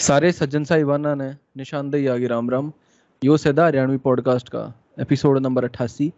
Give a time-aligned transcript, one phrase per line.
[0.00, 2.70] सारे सज्जन साहिबाना ने निशानदेही आगे राम राम।
[3.22, 4.62] यो सदा हरियाणवी पॉडकास्ट का
[5.00, 6.08] एपिसोड नंबर अट्ठासी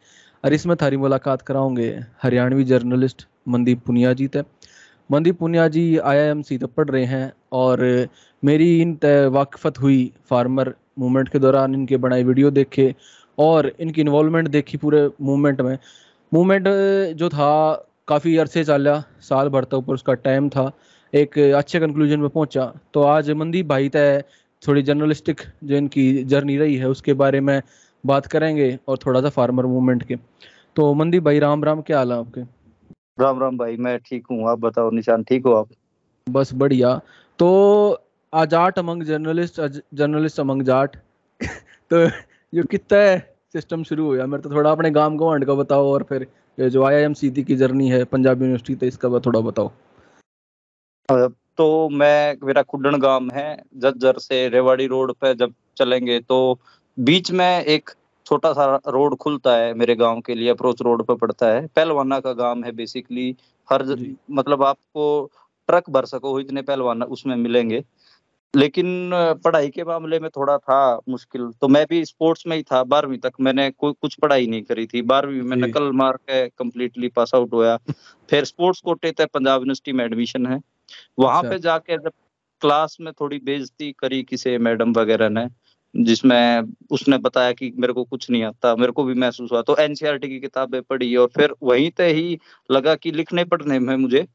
[0.45, 1.89] और इसमें थारी मुलाकात कराओगे
[2.23, 4.42] हरियाणवी जर्नलिस्ट मनदीप पुनिया जी ते।
[5.10, 7.83] Mandeep Punia ji I I M C तक पढ़ रहे हैं और
[8.43, 9.99] मेरी इन तय वाकफत हुई
[10.30, 12.95] फार्मर मूवमेंट के दौरान इनके बनाई वीडियो देखे
[13.39, 15.77] और इनकी इन्वॉलमेंट देखी पूरे मूवमेंट में।
[16.33, 16.69] मूवमेंट
[17.17, 17.51] जो था,
[18.09, 20.71] काफ़ी अरसे चाल साल भर तक ऊपर उसका टाइम था।
[21.13, 24.23] एक अच्छे कंक्लूजन में पहुँचा। तो आज मनदीप भाई तय
[24.63, 27.61] थोड़ी जर्नलिस्टिक जो इनकी जर्नी रही है उसके बारे में
[28.05, 30.17] बात करेंगे और थोड़ा सा फार्मर मूवमेंट के।
[30.77, 32.41] तो मनदीप भाई राम राम क्या हाल है आपके?
[33.20, 35.69] राम राम भाई मैं ठीक हूँ। आप बताओ निशान ठीक हो आप?
[36.27, 37.00] बस बढ़िया।
[37.38, 37.48] तो
[38.33, 39.60] आजाट among journalist
[39.94, 40.97] journalist among Jat.
[41.91, 42.05] तो
[42.52, 43.19] ये कितना है
[43.52, 46.27] सिस्टम शुरू हुआ मेरे तो थोड़ा अपने गाँव गवांड का बताओ और फिर
[46.58, 49.72] जो आई आई एम की जर्नी है पंजाब यूनिवर्सिटी तो इसका थोड़ा बताओ।
[51.09, 56.59] तो मैं मेरा कुडन गाँव है जज्जर से रेवाड़ी रोड पे जब चलेंगे तो
[56.98, 57.91] बीच में एक
[58.27, 62.19] छोटा सा रोड खुलता है मेरे गाँव के लिए अप्रोच रोड पे पड़ता है। पहलवाना
[62.20, 63.34] का गाँव है बेसिकली
[63.69, 63.84] हर
[64.31, 65.31] मतलब आपको
[65.69, 67.83] ट्रक भर सको इतने पहलवाना उसमें मिलेंगे।
[68.55, 69.11] लेकिन
[69.44, 73.19] पढ़ाई के मामले में थोड़ा था मुश्किल तो मैं भी स्पोर्ट्स में ही था। बारहवीं
[73.19, 77.34] तक मैंने कोई कुछ पढ़ाई नहीं करी थी। बारहवीं में नकल मार के कम्प्लीटली पास
[77.34, 77.77] आउट हुआ
[78.28, 80.61] फिर स्पोर्ट्स कोटे तक पंजाब यूनिवर्सिटी में एडमिशन है।
[81.18, 82.12] वहाँ पे अच्छा। जाके जब
[82.62, 85.46] क्लास में थोड़ी बेइज्जती करी किसी मैडम वगैरह ने
[85.94, 89.76] जिसमें उसने बताया कि मेरे को कुछ नहीं आता मेरे को भी महसूस हुआ तो
[89.78, 92.38] एनसीईआरटी की किताबें पढ़ी और फिर वहीं ते ही
[92.70, 94.26] लगा कि लिखने पढ़ने में मुझे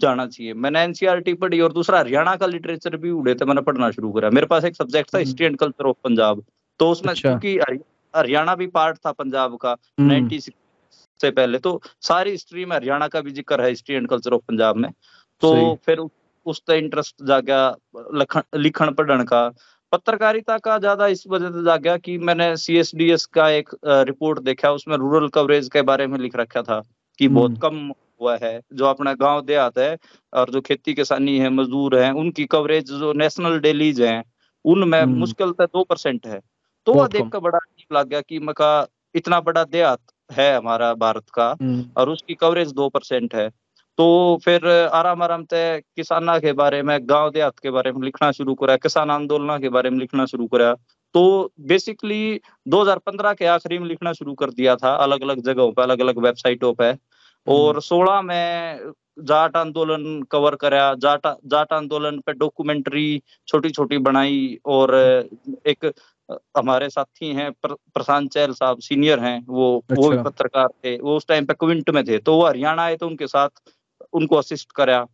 [0.00, 3.90] जाना चाहिए मैंने एनसीईआरटी पढ़ी और दूसरा हरियाणा का लिटरेचर भी उड़े थे मैंने पढ़ना
[3.90, 6.42] शुरू करा मेरे पास एक सब्जेक्ट था history and culture of Punjab
[6.80, 7.80] तो उसमें अच्छा। क्योंकि
[8.14, 10.52] हरियाणा भी पार्ट था पंजाब का नाइनटी हम्म।
[11.20, 14.42] से पहले तो सारी हिस्ट्री में हरियाणा का भी ज़िक्र है history and culture of
[14.48, 14.88] Punjab में
[15.42, 15.98] तो फिर
[16.46, 17.60] उस पर इंटरेस्ट जागा
[18.56, 19.48] लिखण पढ़न का
[19.92, 23.68] पत्रकारिता का ज़्यादा इस वजह से जागा कि मैंने सी एस डी एस का एक
[23.84, 26.80] रिपोर्ट देखा उसमें रूरल कवरेज के बारे में लिख रखा था
[27.18, 29.96] कि बहुत हम्म। कम हुआ है जो अपना गाँव देहात है
[30.32, 34.22] और जो खेती किसानी है मजदूर है उनकी कवरेज जो नेशनल डेलीज है
[34.64, 36.40] उनमें हम्म। मुश्किल से दो परसेंट है
[36.86, 38.72] तो वह देख कर बड़ा अजीब लग गया कि मका
[39.14, 43.50] इतना बड़ा देहात है हमारा भारत का हम्म। और उसकी कवरेज दो परसेंट है
[43.98, 48.30] तो फिर आराम आराम से किसाना के बारे में गाँव देहात के बारे में लिखना
[48.32, 50.72] शुरू करा किसान आंदोलन के बारे में लिखना शुरू करा
[51.14, 55.82] तो बेसिकली 2015 के आखिरी में लिखना शुरू कर दिया था अलग अलग जगहों पर
[55.82, 56.96] अलग अलग वेबसाइटों पर
[57.46, 63.98] और 16 हम्म। में जाट आंदोलन कवर करा जाट जाट आंदोलन पे डॉक्यूमेंट्री छोटी छोटी
[63.98, 64.94] बनाई और
[65.66, 65.92] एक
[66.56, 70.68] हमारे साथी हैं प्र, प्रशांत चैल साहब सीनियर हैं वो अच्छा। वो भी अच्छा। पत्रकार
[70.84, 73.48] थे वो उस टाइम पे क्विंट में थे तो वो हरियाणा आए तो उनके साथ
[74.14, 75.06] उनको असिस्ट कराया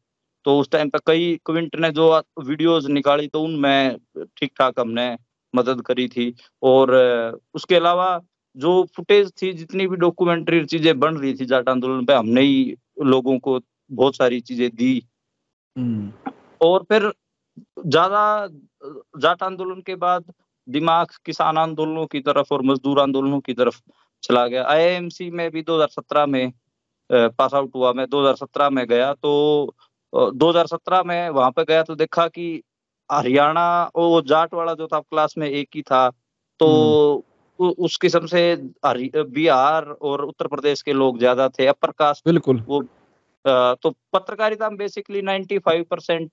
[0.46, 3.96] तो उस टाइम पे कई क्विंट ने जो वीडियोस निकाली तो उनमें
[4.36, 5.16] ठीक ठाक हमने
[5.54, 6.92] मदद करी थी। और
[7.54, 8.20] उसके अलावा
[8.56, 12.74] जो फुटेज थी जितनी भी डॉक्यूमेंट्री चीज़ें बन रही थी जाट आंदोलन पे हमने ही
[13.04, 13.58] लोगों को
[13.90, 14.92] बहुत सारी चीज़ें दी।
[15.76, 17.10] हम्म। और फिर
[17.86, 18.46] ज़्यादा
[19.18, 20.32] जाट आंदोलन के बाद
[20.68, 23.80] दिमाग किसान आंदोलनों की तरफ़ और मजदूर आंदोलनों की तरफ़
[24.22, 26.52] चला गया। आईएमसी में भी 2017 में
[27.10, 29.74] पास आउट हुआ मैं 2017 में गया तो
[30.12, 32.62] 2017 में वहाँ पे गया तो देखा कि
[33.12, 36.08] हरियाणा वो जाट वाला जो था क्लास में एक ही था
[36.60, 36.68] तो
[37.60, 38.56] हम्म। उस किस्म से
[39.22, 42.82] बिहार और उत्तर प्रदेश के लोग ज़्यादा थे अपर कास्ट बिल्कुल वो
[43.44, 46.30] तो पत्रकारिता में बेसिकली 95 परसेंट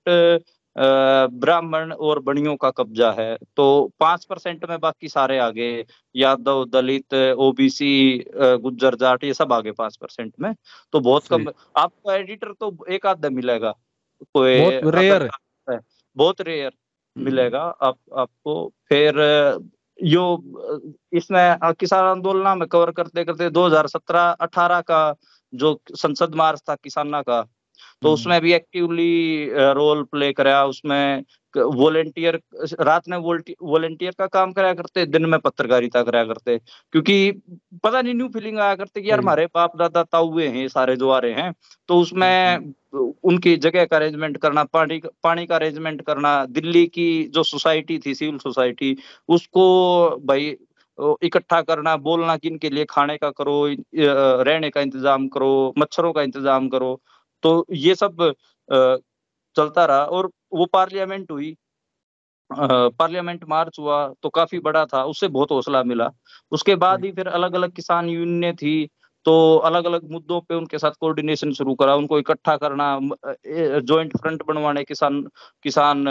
[0.78, 3.66] ब्राह्मण और बणियों का कब्जा है। तो
[4.00, 5.70] पाँच परसेंट में बाकी सारे आगे
[6.14, 10.52] यादव दलित ओबीसी गुज्जर जाट ये सब आगे पाँच परसेंट में।
[10.92, 11.46] तो बहुत कम
[11.76, 13.74] आपको एडिटर तो एक आधा मिलेगा।
[14.34, 15.28] कोई बहुत रेयर
[16.16, 16.72] बहुत रेयर
[17.16, 19.18] हम्म। मिलेगा आप आपको। फिर
[19.98, 20.24] यो
[21.12, 25.14] इसमें किसान आंदोलन में कवर करते करते 2017-18 का
[25.52, 27.40] जो संसद मार्च था किसाना का
[28.02, 32.40] तो हम्म। उसमें भी एक्टिवली रोल प्ले कराया उसमें वॉलेंटियर
[32.80, 37.30] रात में वॉलेंटियर का काम कराया करते दिन में पत्रकारिता कराया करते क्योंकि
[37.84, 41.10] पता नहीं न्यू फीलिंग आया करते कि यार हमारे बाप दादा ताउए हैं सारे जो
[41.10, 41.52] आ रहे हैं
[41.88, 47.08] तो उसमें हम्म। उनकी जगह का अरेंजमेंट करना पानी पानी का अरेंजमेंट करना दिल्ली की
[47.34, 48.96] जो सोसाइटी थी सिविल सोसाइटी
[49.28, 49.66] उसको
[50.24, 50.56] भाई
[51.22, 53.58] इकट्ठा करना बोलना किन इनके लिए खाने का करो
[53.96, 57.00] रहने का इंतज़ाम करो मच्छरों का इंतज़ाम करो
[57.42, 58.32] तो ये सब
[59.56, 61.56] चलता रहा और वो पार्लियामेंट हुई।
[62.50, 66.10] पार्लियामेंट मार्च हुआ तो काफ़ी बड़ा था, उससे बहुत हौसला मिला।
[66.52, 68.88] उसके बाद ही फिर अलग अलग किसान यूनियन थी
[69.26, 72.98] तो अलग अलग मुद्दों पे उनके साथ कोऑर्डिनेशन शुरू करा, उनको इकट्ठा करना
[73.80, 75.22] जॉइंट फ्रंट बनवाने किसान
[75.64, 76.04] किसान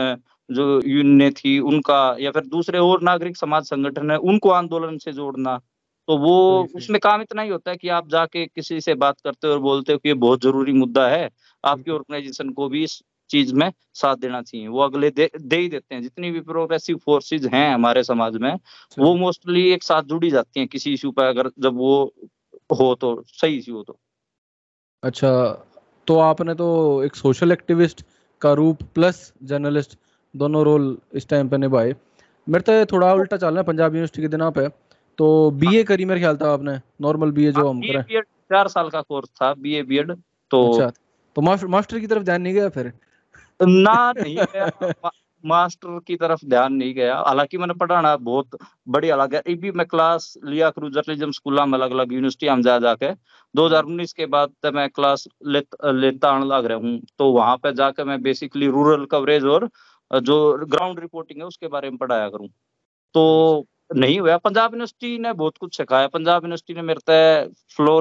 [0.50, 5.14] जो यूनियन थी उनका, या फिर दूसरे और नागरिक समाज संगठन है, उनको आंदोलन से
[5.14, 5.60] जोड़ना
[6.08, 9.48] तो वो। उसमें काम इतना ही होता है कि आप जाके किसी से बात करते
[9.48, 11.30] हो और बोलते हो कि ये बहुत ज़रूरी मुद्दा है
[11.64, 15.70] आपकी ऑर्गेनाइजेशन को भी इस चीज़ में साथ देना चाहिए। वो अगले दे, दे ही
[15.70, 18.54] देते हैं। जितनी भी प्रोग्रेसिव फोर्सेज हैं हमारे समाज में
[18.98, 22.14] वो मोस्टली एक साथ जुड़ी जाती हैं किसी इशू पर। अगर जब वो
[22.80, 24.00] हो तो सही इशू हो तो।
[25.04, 25.32] अच्छा
[26.08, 28.06] तो आपने तो एक सोशल एक्टिविस्ट
[28.42, 29.98] का रूप प्लस जर्नलिस्ट
[30.34, 31.96] दोनों रोल इस टाइम पे निभाए।
[32.48, 34.68] मेरे तो थोड़ा उल्टा चल रहा है पंजाब यूनिवर्सिटी के दिनों पे।
[35.18, 39.02] तो बीए करी मेरे ख्याल था आपने नॉर्मल बीए जो हम करें। चार साल का
[39.02, 40.12] कोर्स था बीए बीएड
[40.52, 40.90] तो अच्छा
[41.36, 42.94] तो मास्टर मास्टर की तरफ़ ध्यान नहीं गया फिर?
[43.62, 44.92] ना नहीं गया।
[45.46, 49.86] मास्टर की तरफ़ ध्यान नहीं गया। हालाँकि मैंने पढ़ाना बहुत बढ़िया लगा। ये भी मैं
[49.88, 53.12] क्लास लिया करूँ जर्नलिज्म स्कूल में अलग अलग यूनिवर्सिटी हम जा जाके
[53.56, 57.74] 2019 के बाद तो मैं क्लास ले, लेता आने लग रहा हूँ। तो वहाँ पे
[57.74, 59.70] जाकर मैं बेसिकली रूरल कवरेज और
[60.12, 62.48] जो ग्राउंड रिपोर्टिंग है उसके बारे में पढ़ाया करूँ।
[63.14, 68.00] तो नहीं हुआ पंजाब यूनिवर्सिटी ने बहुत कुछ सिखाया। पंजाब यूनिवर्सिटी ने मेरे से फ्लो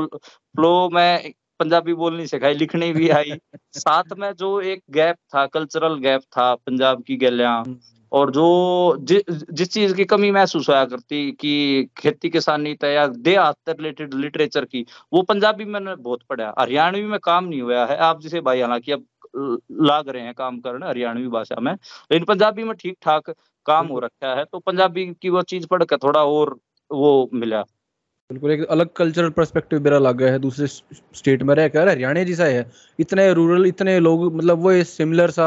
[0.54, 3.32] फ्लो में पंजाबी बोलनी सिखाई लिखनी भी आई।
[3.74, 7.76] साथ में जो एक गैप था कल्चरल गैप था पंजाब की गलियाँ हम्म,
[8.12, 13.06] और जो जि, जिस चीज़ की कमी महसूस होया करती कि खेती किसानी तय या
[13.06, 17.84] देहात रिलेटेड लिटरेचर की वो पंजाबी में मैंने बहुत पढ़ा हरियाणवी में काम नहीं हुआ
[17.86, 19.04] है। आप जिसे भाई हालाँकि अब
[19.82, 23.30] लाग रहे हैं काम करने हरियाणवी भाषा में लेकिन पंजाबी में ठीक ठाक
[23.66, 26.58] काम हो रखा है तो पंजाबी की वो चीज़ पढ़ के थोड़ा और
[26.90, 27.62] वो मिला।
[28.30, 32.44] बिल्कुल एक अलग कल्चरल पर्सपेक्टिव मेरा लग गया है दूसरे स्टेट में रहकर हरियाणा जैसा
[32.44, 32.64] है।
[32.98, 35.46] इतने रूरल इतने लोग मतलब वो सिमिलर सा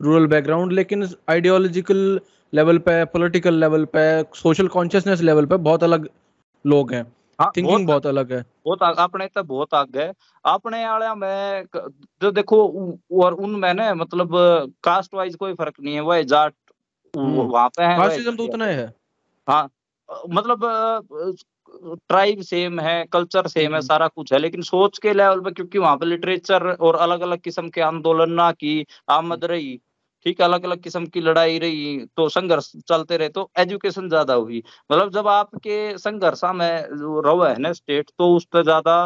[0.00, 2.20] रूरल बैकग्राउंड लेकिन आइडियोलॉजिकल
[2.52, 4.04] लेवल पे पॉलिटिकल लेवल पे
[4.36, 6.08] सोशल कॉन्शियसनेस लेवल पे बहुत अलग
[6.64, 7.02] लोग हैं।
[7.38, 10.12] हाँ थिंकिंग बहुत बहुत अलग है। बहुत अपने तो बहुत आगे है।
[10.44, 11.64] अपने वाले में
[12.22, 12.58] जो देखो
[13.22, 14.36] और उनमें ना मतलब
[14.84, 16.54] कास्ट वाइज कोई फ़र्क नहीं है वह जाट।
[17.16, 18.92] वहाँ पे है कास्टिज्म तो उतना है
[19.48, 19.68] हाँ।
[20.30, 20.64] मतलब
[22.08, 25.50] ट्राइब सेम है कल्चर सेम है हम्म। सारा कुछ है लेकिन सोच के लेवल पे
[25.50, 29.80] क्योंकि वहाँ पे लिटरेचर और अलग अलग किस्म के आंदोलन ना की आमद रही
[30.26, 34.34] ठीक है अलग अलग किस्म की लड़ाई रही तो संघर्ष चलते रहे तो एजुकेशन ज़्यादा
[34.34, 38.96] हुई। मतलब जब आपके संघर्ष में जो रहो है ना स्टेट तो उस पर ज़्यादा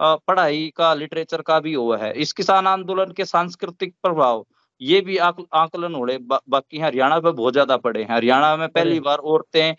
[0.00, 4.44] पढ़ाई का लिटरेचर का भी हुआ है। इस किसान आंदोलन के सांस्कृतिक प्रभाव
[4.80, 8.56] ये भी आक, आकलन हो रहे बा, बाकी हरियाणा पे बहुत ज़्यादा पड़े हैं। हरियाणा
[8.56, 9.74] में पहली बार औरतें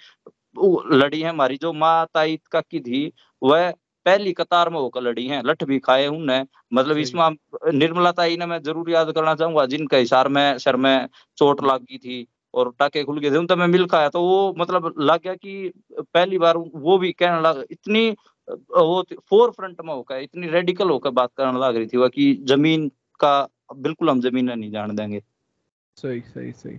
[0.93, 3.11] लड़ी है हमारी जो माँ ताई का की थी
[3.41, 3.71] वह
[4.05, 6.43] पहली कतार में होकर लड़ी हैं लठ भी खाए उनने।
[6.73, 7.29] मतलब इसमें
[7.73, 11.07] निर्मला ताई ने मैं ज़रूर याद करना चाहूँगा जिनका हिसार में सर में
[11.37, 14.21] चोट लग गई थी और टाके खुल गए थे उन तो मैं मिल खाया तो
[14.21, 18.09] वो मतलब लग गया कि पहली बार वो भी कहने लगा इतनी
[18.47, 22.33] वो फोर फ्रंट में होकर इतनी रेडिकल होकर बात करने लग रही थी वह कि
[22.47, 22.87] ज़मीन
[23.19, 23.35] का
[23.69, 25.21] बिल्कुल हम ज़मीन नहीं जान देंगे।
[25.97, 26.77] सही सही सही।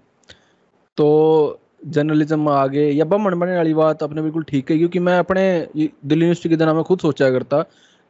[0.98, 5.42] तो जर्नलिज्म आगे, या बमन बनने वाली बात आपने बिल्कुल ठीक है क्योंकि मैं अपने
[5.76, 7.64] दिल्ली यूनिवर्सिटी के दिनों में खुद सोचा करता।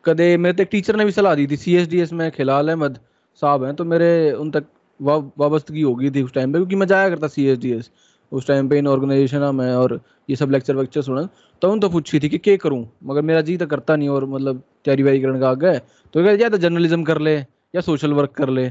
[0.05, 2.31] कदे मेरे तो एक टीचर ने भी सलाह दी थी सी एस डी एस में
[2.33, 2.99] खिलाल अहमद
[3.43, 4.67] साहब हैं तो मेरे उन तक
[5.01, 7.91] वाबस्तगी हो गई थी उस टाइम पे, क्योंकि मैं जाया करता सी एस डी एस
[8.33, 10.01] उस टाइम पे इन ऑर्गेनाइजेशन में और
[10.31, 11.29] ये सब लेक्चर वेक्चर सुन।
[11.63, 12.87] तो उन तो पूछी थी कि क्या करूँ?
[13.05, 16.43] मगर मेरा जी तो करता नहीं और मतलब तैयारी वारी करने का आगे तो कहते
[16.43, 17.37] या तो जर्नलिज्म कर ले
[17.77, 18.71] या सोशल वर्क कर ले।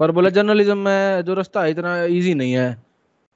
[0.00, 2.82] पर बोला जर्नलिज्म में जो रास्ता है इतना इजी नहीं है।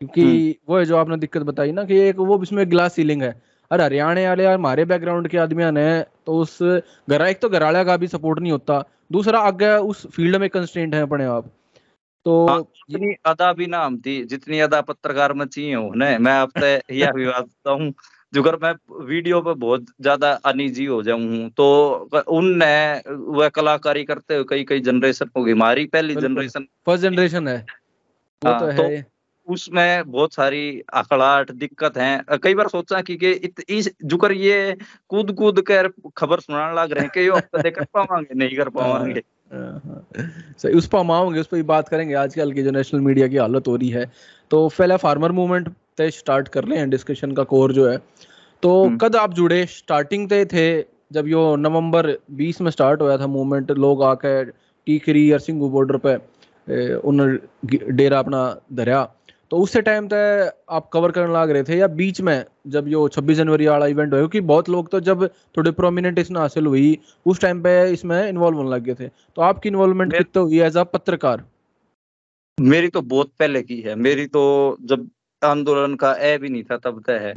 [0.01, 3.43] क्योंकि वो है जो आपने दिक्कत बताई ना कि एक वो इसमें ग्लास सीलिंग है।
[3.71, 6.63] अरे हरियाणा वाले यार हमारे बैकग्राउंड के आदमी ने तो उस
[7.11, 10.95] घर एक तो घराड़ा का भी सपोर्ट नहीं होता। दूसरा आगे उस फ़ील्ड में कंस्टेंट
[10.95, 11.53] है अपने आप।
[12.25, 16.47] तो हाँ, जितनी अदा भी ना हम थी जितनी अदा पत्रकार में चाहिए हो मैं
[16.47, 17.93] तक यह बात हूँ।
[18.39, 21.93] अगर मैं वीडियो पे बहुत ज़्यादा अनिजी हो जाऊँ तो
[22.29, 27.49] उनने वह कलाकारी करते हुए कई कई जनरेशन हो गई। हमारी पहली जनरेशन फ़र्स्ट जनरेशन
[27.49, 27.67] है।
[28.45, 29.17] वो हाँ, तो तो- है
[29.49, 34.77] उसमें बहुत सारी अखड़ाहट दिक्कत है। कई बार सोचा कि, कि इत, इस जुकर ये
[35.09, 38.69] कूद कूद कर खबर सुनाने लग रहे हैं कि यो हफ़्ते कर पावांगे नहीं कर
[38.69, 40.09] पावांगे। हाँ, हाँ।
[40.59, 43.37] सही उस पर हम आएँगे उस पर बात करेंगे। आजकल की जो नेशनल मीडिया की
[43.37, 44.13] हालत हो रही है
[44.51, 45.69] तो पहले फार्मर मूवमेंट
[45.99, 47.97] तय स्टार्ट कर लें डिस्कशन का कोर जो है।
[48.63, 49.65] तो हम्म। कद आप जुड़े?
[49.67, 55.31] स्टार्टिंग तय थे जब यो नवंबर 20 में स्टार्ट हुआ था मूवमेंट लोग आके टीकरी
[55.33, 56.15] और सिंगू बॉर्डर पे
[56.99, 57.39] उन
[57.69, 58.41] डेरा अपना
[58.73, 59.05] धरिया।
[59.51, 63.07] तो उससे टाइम तक आप कवर करने लग रहे थे या बीच में जब यो
[63.09, 65.27] 26 जनवरी वाला इवेंट हुआ क्योंकि बहुत लोग तो जब
[65.57, 69.43] थोड़े प्रोमिनेंट इसमें हासिल हुई उस टाइम पे इसमें इन्वॉल्व होने लग गए थे। तो
[69.43, 71.45] आपकी इन्वॉल्वमेंट कितने हुई एज अ पत्रकार?
[72.59, 74.45] मेरी तो बहुत पहले की है। मेरी तो
[74.83, 75.09] जब
[75.47, 77.35] आंदोलन का ए भी नहीं था तब तक है।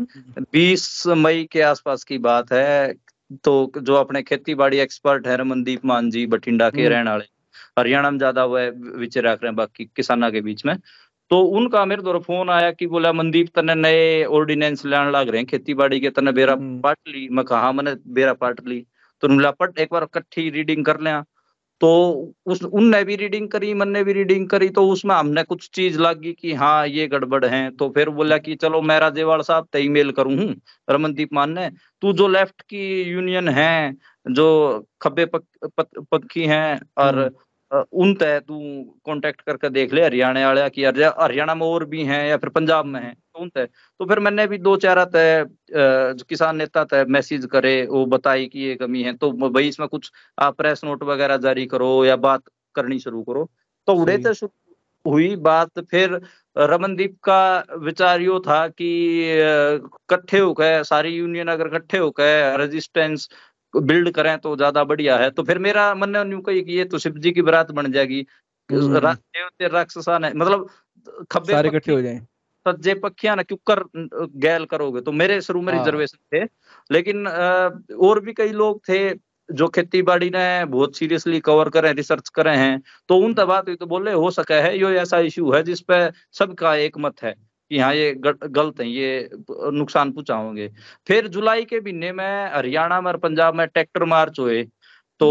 [0.52, 2.94] बीस मई के आसपास की बात है
[3.44, 7.26] तो जो अपने खेती बाड़ी एक्सपर्ट है रमनदीप मान जी बठिंडा के हम्म। रहने वाले
[7.80, 10.76] हरियाणा में ज़्यादा वह विचर रख रहे हैं बाकी किसाना के बीच में।
[11.32, 15.38] तो उनका मेरे द्वारा फ़ोन आया कि बोला मनदीप तने नए ऑर्डिनेंस लाने लग रहे
[15.38, 18.68] हैं खेती बाड़ी के तने बेरा हम्म। पाट ली। मैं कहा "हाँ, मैंने बेरा पाट
[18.68, 18.86] ली।
[19.22, 21.12] तो बोला पट एक बार इकट्ठी रीडिंग कर लें
[21.82, 21.90] तो
[22.46, 26.34] उस उनने भी रीडिंग करी मैंने भी रीडिंग करी तो उसमें हमने कुछ चीज़ लगी
[26.34, 30.12] कि हाँ ये गड़बड़ है तो फिर बोला कि चलो मैं राजेवाल साहब ते मेल
[30.12, 30.56] करूँ हूँ
[30.90, 31.70] रमनदीप मान ने
[32.02, 33.96] तू जो लेफ़्ट की यूनियन है
[34.32, 34.48] जो
[35.02, 35.44] खब्बे पक,
[35.78, 38.60] पक, पक्की हैं और हम्म। उन तय तू
[39.06, 42.50] कांटेक्ट करके देख ले हरियाणा वाले की हरिया- हरियाणा में और भी हैं या फिर
[42.50, 43.66] पंजाब में हैं तो उन तय
[44.00, 45.46] तो फिर मैंने भी दो चार तय
[46.30, 50.12] किसान नेता तय मैसेज करे वो बताई कि ये कमी है तो भाई इसमें कुछ
[50.40, 52.42] आप प्रेस नोट वगैरह जारी करो या बात
[52.76, 53.52] करनी शुरू करो।
[53.88, 54.48] तो उड़े। तो
[55.12, 56.22] हुई बात फिर
[56.58, 59.12] रमनदीप का विचार यो था कि
[59.84, 63.30] इकट्ठे होकर सारी यूनियन अगर इकट्ठे होकर रेजिस्टेंस
[63.76, 66.86] बिल्ड करें तो ज़्यादा बढ़िया है। तो फिर मेरा मन ने यूँ कही कि ये
[66.86, 68.28] तो शिव जी की बरात बन जाएगी।
[68.72, 70.70] हम्म। रा- देवते राक्षसा ने मतलब
[71.32, 72.28] खब्बे सारे इकट्ठे हो जाएँ।
[72.66, 73.84] सज्जे पक्षियाँ ना क्यों कर
[74.40, 76.44] गैल करोगे। तो मेरे शुरू में हाँ। रिजर्वेशन थे।
[76.90, 79.00] लेकिन और भी कई लोग थे
[79.50, 83.76] जो खेती बाड़ी ने बहुत सीरियसली कवर करें रिसर्च करे हैं। तो उन बात हुई
[83.76, 87.34] तो बोले हो सका है यो ऐसा इशू है जिसपे सबका एक मत है
[87.72, 90.70] कि हाँ ये गलत है ये नुकसान पहुंचाओगे।
[91.08, 94.64] फिर जुलाई के महीने में हरियाणा में और पंजाब में ट्रैक्टर मार्च हुए।
[95.22, 95.30] तो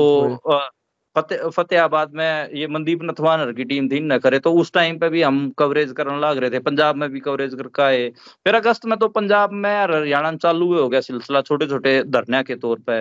[1.18, 5.08] फतेह फतेहाबाद में ये मनदीप नथवानर की टीम थी न करे तो उस टाइम पे
[5.08, 8.08] भी हम कवरेज करने लग रहे थे पंजाब में भी कवरेज करके आए।
[8.46, 12.02] फिर अगस्त में तो पंजाब में और हरियाणा में चालू हो गया सिलसिला छोटे छोटे
[12.06, 12.92] धरने के तौर पे।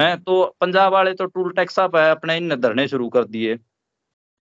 [0.00, 3.58] हैं तो पंजाब वाले तो टूल टैक्सा पे अपने इन धरने शुरू कर दिए।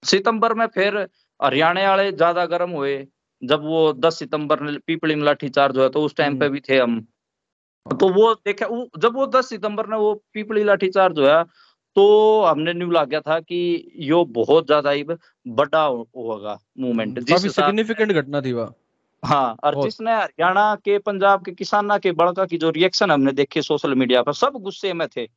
[0.03, 0.97] सितंबर में फिर
[1.39, 2.95] हरियाणा वाले ज़्यादा गर्म हुए
[3.41, 6.77] जब वो 10 सितंबर ने पीपली में लाठीचार्ज हुआ तो उस टाइम पे भी थे
[6.77, 6.99] हम।
[7.85, 8.65] तो वो देखा
[8.97, 11.43] जब वो 10 सितंबर ने वो पीपली लाठीचार्ज हुआ
[11.95, 17.31] तो हमने न्यू लग गया था कि यो बहुत ज़्यादा ही बड़ा होगा मूवमेंट जिस
[17.31, 18.73] हम्म, हिसाब सिग्निफिकेंट घटना थी वह।
[19.23, 23.61] हाँ और जिसने हरियाणा के पंजाब के किसाना के बड़का की जो रिएक्शन हमने देखे
[23.61, 25.27] सोशल मीडिया पर सब गुस्से में थे।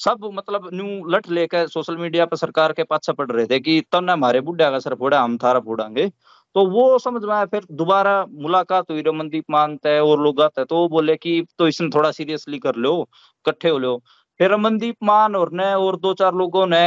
[0.00, 3.80] सब मतलब न्यू लट लेकर सोशल मीडिया पर सरकार के पास पड़ रहे थे कि
[3.92, 6.08] तब हमारे बुढ़ा का सर फोड़ा हम थारा फोड़ांगे।
[6.54, 10.60] तो वो समझ में आया फिर दोबारा मुलाकात हुई रमनदीप मानते है और लोग आते
[10.60, 13.00] हैं तो वो बोले कि तो इसने थोड़ा सीरियसली कर लो
[13.46, 14.00] इकट्ठे हो लो।
[14.40, 16.86] फिर रमनदीप मान और ने और दो चार लोगों ने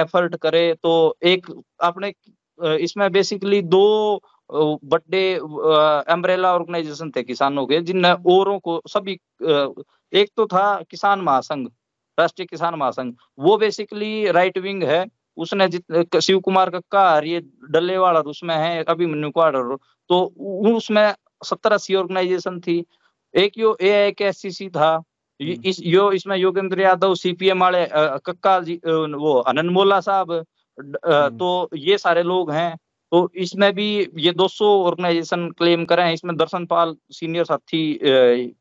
[0.00, 0.92] एफर्ट करे तो
[1.24, 1.46] एक
[1.82, 2.12] अपने
[2.58, 5.22] इसमें बेसिकली दो बड़े
[6.12, 9.12] एम्ब्रेला ऑर्गेनाइजेशन थे किसानों के, जिनने औरों को सभी
[10.12, 11.66] एक तो था किसान महासंघ,
[12.18, 15.04] राष्ट्रीय किसान महासंघ, वो बेसिकली राइट विंग है,
[15.36, 19.76] उसने जित शिव कुमार कक्का ये डल्लेवाड़ और उसमें है अभिमन्यु कुमार और
[20.10, 20.24] तो
[20.76, 21.14] उसमें
[21.44, 22.84] सत्तर अस्सी ऑर्गेनाइजेशन थी,
[23.34, 24.14] एक यो ए
[24.70, 25.02] था।
[25.64, 27.86] इस यो इसमें योगेंद्र यादव सीपीएम वाले
[28.26, 32.76] कक्का जी वो आनंद मोला साहब हम्म। तो ये सारे लोग हैं।
[33.12, 33.86] तो इसमें भी
[34.18, 37.98] ये 200 ऑर्गेनाइजेशन क्लेम करे। हैं इसमें दर्शन पाल सीनियर साथी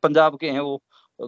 [0.03, 0.81] पंजाब के हैं वो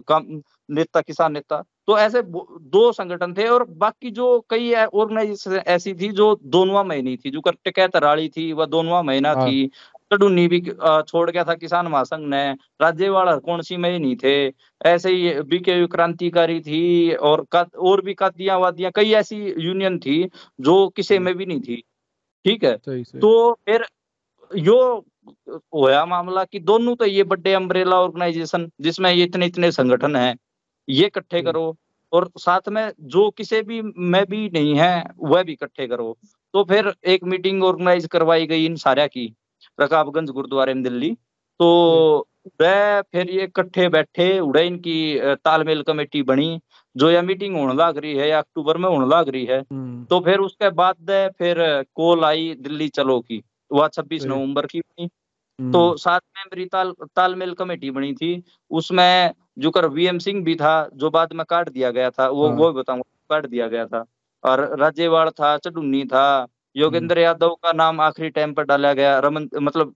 [0.08, 0.26] काम
[0.70, 6.08] नेता किसान नेता। तो ऐसे दो संगठन थे और बाकी जो कई ऑर्गेनाइजेशन ऐसी थी
[6.12, 9.70] जो दोनवा महीनी थी जो टिकैत राड़ी थी वह दोनवा महीना हाँ। थी।
[10.10, 12.42] चडुन्नी भी छोड़ गया था किसान महासंघ ने।
[12.80, 14.52] राज्यवाड़ा कौन सी में ही नहीं थे?
[14.86, 20.22] ऐसे ही बीके क्रांतिकारी थी और का, और भी कादियाँ वादियाँ कई ऐसी यूनियन थी
[20.60, 21.82] जो किसी में भी नहीं थी।
[22.44, 22.76] ठीक है?
[22.76, 23.84] सही सही। तो फिर
[24.50, 25.04] यो
[25.74, 30.36] होया मामला कि दोनों तो ये बड़े अम्ब्रेला ऑर्गेनाइजेशन जिसमें ये इतने इतने संगठन हैं
[30.88, 31.76] ये इकट्ठे हम्म। करो
[32.12, 36.16] और साथ में जो किसी भी में भी नहीं है वह भी इकट्ठे करो।
[36.54, 39.26] तो फिर एक मीटिंग ऑर्गेनाइज करवाई गई इन सारे की।
[39.80, 41.10] रकाबगंज गुरुद्वारे में दिल्ली।
[41.60, 42.28] तो
[42.62, 44.96] वह फिर ये इकट्ठे बैठे उड़े इनकी
[45.44, 46.60] तालमेल कमेटी बनी
[46.96, 50.04] जो यह मीटिंग होने लग रही है या अक्टूबर में होने लग रही है। हम्म,
[50.04, 51.56] तो फिर उसके बाद दे फिर
[51.94, 55.08] कॉल आई दिल्ली चलो की। वह छब्बीस। नवंबर की बनी।
[55.58, 60.54] हम्म, तो सात मेंबरी ताल तालमेल कमेटी बनी थी। उसमें जो कर वीएम सिंह भी
[60.54, 63.86] था जो बाद में काट दिया गया था वो हाँ। वो बताऊँगा काट दिया गया
[63.86, 64.04] था।
[64.44, 66.26] और राजेवाड़ था चडुन्नी था
[66.76, 69.94] योगेंद्र यादव का नाम आखिरी टाइम पर डाला गया। रमन मतलब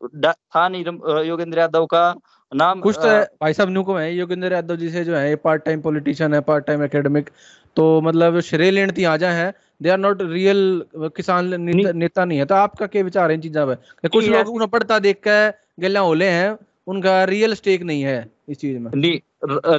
[0.56, 0.84] था नहीं
[1.24, 2.14] योगेंद्र यादव का
[2.52, 3.08] नाम कुछ तो
[3.42, 6.40] भाई साहब न्यू को है योगेंद्र यादव जी से जो है पार्ट टाइम पॉलिटिशियन है
[6.40, 7.30] पार्ट टाइम एकेडमिक
[7.76, 12.38] तो मतलब श्रेय लेन थी आजा है। दे आर नॉट रियल किसान नेता, नेता नहीं
[12.38, 13.74] है। तो आपका क्या विचार है इन चीज़ों पे?
[13.74, 15.38] कि कुछ लोग उन्हें पढ़ता देख के
[15.82, 19.18] गला होले हैं उनका रियल स्टेक नहीं है इस चीज़ में। नहीं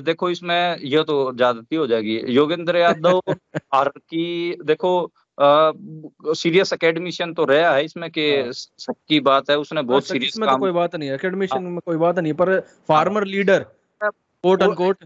[0.01, 3.21] देखो इसमें यह तो ज्यादती हो जाएगी। योगेंद्र यादव
[3.97, 9.81] की देखो सीरियस एकेडमिशियन तो रहा है इसमें कि हाँ। स- की बात है उसने
[9.81, 12.59] बहुत अच्छा, सीरियस तो काम कोई बात नहीं है एकेडमिशियन में कोई बात नहीं पर
[12.87, 13.65] फार्मर लीडर
[14.01, 15.03] हाँ। कोट वो- अनकोट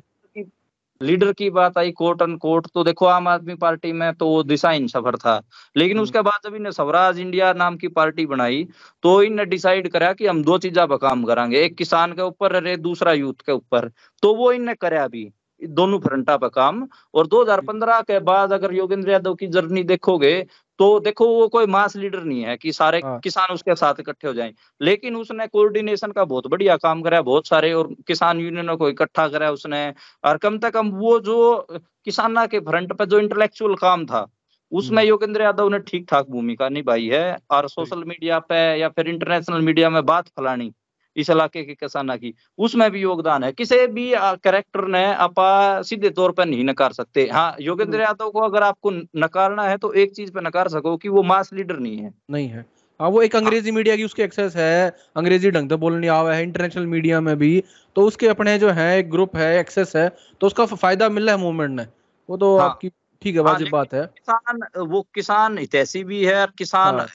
[1.01, 4.43] लीडर की बात आई कोट एंड कोट तो देखो आम आदमी पार्टी में तो वो
[4.43, 5.33] दिशाहीन सफ़र था
[5.77, 8.63] लेकिन हम्म। उसके बाद जब इन्हें स्वराज इंडिया नाम की पार्टी बनाई
[9.03, 12.55] तो इन्हें डिसाइड करा कि हम दो चीजा पर काम करांगे एक किसान के ऊपर
[12.55, 13.91] अरे दूसरा यूथ के ऊपर
[14.23, 15.29] तो वो इन्हें कराया भी
[15.61, 20.45] दोनों फ्रंटा पर काम। और 2015 के बाद अगर योगेंद्र यादव की जर्नी देखोगे
[20.79, 24.27] तो देखो वो कोई मास लीडर नहीं है कि सारे हाँ। किसान उसके साथ इकट्ठे
[24.27, 28.75] हो जाएँ। लेकिन उसने कोऑर्डिनेशन का बहुत बढ़िया काम करा बहुत सारे और किसान यूनियनों
[28.77, 29.87] को इकट्ठा करा उसने।
[30.23, 31.67] और कम से कम वो जो
[32.05, 34.25] किसाना के फ्रंट पे जो इंटेलेक्चुअल काम था
[34.71, 38.89] उसमें हम्म। योगेंद्र यादव ने ठीक ठाक भूमिका निभाई है। और सोशल मीडिया पे या
[38.89, 40.71] फिर इंटरनेशनल मीडिया में बात फैलानी
[41.15, 46.09] इस इलाके के किसाना की। उसमें भी योगदान है। किसी भी कैरेक्टर ने अपा सीधे
[46.11, 49.91] तौर पर नहीं नकार सकते। हाँ योगेंद्र हम्म। यादव को अगर आपको नकारना है तो
[49.93, 52.65] एक चीज़ पे नकार सको कि वो मास लीडर नहीं है। नहीं है।
[52.99, 56.43] हाँ वो एक अंग्रेज़ी मीडिया की उसकी एक्सेस है। अंग्रेज़ी ढंग से बोलने आवा है
[56.43, 57.63] इंटरनेशनल मीडिया में भी।
[57.95, 60.07] तो उसके अपने जो है एक ग्रुप है एक्सेस है
[60.41, 61.85] तो उसका फ़ायदा मिल रहा है मूवमेंट ने।
[62.29, 62.89] वो तो हाँ। आपकी
[63.21, 67.07] ठीक है हाँ, वाजिब बात है। किसान वो किसान हितैषी भी है किसान हाँ।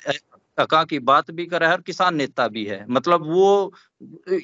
[0.61, 3.73] हका की बात भी कर रहा है और किसान नेता भी है। मतलब वो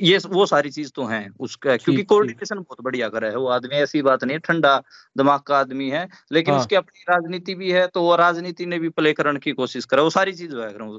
[0.01, 3.49] ये वो सारी चीज़ तो है उसका क्योंकि कोऑर्डिनेशन बहुत बढ़िया कर रहा है। वो
[3.49, 4.77] आदमी ऐसी बात नहीं है ठंडा
[5.17, 8.79] दिमाग का आदमी है लेकिन हाँ। उसकी अपनी राजनीति भी है तो वो राजनीति ने
[8.79, 10.53] भी प्ले करने की कोशिश करे। वो सारी चीज़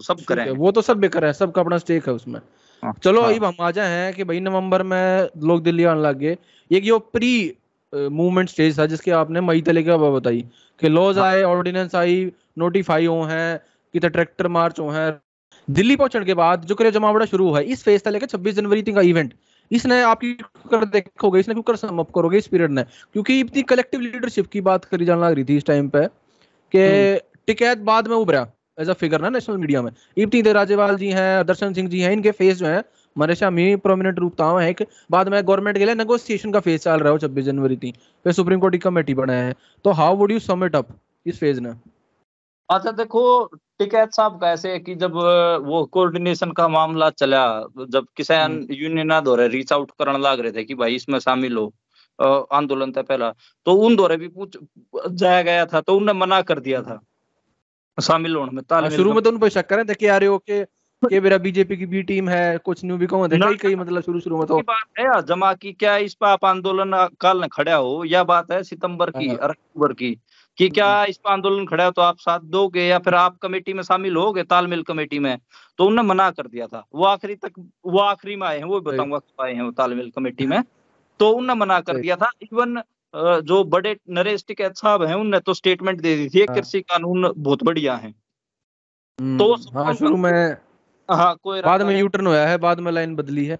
[0.04, 2.40] सब करें। वो तो सब भी बेकार है सबका अपना स्टेक है उसमें।
[2.84, 6.02] हाँ, चलो हाँ। अब हम आ जाए हैं कि भाई नवंबर में लोग दिल्ली आने
[6.02, 6.38] लग गए।
[6.72, 7.58] एक ये प्री
[7.94, 10.46] मूवमेंट स्टेज था जिसके आपने मई तले की बताई?
[10.80, 13.60] कि लॉज हाँ। आए ऑर्डिनेंस आई नोटिफाई हो हैं
[13.98, 15.10] कितने ट्रैक्टर मार्च हो हैं।
[15.68, 18.56] दिल्ली पहुँचने के बाद जो करे जमावड़ा शुरू हुआ है इस फ़ेज़ से लेकर 26
[18.56, 19.34] जनवरी तक का इवेंट
[19.72, 20.32] इसने आपकी
[20.72, 24.62] कर देखोगे इसने क्यों सम अप करोगे इस पीरियड ने। क्योंकि इतनी कलेक्टिव लीडरशिप की
[24.62, 26.06] बात करी जाने लग रही थी इस टाइम पे
[26.74, 28.46] कि हम्म। टिकैत बाद में उभरा
[28.78, 32.00] एज अ फिगर ना नेशनल मीडिया में। इब्ती दे राजेवाल जी हैं दर्शन सिंह जी
[32.00, 35.78] हैं इनके फेस जो है हमारे शामी प्रोमिनेंट रूप था है। एक बाद में गवर्नमेंट
[35.78, 37.92] के लिए नेगोशिएशन का फ़ेज़ चल रहा है छब्बीस जनवरी थी
[38.26, 41.40] फिर सुप्रीम कोर्ट की कमेटी बनाया है। तो how would you sum it up इस
[41.40, 41.74] फ़ेज़ ने?
[42.70, 43.22] अच्छा देखो
[43.80, 47.42] टिकैत साहब का ऐसे है कि जब अ, वो कोऑर्डिनेशन का मामला चला
[47.90, 51.58] जब किसान हम्म। यूनियन दौरे रीच आउट करने लग रहे थे कि भाई इसमें शामिल
[51.58, 51.66] हो
[52.20, 53.32] अ, आंदोलन था पहला
[53.68, 54.58] तो उन दौरे भी पूछ
[55.12, 57.00] जाया गया था तो उनने मना कर दिया था
[57.98, 60.08] शामिल होने में हाँ, तालमेल शुरू में में तो उन पर शक करें थे कि
[60.08, 60.64] यार हो के
[61.02, 63.76] कि मेरा बीजेपी की बी टीम है कुछ न्यू भी कहूँ थे ना, कई कई
[63.76, 66.92] मतलब शुरू शुरू में तो की बात है जमा की क्या इस पर आप आंदोलन
[67.22, 70.12] काल ने खड़ा हो या बात है सितंबर की हाँ। और अक्टूबर की
[70.58, 73.74] कि क्या इस पर आंदोलन खड़ा हो तो आप साथ दोगे या फिर आप कमेटी
[73.74, 75.38] में शामिल होगे तालमेल कमेटी में?
[75.78, 77.52] तो उन्होंने मना कर दिया था। वो आखिरी तक
[77.86, 80.62] वो आखिरी में आए हैं वो बताऊँगा कब आए हैं वो तालमेल कमेटी में।
[81.20, 82.82] तो उन्होंने मना कर दिया था। इवन
[83.42, 87.32] जो बड़े नरेश टिकैत साहब हैं उनने तो स्टेटमेंट दे दी थी हाँ। कृषि कानून
[87.38, 88.10] बहुत बढ़िया है।
[89.20, 90.58] हम्म, तो हाँ शुरू में
[91.10, 93.58] हाँ कोई बाद में। यूटर्न हुआ है बाद में लाइन बदली है।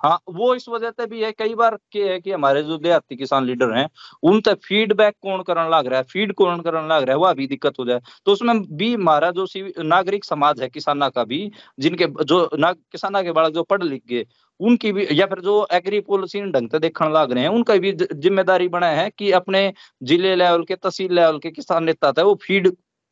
[0.00, 3.16] हाँ वो इस वजह से भी है, कई बार के है कि हमारे जो देहाती
[3.16, 3.88] किसान लीडर हैं,
[4.22, 7.32] उन तक फीडबैक कौन करने लग रहा है फ़ीड कौन करने लग रहा है, वह
[7.34, 9.46] भी दिक्कत हो जाए। तो उसमें भी हमारा जो
[9.84, 14.02] नागरिक समाज है किसाना का भी, जिनके जो ना, किसाना के बालक जो पढ़ लिख
[14.06, 14.24] गए,
[14.60, 17.92] उनकी भी, या फिर जो एग्री पॉलिसी ढंग से देखने लग रहे हैं, उनका भी
[17.92, 22.34] ज़िम्मेदारी बना है कि अपने ज़िले लेवल के, तहसील लेवल के किसान नेता थे वो
[22.42, 22.68] फ़ीड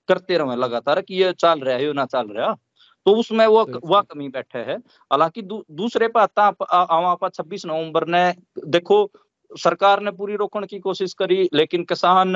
[0.09, 2.55] करते रहे लगातार कि ये चल रहा है, ये ना चल रहा।
[3.09, 8.07] तो उसमें वो वह कमी बैठे है। हालाँकि दू, दूसरे पे आता आवा छब्बीस नवंबर
[8.07, 8.21] ने
[8.69, 8.99] देखो
[9.51, 12.33] सरकार ने पूरी रोकने की कोशिश करी लेकिन किसान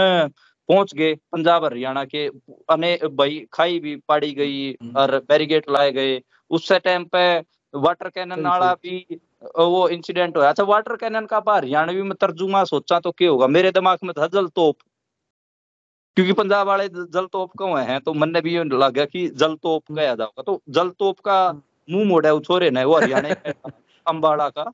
[0.68, 2.26] पहुँच गए पंजाब हरियाणा के।
[2.70, 7.24] अने भाई खाई भी पाड़ी गई हम्म। और बैरिगेट लाए गए। उससे टाइम पे
[7.74, 9.20] वाटर कैनन नाला भी
[9.58, 13.46] वो इंसिडेंट हुआ अच्छा वाटर कैनन का आप हरियाणवी में तर्जुमा सोचा तो क्या होगा?
[13.46, 14.76] मेरे दिमाग में धजल तोप
[16.16, 19.28] क्योंकि पंजाब वाले जल तोप का हुए हैं तो मन ने भी ये गया कि
[19.28, 21.52] जल तोप कहा जाएगा तो जल तोप का
[21.90, 23.70] मुँह मोड़ा है वो छोरे ने वो हरियाणा का
[24.06, 24.72] अम्बाड़ा का।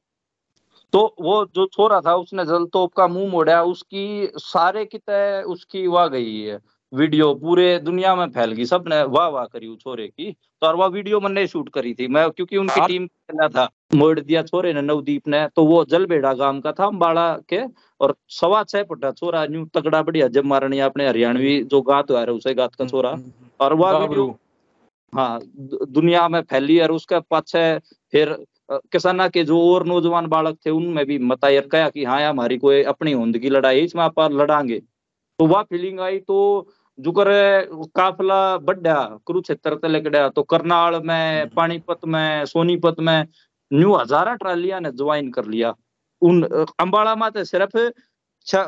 [0.92, 5.86] तो वो जो छोरा था उसने जल तोप का मुँह मोड़ा उसकी सारे कितने उसकी
[5.86, 6.58] वह गई है।
[6.92, 10.86] वीडियो पूरे दुनिया में फैल गई सबने वाह वाह करी छोरे की। तो और वह
[10.86, 14.82] वीडियो मैंने शूट करी थी मैं क्योंकि उनकी टीम खेला था मोड़ दिया छोरे ने
[14.82, 17.60] नवदीप ने तो वो जलबेड़ा गाँव का था अम्बाड़ा के
[18.00, 22.20] और सवा छह फुटा छोरा न्यू तगड़ा बढ़िया जब मारनी अपने हरियाणवी जो गात हुआ
[22.20, 23.16] है उसे गात का छोरा।
[23.60, 24.26] और वह वीडियो
[25.12, 27.78] हाँ दुनिया में फैली और उसके पाछे
[28.12, 28.36] फिर
[28.92, 32.82] किसाना के जो और नौजवान बालक थे उनमें भी मतायर कहा कि हाँ हमारी कोई
[32.84, 34.78] अपनी होंद की लड़ाई इसमें आप लड़ांगे।
[35.38, 36.68] तो वह फीलिंग आई तो
[36.98, 37.28] जुकर
[37.96, 43.26] काफिला बढ़ा कुरुक्षेत्र ते तो करनाल में पानीपत में सोनीपत में
[43.70, 45.74] न्यू हजारा ट्रालिया ने ज्वाइन कर लिया।
[46.22, 47.76] उन अ, अम्बाड़ा में तो सिर्फ़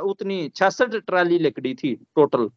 [0.02, 2.48] उतनी छियासठ ट्राली लेकड़ी थी टोटल।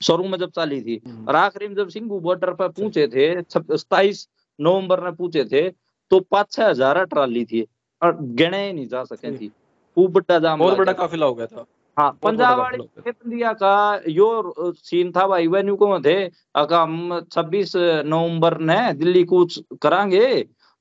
[0.00, 3.26] शुरू में जब चाली थी। हम्म। और आखिरी में जब सिंगू बॉर्डर पर पूछे थे
[3.42, 5.68] सताइस नवंबर में पूछे थे
[6.10, 7.66] तो पाँच छह हज़ार ट्राली थी
[8.02, 9.48] और गिने नहीं जा सके थी।
[9.96, 11.64] खूब बड़ा जाम बहुत बड़ा काफिला हो गया था।
[11.98, 12.60] हाँ पंजाब
[13.62, 16.14] का यो सीन था भाई वेन्यू को थे
[16.54, 20.26] अका हम 26 नवंबर ने दिल्ली कूच करांगे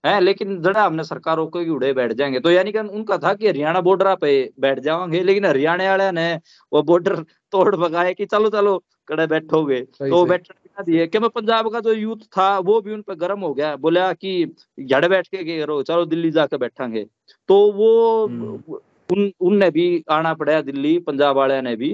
[0.03, 3.33] है लेकिन जड़ा हमने सरकार रोको कि उड़े बैठ जाएँगे। तो यानी कि उनका था
[3.33, 6.39] कि हरियाणा बॉर्डर पे बैठ जाओगे लेकिन हरियाणा वाले ने
[6.73, 7.15] वो बॉर्डर
[7.51, 11.93] तोड़ भगाए कि चलो चलो कड़े बैठोगे। तो बैठने दिए कि मैं पंजाब का जो
[11.93, 15.81] यूथ था वो भी उन पर गर्म हो गया। बोला कि जड़ बैठ के करो
[15.83, 17.05] चलो दिल्ली जाके बैठांगे।
[17.47, 18.77] तो वो हम्म।
[19.09, 21.91] उन उनने भी आना पड़ा दिल्ली पंजाब वाले ने भी।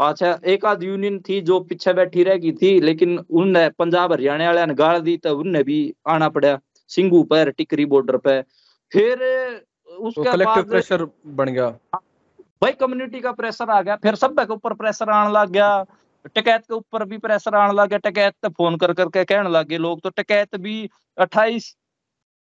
[0.00, 4.46] अच्छा एक आध यूनियन थी जो पीछे बैठी रह गई थी लेकिन उनने पंजाब हरियाणा
[4.46, 6.58] वाले ने गाल दी तो उनने भी आना पड़ा
[6.90, 8.40] सिंगू पर टिकरी बॉर्डर पे
[8.92, 11.68] फिर तो उसके बाद प्रेशर बन गया।
[12.62, 15.84] भाई कम्युनिटी का प्रेशर आ गया फिर सब के ऊपर प्रेशर आने लग गया।
[16.26, 19.68] टिकैत के ऊपर भी प्रेशर आने लग गया टिकैत पे फ़ोन कर करके कहने लग
[19.68, 21.64] गए लोग। तो टिकैत भी 28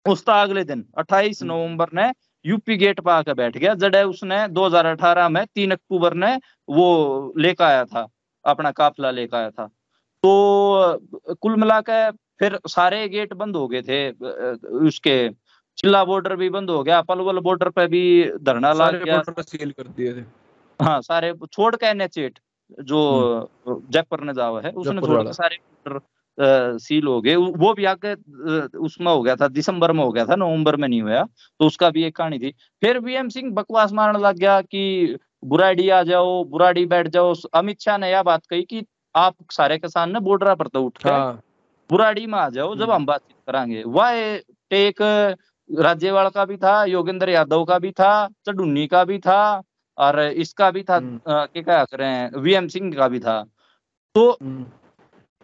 [0.05, 2.11] उसका अगले दिन 28 हम्म। नवंबर ने
[2.45, 6.35] यूपी गेट पे आके बैठ गया। जड़े उसने 2018 में तीन अक्टूबर ने
[6.69, 8.07] वो लेकर आया था
[8.45, 9.65] अपना काफिला लेकर आया था।
[10.23, 14.09] तो कुल मिला के फिर सारे गेट बंद हो गए थे
[14.87, 15.17] उसके
[15.77, 18.03] चिल्ला बॉर्डर भी बंद हो गया पलवल बॉर्डर पे भी
[18.41, 20.25] धरना लग सारे गया। सील कर दिए थे।
[20.79, 22.19] हाँ सारे छोड़ के एनएच
[22.81, 22.99] जो
[23.67, 25.99] जयपुर ने जावा है उसने छोड़ के सारे बॉर्डर
[26.37, 28.13] सील हो गए। वो भी आगे
[28.79, 31.89] उसमें हो गया था दिसंबर में हो गया था नवंबर में नहीं हुआ। तो उसका
[31.89, 32.51] भी एक कहानी थी।
[32.83, 37.81] फिर वीएम सिंह बकवास मारने लग गया कि बुराड़ी आ जाओ बुराड़ी बैठ जाओ। अमित
[37.81, 41.41] शाह ने यह बात कही कि आप सारे किसान ने बॉर्डर पर तो उठ हाँ।
[41.89, 44.37] बुराड़ी में आ जाओ जब हम्म। हम बातचीत करांगे। वह
[44.71, 45.01] टेक
[45.69, 49.41] राज्यवाल का भी था योगेंद्र यादव का भी था चडुन्नी का भी था
[49.97, 53.41] और इसका भी था हम्म। क्या क्या करें वीएम सिंह का भी था।
[54.15, 54.65] तो हम्म,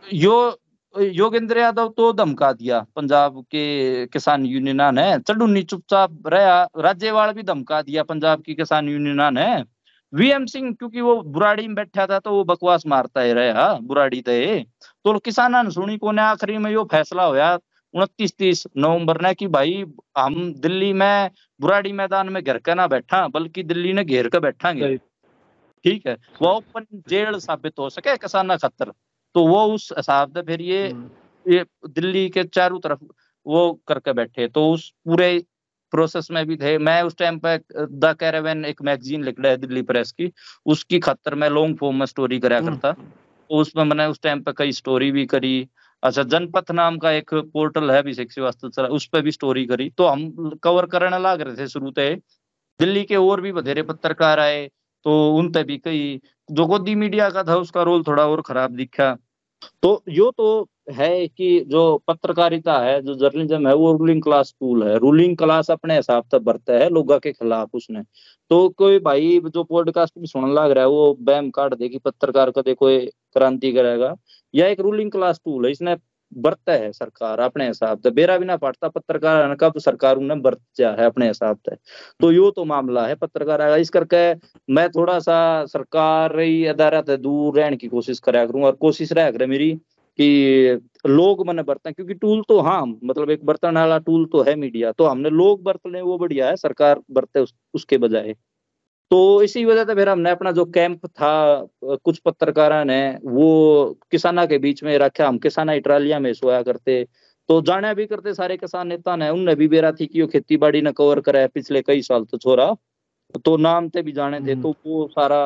[0.03, 0.57] यो
[0.99, 7.43] योगेंद्र यादव तो धमका दिया। पंजाब के किसान यूनियन ने। चडुन्नी चुपचाप रहा। राज्यवाल भी
[7.43, 9.63] धमका दिया पंजाब की किसान यूनियन ने।
[10.13, 14.21] वीएम सिंह क्योंकि वो बुराड़ी में बैठा था तो वो बकवास मारता ही रहा बुराड़ी
[14.21, 14.59] ते।
[15.05, 16.71] तो किसान ने सुनी को ने आखिरी में?
[16.71, 17.57] यो फैसला होया
[17.93, 19.83] उनतीस तीस नवंबर ने कि भाई
[20.17, 24.39] हम दिल्ली में बुराड़ी मैदान में घर के ना बैठा बल्कि दिल्ली ने घेर के
[24.39, 24.73] बैठा
[25.85, 28.91] ठीक है। वो ओपन जेल साबित हो सके किसान खतर।
[29.33, 31.09] तो वो उस हिसाब से फिर ये हम्म,
[31.53, 33.03] ये दिल्ली के चारों तरफ़
[33.47, 35.43] वो करके बैठे। तो उस पूरे
[35.91, 39.57] प्रोसेस में भी थे। मैं उस टाइम पे द कैरेवन एक मैगजीन लिख रहा है
[39.57, 40.31] दिल्ली प्रेस की।
[40.65, 44.41] उसकी खतर में लॉन्ग फॉर्म में स्टोरी करा हम्म, करता। तो उसमें मैंने उस टाइम
[44.41, 45.69] पे कई स्टोरी भी करी।
[46.03, 49.89] अच्छा जनपथ नाम का एक पोर्टल है अभिषेक श्रीवास्तव चला उस पर भी स्टोरी करी।
[49.89, 52.15] तो हम कवर करने लग रहे थे शुरू से।
[52.79, 54.69] दिल्ली के और भी बधेरे पत्रकार आए।
[55.03, 56.19] तो उन पे भी कई
[56.51, 59.17] जो गोदी मीडिया का था, उसका रोल थोड़ा और खराब दिखा।
[59.83, 64.83] तो यो तो है कि जो पत्रकारिता है, जो जर्नलिज्म है, वो रूलिंग क्लास टूल
[64.83, 68.03] है। रूलिंग क्लास अपने हिसाब से बरता है लोगों के खिलाफ उसने।
[68.49, 71.97] तो कोई भाई जो पॉडकास्ट भी सुनने लग रहा है, वो बैम काट दे कि
[71.97, 74.15] पत्रकार कदे कोई क्रांति करेगा।
[74.55, 75.95] या एक रूलिंग क्लास टूल है, इसने
[76.31, 80.41] बरता है सरकार अपने हिसाब से। बेरा बिना पड़ता पत्रकार है, कब सरकार उन्हें
[80.77, 81.75] जा है अपने हिसाब से।
[82.21, 84.33] तो यो तो मामला है पत्रकार आएगा इस करके
[84.73, 86.37] मैं थोड़ा सा सरकार
[86.69, 89.71] अदारा से दूर रहने की कोशिश करा करूँ और कोशिश रहा करे मेरी
[90.19, 94.55] कि लोग मैंने बरतें क्योंकि टूल तो हाँ मतलब एक बर्तन वाला टूल तो है
[94.55, 98.35] मीडिया। तो हमने लोग बरत लें वो बढ़िया है सरकार बरते उस, उसके बजाय।
[99.11, 101.29] तो इसी वजह से फिर हमने अपना जो कैंप था
[102.05, 103.45] कुछ पत्रकारा ने वो
[104.11, 107.03] किसाना के बीच में रखा। हम किसाना ही ट्रालिया में सोया करते।
[107.49, 110.57] तो जाने भी करते सारे किसान नेता ने उनने भी बेरा थी कि वो खेती
[110.57, 112.73] बाड़ी ने कवर करा है पिछले कई साल तो छोरा
[113.45, 115.41] तो नाम से भी जाने थे हम्म। तो वो सारा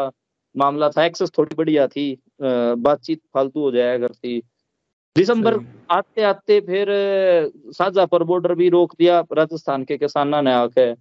[0.56, 2.06] मामला था। एक्सेस थोड़ी बढ़िया थी।
[2.42, 4.40] बातचीत फालतू हो जाया करती।
[5.16, 5.58] दिसंबर
[5.92, 10.92] आते आते फिर अ, शाहजहापुर बॉर्डर भी रोक दिया। राजस्थान के किसाना ने आके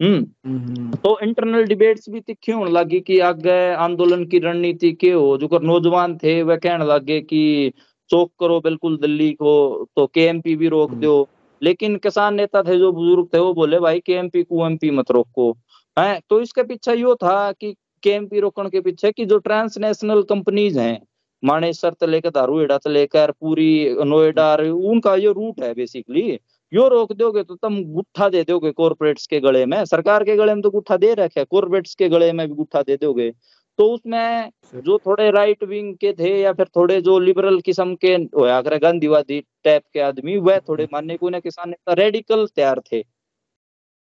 [0.00, 5.10] हम्म। हम्म, तो इंटरनल डिबेट्स भी तिखी होने लगी कि आगे आंदोलन की रणनीति के
[5.12, 5.36] हो?
[5.38, 7.72] जो कर नौजवान थे वह कहने लगे कि
[8.10, 9.52] चौक करो बिल्कुल दिल्ली को
[9.96, 11.28] तो केएमपी भी रोक हम्म। दो।
[11.62, 15.50] लेकिन किसान नेता थे जो बुज़ुर्ग थे वो बोले भाई केएमपी कुएमपी मत रोको।
[15.98, 16.20] है?
[16.30, 21.00] तो इसके पीछे यो था कि केएमपी रोकने के पीछे कि जो ट्रांसनेशनल कंपनीज़ हैं
[21.42, 26.38] मानेसर से लेकर दारूहेड़ा से लेकर पूरी नोएडा उनका ये रूट है बेसिकली
[26.72, 30.54] यो रोक दोगे तो तुम गुट्ठा दे दोगे कॉर्पोरेट्स के गले में। सरकार के गले
[30.54, 33.30] में तो गुट्ठा दे रखे कॉर्पोरेट्स के गले में भी गुट्ठा दे दोगे।
[33.78, 38.14] तो उसमें जो थोड़े राइट विंग के थे या फिर थोड़े जो लिबरल किस्म के
[38.36, 42.80] होया करे गांधीवादी टाइप के आदमी वह थोड़े मानने को ना किसान नेता रेडिकल तैयार
[42.92, 43.02] थे।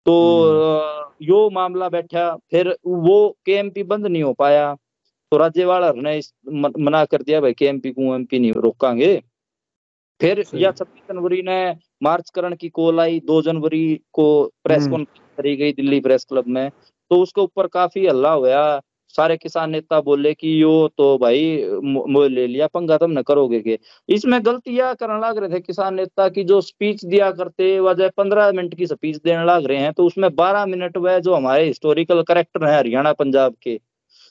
[0.07, 0.14] तो
[1.22, 4.75] यो मामला बैठा फिर वो केएमपी बंद नहीं हो पाया।
[5.33, 6.20] तो राज्यपाल ने
[6.79, 9.14] मना कर दिया भाई केएमपी को एमपी नहीं रोकांगे।
[10.23, 11.59] फिर। या छब्बीस जनवरी ने
[12.03, 14.29] मार्च करण की कॉल आई दो जनवरी को
[14.65, 16.69] प्रेस हम्म। कॉन्फ्रेंस करी गई दिल्ली प्रेस क्लब में
[17.11, 18.81] तो उसके ऊपर काफ़ी हल्ला हुआ
[19.15, 21.41] सारे किसान नेता बोले कि यो तो भाई
[21.85, 25.95] मोह ले लिया पंगा तुम न करोगे के इसमें गलतियाँ करने लग रहे थे किसान
[25.95, 29.93] नेता की जो स्पीच दिया करते वजह पंद्रह मिनट की स्पीच देने लग रहे हैं
[29.93, 33.79] तो उसमें बारह मिनट वह जो हमारे हिस्टोरिकल करेक्टर है हरियाणा पंजाब के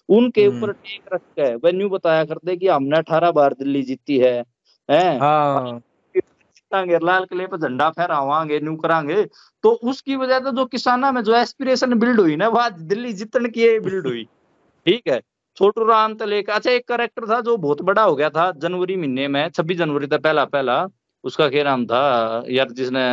[0.09, 3.83] उनके हम्म। ऊपर टेक रख के वह न्यू बताया करते कि हमने अठारह बार दिल्ली
[3.83, 4.43] जीती है
[4.91, 5.81] हैं। हाँ।
[6.17, 9.23] जीतांगे लाल किले पर झंडा फहरावांगे न्यू करांगे।
[9.63, 13.49] तो उसकी वजह से जो किसाना में जो एस्पिरेशन बिल्ड हुई ना वह दिल्ली जीतने
[13.49, 14.23] की बिल्ड हुई।
[14.85, 15.21] ठीक है?
[15.57, 18.95] छोटू राम तो लेकर अच्छा एक करेक्टर था जो बहुत बड़ा हो गया था जनवरी
[18.95, 20.87] महीने में छब्बीस जनवरी था पहला पहला
[21.23, 22.43] उसका क्या नाम था?
[22.49, 23.03] यार जिसने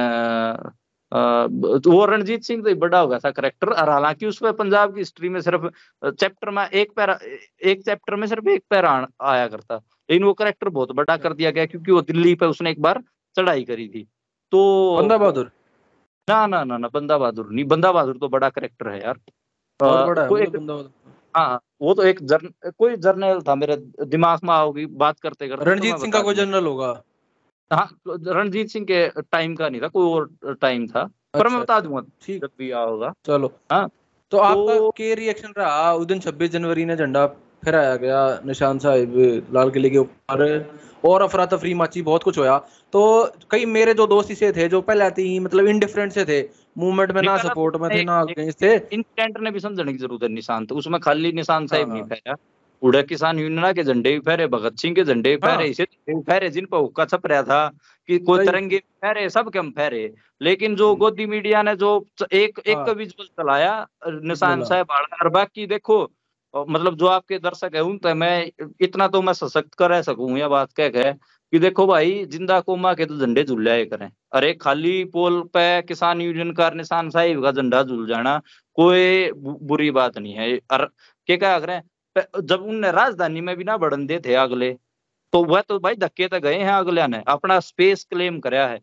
[1.12, 1.18] अ,
[1.88, 5.28] वो रणजीत सिंह तो बड़ा हो गया था करेक्टर और हालाँकि उसमें पंजाब की हिस्ट्री
[5.28, 5.66] में सिर्फ़
[6.10, 7.18] चैप्टर में एक पैरा
[7.64, 9.74] एक चैप्टर में सिर्फ़ एक पैरा आया करता।
[10.08, 13.02] लेकिन वो करेक्टर बहुत बड़ा कर दिया गया क्योंकि वो दिल्ली पे उसने एक बार
[13.36, 14.06] चढ़ाई करी थी।
[14.52, 15.50] तो बंदा बहादुर?
[16.28, 19.18] ना ना ना ना बंदा बहादुर नहीं बंदा बहादुर तो बड़ा करेक्टर है यार।
[21.36, 25.64] हाँ वो तो एक जर्न कोई जर्नल था मेरे दिमाग में आओगी बात करते करते
[25.64, 26.92] तो रणजीत सिंह का कोई जर्नल होगा।
[27.72, 31.58] हाँ रणजीत सिंह के टाइम का नहीं था कोई और टाइम था पर मैं अच्छा,
[31.58, 33.90] बता दूँगा ठीक। जब भी आओगा चलो। हाँ,
[34.30, 35.94] तो आपका तो- के रिएक्शन रहा?
[35.94, 40.72] उस दिन 26 जनवरी ने झंडा फहराया गया निशान साहिब लाल किले के ऊपर।
[41.04, 42.58] और अफरा तफरी मची बहुत कुछ होया।
[42.92, 46.48] तो कई मेरे जो दोस्त इसे थे जो पहले आते ही मतलब इनडिफरेंट से थे
[46.78, 50.22] मूवमेंट में ना सपोर्ट में थे ना अगेंस्ट थे इंस्टेंट ने भी समझने की ज़रूरत
[50.22, 52.34] है निशान तो। उसमें खाली निशान साहिब नहीं हाँ। फहरा
[52.82, 55.84] उड़े किसान यूनियन के झंडे भी फहरे भगत सिंह के झंडे भी हाँ। फहरे इसे
[55.84, 57.66] झंडे भी फहरे जिन पर हुक्का छप रहा था
[58.08, 61.90] कि कोई। तिरंगे फहरे सब कम फहरे लेकिन जो गोदी मीडिया ने जो
[62.32, 63.74] एक एक हाँ। विजुअल चलाया
[64.06, 64.90] निशान साहब
[65.22, 66.02] और बाकी देखो
[66.54, 70.48] मतलब जो आपके दर्शक है उन तो मैं इतना तो मैं सशक्त कर सकूँ यह
[70.48, 71.12] बात कह के
[71.52, 76.20] कि देखो भाई ज़िंदा कोमा के तो झंडे झुलाए करें अरे खाली पोल पे किसान
[76.20, 78.40] यूनियन का निशान साहिब का झंडा झुल जाना
[78.78, 80.84] कोई बुरी बात नहीं है और
[81.28, 81.80] के क्या करें
[82.16, 84.72] जब उनने राजधानी में भी ना बढ़न दे थे अगले
[85.32, 88.80] तो वह तो भाई धक्के तो गए हैं अगले ने अपना स्पेस क्लेम कराया है।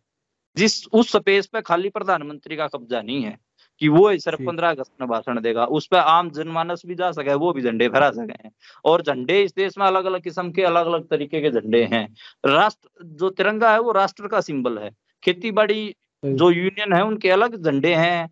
[0.58, 3.38] जिस उस स्पेस पे खाली प्रधानमंत्री का कब्जा नहीं है
[3.82, 7.12] कि वो ही सिर्फ़ पंद्रह अगस्त में भाषण देगा उस पर आम जनमानस भी जा
[7.12, 8.52] सके वो भी झंडे फहरा सके हैं।
[8.86, 12.08] और झंडे इस देश में अलग अलग किस्म के अलग अलग तरीके के झंडे हैं।
[12.46, 14.90] राष्ट्र जो तिरंगा है वो राष्ट्र का सिंबल है।
[15.24, 18.30] खेती बाड़ी जो यूनियन है उनके अलग झंडे हैं।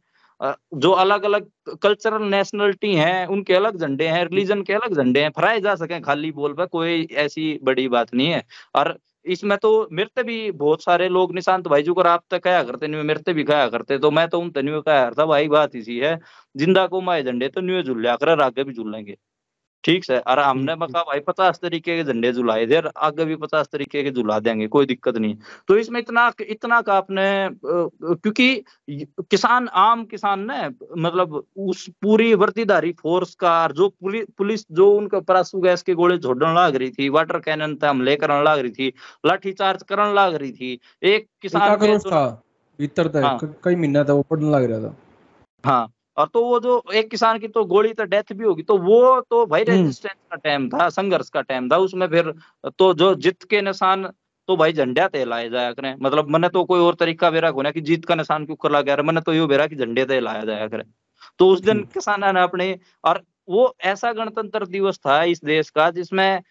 [0.75, 1.47] जो अलग अलग
[1.81, 5.99] कल्चरल नेशनलिटी हैं, उनके अलग झंडे हैं रिलीजन के अलग झंडे हैं, फराए जा सके,
[6.01, 8.43] खाली बोल पर कोई ऐसी बड़ी बात नहीं है।
[8.75, 12.63] और इसमें तो मेरे भी बहुत सारे लोग, निशांत भाई जी को आप तक कहा
[12.63, 15.75] करते नहीं मेरे भी कहा करते तो मैं तो उन तनियो कहा करता, भाई बात
[15.75, 16.17] इसी है,
[16.55, 19.17] ज़िंदा को माए झंडे तो न्यू झुल कर आगे भी झूलेंगे
[19.83, 23.67] ठीक है और हमने ठीक, भाई पचास तरीके के झंडे झुलाए थे आगे भी पचास
[23.71, 25.35] तरीके के झुला देंगे कोई दिक्कत नहीं।
[25.67, 27.25] तो इसमें इतना इतना का आपने
[27.65, 28.47] क्योंकि
[28.89, 30.67] किसान आम किसान ने
[31.01, 35.93] मतलब उस पूरी वर्दीधारी फोर्स का जो पुलिस पुलिस जो उनके ऊपर आँसू गैस के
[35.93, 38.93] गोले छोड़ने लाग रही थी वाटर कैनन पे हमले करने लाग रही थी
[39.25, 42.25] लाठी चार्ज करने लग रही थी एक किसान आक्रोश था
[42.79, 44.95] भीतर तक हाँ। कई महीना था वो पढ़ने लग रहा था।
[45.65, 45.87] हाँ।
[46.17, 49.19] और तो वो जो एक किसान की तो गोली तो डेथ भी होगी तो वो
[49.21, 52.33] तो भाई हम्म। रेजिस्टेंस का टाइम था संघर्ष का टाइम था उसमें फिर
[52.79, 54.07] तो जो जीत के निशान
[54.49, 57.71] तो भाई झंडा ते लाए जाया करें मतलब मैंने तो कोई और तरीका बेरा होना
[57.71, 60.19] कि जीत का निशान क्यों कर ला गया मैंने तो यो बेरा कि झंडे ते
[60.19, 60.83] लाया जाया करे
[61.39, 65.69] तो उस दिन हम्म। किसान ने अपने और वो ऐसा गणतंत्र दिवस था इस देश
[65.69, 66.41] का जिसमें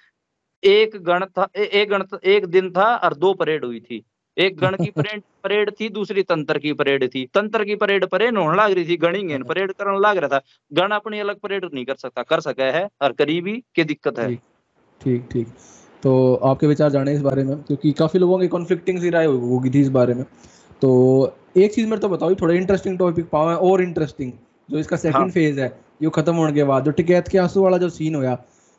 [0.63, 4.05] एक गण था एक गण एक दिन था और दो परेड हुई थी
[4.37, 8.39] एक गण की परेड परेड थी दूसरी तंत्र की परेड थी। तंत्र की परेड परेड
[8.39, 10.41] होने लग रही थी गणिंग परेड करने लग रहा था।
[10.73, 14.35] गण अपनी अलग परेड नहीं कर सकता कर सका है और करीबी की दिक्कत है।
[15.01, 15.49] ठीक ठीक
[16.03, 16.13] तो
[16.45, 19.81] आपके विचार जाने इस बारे में क्योंकि काफ़ी लोगों की कॉन्फ्लिक्टिंग सी राय होगी थी
[19.81, 20.25] इस बारे में।
[20.83, 20.91] तो
[21.57, 24.33] एक चीज़ मेरे तो बताओ थोड़ा इंटरेस्टिंग टॉपिक पावा और इंटरेस्टिंग
[24.69, 25.67] जो इसका सेकंड हाँ। फ़ेज़ है
[26.03, 28.37] ये खत्म होने के बाद जो टिकैत के आँसू वाला जो सीन होया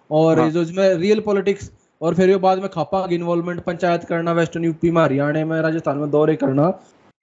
[0.10, 1.72] और हाँ। जो इसमें रियल पॉलिटिक्स
[2.04, 5.98] और फिर बाद में खापा की इन्वॉल्वमेंट पंचायत करना वेस्टर्न यूपी में हरियाणा में, राजस्थान
[5.98, 6.70] में दौरे करना।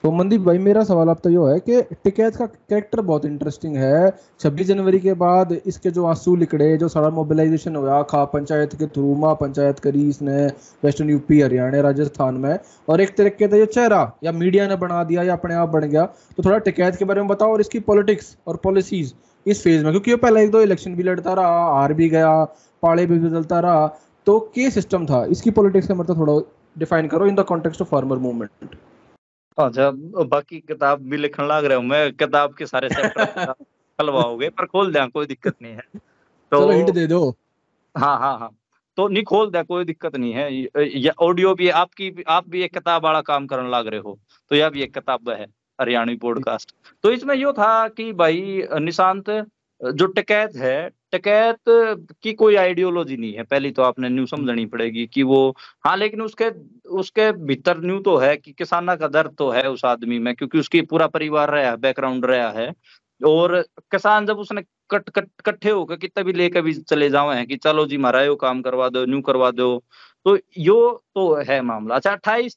[0.04, 3.76] तो मनदीप भाई, मेरा सवाल आप तो यो है कि टिकैत का कैरेक्टर बहुत इंटरेस्टिंग
[3.76, 8.74] है। 26 जनवरी के बाद इसके जो आँसू लिकड़े, जो सारा मोबिलाइजेशन हुआ खा पंचायत
[8.74, 10.46] के थ्रू माँ पंचायत करी इसने
[10.84, 15.04] वेस्टर्न यूपी हरियाणा राजस्थान में। और एक तरीके का ये चेहरा या मीडिया ने बना
[15.04, 16.04] दिया या अपने आप बन गया।
[16.36, 19.12] तो थोड़ा टिकैत के बारे में बताओ और इसकी पॉलिटिक्स और पॉलिसीज़
[19.46, 22.44] इस फ़ेज़ में, क्योंकि ये पहले एक दो इलेक्शन भी लड़ता रहा, हार भी गया
[22.82, 23.86] पाले भी बदलता रहा।
[24.30, 26.34] तो के सिस्टम था। इसकी पॉलिटिक्स का मतलब थोड़ा
[26.78, 28.76] डिफाइन करो in the context of farmer movement
[29.58, 29.90] अच्छा
[30.24, 34.92] बाकी किताब भी लिखने लग रहा हूँ मैं किताब के सारे चैप्टर खलवाओगे पर खोल
[34.92, 37.36] दिया कोई दिक्कत नहीं है। तो चलो हिंट दे दो।
[37.98, 38.50] हाँ हाँ हाँ।
[38.96, 40.54] तो नहीं खोल दिया कोई दिक्कत नहीं है।
[40.98, 44.18] ये ऑडियो भी आपकी आप भी एक किताब वाला काम करने लग रहे हो
[44.50, 45.46] तो यह भी एक किताब है
[45.80, 49.30] हरियाणवी पॉडकास्ट तो इसमें यो था कि भाई निशांत
[49.94, 51.58] जो टकैत है टकैत
[52.22, 56.22] की कोई आइडियोलॉजी नहीं है। पहली तो आपने न्यू समझनी पड़ेगी कि वो हाँ लेकिन
[56.22, 56.50] उसके
[56.98, 60.58] उसके भीतर न्यू तो है कि किसाना का दर्द तो है उस आदमी में क्योंकि
[60.58, 62.72] उसकी पूरा परिवार रहा है बैकग्राउंड रहा है।
[63.20, 63.60] और
[63.92, 67.56] किसान जब उसने कट कट कट्ठे होकर कितना भी लेकर भी चले जाओ हैं कि
[67.58, 69.76] चलो जी मारा यो काम करवा दो न्यू करवा दो
[70.26, 70.78] तो यो
[71.14, 72.56] तो है मामला। अच्छा अट्ठाईस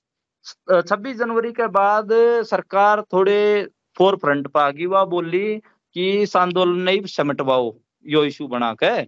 [0.70, 2.10] छब्बीस जनवरी के बाद
[2.48, 5.58] सरकार थोड़े फोर फ्रंट पर आ गई वह बोली
[5.96, 7.70] कि इस आंदोलन नहीं समेटवाओ
[8.06, 9.02] यो इशू बना के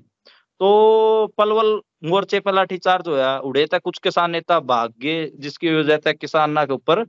[0.62, 5.98] तो पलवल मोर्चे पर लाठीचार्ज होया उड़े था कुछ किसान नेता भाग गए जिसकी वजह
[5.98, 7.06] से किसाना के ऊपर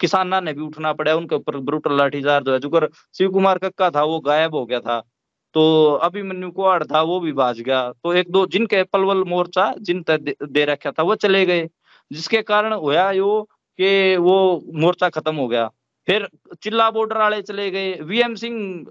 [0.00, 4.02] किसाना ने भी उठना पड़ा उनके ऊपर ब्रूटल लाठीचार्ज होया जो शिव कुमार कक्का था
[4.04, 5.00] वो गायब हो गया था।
[5.54, 5.62] तो
[6.02, 10.34] अभिमन्यु कुआड़ था वो भी भाज गया। तो एक दो जिनके पलवल मोर्चा जिन दे,
[10.42, 11.68] दे रखा था वो चले गए
[12.10, 13.42] जिसके कारण होया यो
[13.78, 14.36] कि वो
[14.74, 15.70] मोर्चा खत्म हो गया।
[16.08, 16.28] फिर
[16.62, 18.84] चिल्ला बॉर्डर वाले चले गए। वीएम सिंह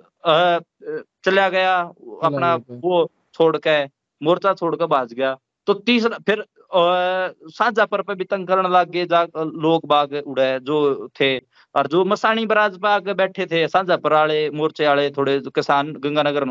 [1.26, 1.78] चला गया
[2.24, 3.84] अपना वो छोड़ के
[4.22, 8.90] मोर्चा छोड़ के भाज गया। तो तीसरा फिर साझा पर पे भी तंग करने लग
[8.92, 11.38] गए जा लोग बाग उड़े जो थे
[11.76, 16.46] और जो मसानी बराज बाग बैठे थे साझा पर वाले मोर्चे वाले थोड़े किसान गंगानगर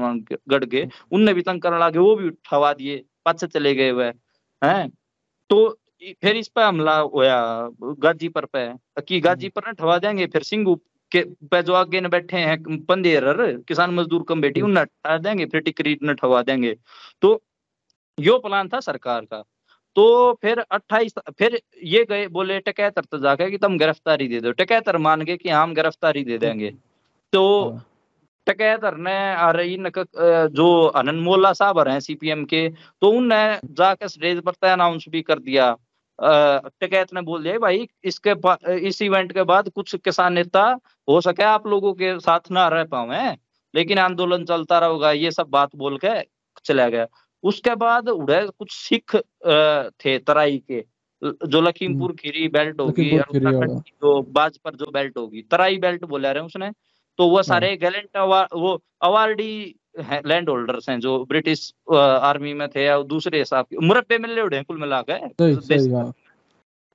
[0.48, 4.12] गढ़ गए उनने भी तंग करने लगे वो भी उठवा दिए पाछे चले गए वह
[4.62, 4.90] हैं?
[5.50, 7.38] तो फिर इस पर हमला होया
[7.98, 8.68] गाजीपर पे।
[9.02, 10.74] कि गाजीपर ने ठवा देंगे फिर सिंगू
[11.12, 13.24] के पे जो आगे न बैठे हैं पंदेर
[13.68, 16.76] किसान मजदूर कमेटी उन्हें हटा देंगे फिर टिकरी न ठवा देंगे।
[17.22, 17.40] तो
[18.18, 19.42] यो प्लान था सरकार का।
[19.96, 24.52] तो फिर 28 फिर ये गए बोले टकैतर तो जाके कि तुम गिरफ्तारी दे दो।
[24.52, 26.70] टकैतर मान गए कि हम गिरफ्तारी दे देंगे।
[27.32, 27.86] तो हाँ।
[28.46, 29.90] टकैतर ने और इन
[30.54, 32.68] जो अनंत मोला साहब हैं सीपीएम के
[33.00, 35.76] तो उनने स्टेज पर अनाउंस भी कर दिया।
[36.20, 38.35] टिकैत ने बोल दिया भाई इसके
[38.88, 40.62] इस इवेंट के बाद कुछ किसान नेता
[41.09, 43.37] हो सके आप लोगों के साथ ना रह पाए
[43.74, 46.20] लेकिन आंदोलन चलता रहेगा ये सब बात बोल के
[46.64, 47.06] चला गया।
[47.44, 49.16] उसके बाद उड़े कुछ सिख
[49.96, 50.85] थे तराई के
[51.22, 56.44] जो लखीमपुर खीरी बेल्ट होगी जो बाज पर जो बेल्ट होगी तराई बेल्ट बोला रहे
[56.44, 56.70] उसने।
[57.18, 58.16] तो वो सारे हाँ। गैलेंट
[58.54, 64.18] वो अवार्डी लैंड होल्डर्स हैं जो ब्रिटिश आर्मी में थे या दूसरे हिसाब के मुरब्बे
[64.18, 65.12] मिले उड़े कुल मिला के।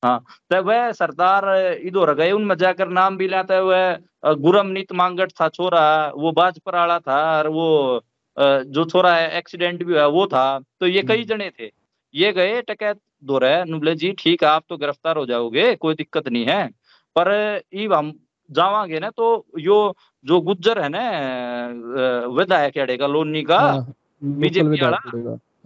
[0.03, 0.19] हाँ
[0.51, 1.45] तो वह सरदार
[1.81, 6.75] इधर गए उनमें जाकर नाम भी लाते हुए गुरम नीत मांगट था छोरा वो बाजपर
[6.75, 8.01] आला था और वो
[8.37, 11.71] जो छोरा है एक्सीडेंट भी हुआ वो था। तो ये कई हम्म। जने थे।
[12.13, 15.95] ये गए टकैत दो रहे नुबले जी ठीक है आप तो गिरफ़्तार हो जाओगे कोई
[15.95, 16.67] दिक्कत नहीं है।
[17.15, 18.11] पर ईब हम
[18.49, 23.59] जावांगे ना तो यो जो गुज्जर है ना विधायक अड़ेगा लोनी का?
[23.59, 24.97] हाँ, बीजेपी वाला?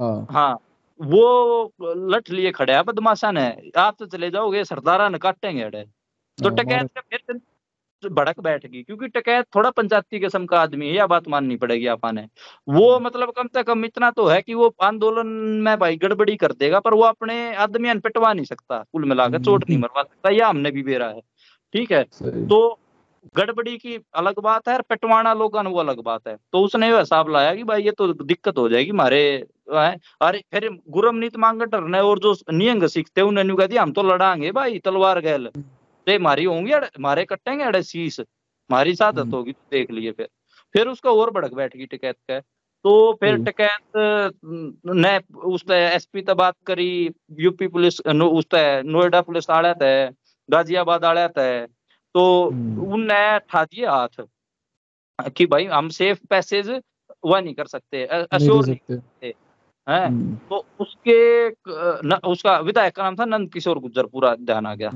[0.02, 0.58] हाँ।, हाँ
[1.00, 5.84] वो लठ लिए खड़े है बदमाशा ने आप तो चले जाओगे सरदारा ने काटेंगे अड़े।
[5.84, 6.88] तो हाँ, टकैत
[8.04, 11.56] फिर भड़क बैठ गई क्योंकि टकैत थोड़ा पंचायती किस्म का आदमी है यह बात माननी
[11.56, 12.22] पड़ेगी आपने।
[12.68, 15.28] वो मतलब कम से कम इतना तो है कि वो आंदोलन
[15.64, 19.70] में भाई गड़बड़ी कर देगा पर वो अपने आदमी पिटवा नहीं सकता कुल मिलाकर चोट
[19.70, 21.22] नहीं मरवा सकता यह हमने भी बेरा है।
[21.74, 22.04] ठीक है?
[22.04, 22.80] तो
[23.36, 27.30] गड़बड़ी की अलग बात है और पिटवाना लोगों वो अलग बात है। तो उसने हिसाब
[27.30, 29.22] लाया कि भाई ये तो दिक्कत हो जाएगी हमारे
[29.70, 34.52] अरे फिर गुरमनीत मांगटर ने और जो नियंग सीखते उन्होंने कह दिया हम तो लड़ाएँगे
[34.52, 35.50] भाई तलवार गैल।
[36.08, 38.20] ते मारी होंगी मारे कटेंगे अड़े शीश
[38.70, 40.28] मारी सादत हम्म। होगी तो देख लिए फिर।
[40.76, 42.40] फिर उसका और भड़क बैठ गई टिकैत का।
[42.86, 44.42] तो फिर हम्म। टिकैत
[44.96, 48.46] ने उस एसपी तक बात करी यूपी पुलिस उस
[48.86, 50.08] नोएडा पुलिस आड़ा थे
[50.50, 51.66] गाजियाबाद आड़ा थे
[52.16, 54.22] तो हम्म। उनने ठा दिए हाथ
[55.30, 56.70] कि भाई हम सेफ़ पैसेज
[57.26, 59.34] वह नहीं कर सकते। अश्योर नहीं कर सकते।
[59.90, 60.06] हैं?
[60.06, 61.50] हम्म। तो उसके
[62.08, 64.90] न, उसका विधायक का नाम था नंद किशोर गुज्जर पूरा ध्यान आ गया।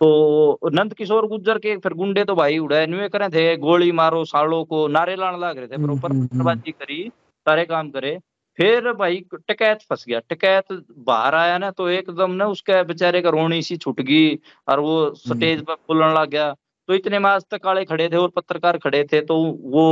[0.00, 4.24] तो नंद किशोर गुज्जर के फिर गुंडे तो भाई उड़े न्यू करे थे गोली मारो
[4.24, 7.10] सालों को नारे लाने लग रहे थे पर ऊपर हम्म, करी
[7.46, 8.18] सारे काम करे।
[8.60, 10.72] फिर भाई टकैत फंस गया। टकैत
[11.06, 14.34] बाहर आया ना तो एकदम ना उसके बेचारे का रोनी सी छुट गई
[14.68, 16.52] और वो स्टेज हम्म। पर बोलने लग गया।
[16.88, 19.84] तो इतने में आज तक काले खड़े थे और पत्रकार खड़े थे तो वो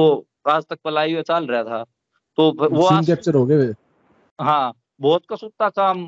[0.49, 1.83] आज तक पलाई हुआ चल रहा था।
[2.39, 3.73] तो वो कैप्चर हो गए
[4.39, 6.05] हाँ बहुत कसूता काम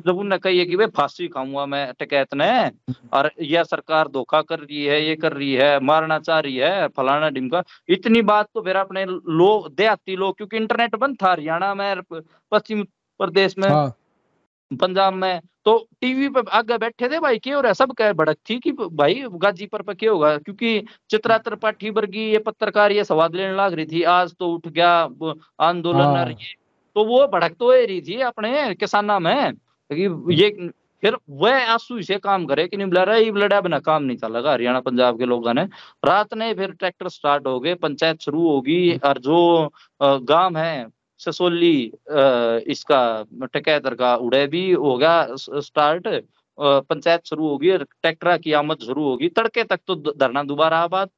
[0.00, 2.48] जब उनने कही है कि भाई फांसी खाऊँगा मैं टकैत ने।
[3.12, 6.88] और यह सरकार धोखा कर रही है ये कर रही है मारना चाह रही है
[6.88, 11.74] फलाना ढिमका इतनी बात तो फिर अपने लोग देहाती लोग क्योंकि इंटरनेट बंद था हरियाणा
[11.74, 12.02] में
[12.52, 12.82] पश्चिम
[13.20, 13.88] प्रदेश में हाँ।
[14.70, 18.36] पंजाब में। तो टीवी पर आगे बैठे थे भाई क्या हो रहा सब कह भड़क
[18.50, 20.36] थी कि भाई गाजीपुर पर क्या होगा?
[20.38, 20.80] क्योंकि
[21.10, 24.92] चित्रा त्रिपाठी वर्गी ये पत्रकार ये सवाल लेने लग रही थी आज तो उठ गया
[25.60, 26.54] आंदोलन हाँ। ये
[26.98, 29.54] तो वो भड़क तो रही थी अपने किसाना में
[29.90, 30.48] कि ये
[31.02, 34.52] फिर वह आँसू से काम करे कि नहीं बुला ये लड़ा बिना काम नहीं चलेगा।
[34.52, 35.62] हरियाणा पंजाब के लोगों ने
[36.04, 39.38] रात ने फिर ट्रैक्टर स्टार्ट हो गए पंचायत शुरू होगी और जो
[40.02, 40.86] गाँव है
[41.20, 41.76] ससोली
[42.66, 43.00] इसका
[43.54, 46.08] टकैतर का उड़े भी हो गया स्टार्ट
[46.58, 51.08] पंचायत शुरू होगी ट्रैक्टर की आमद शुरू होगी। तड़के तक तो धरना दोबारा आबाद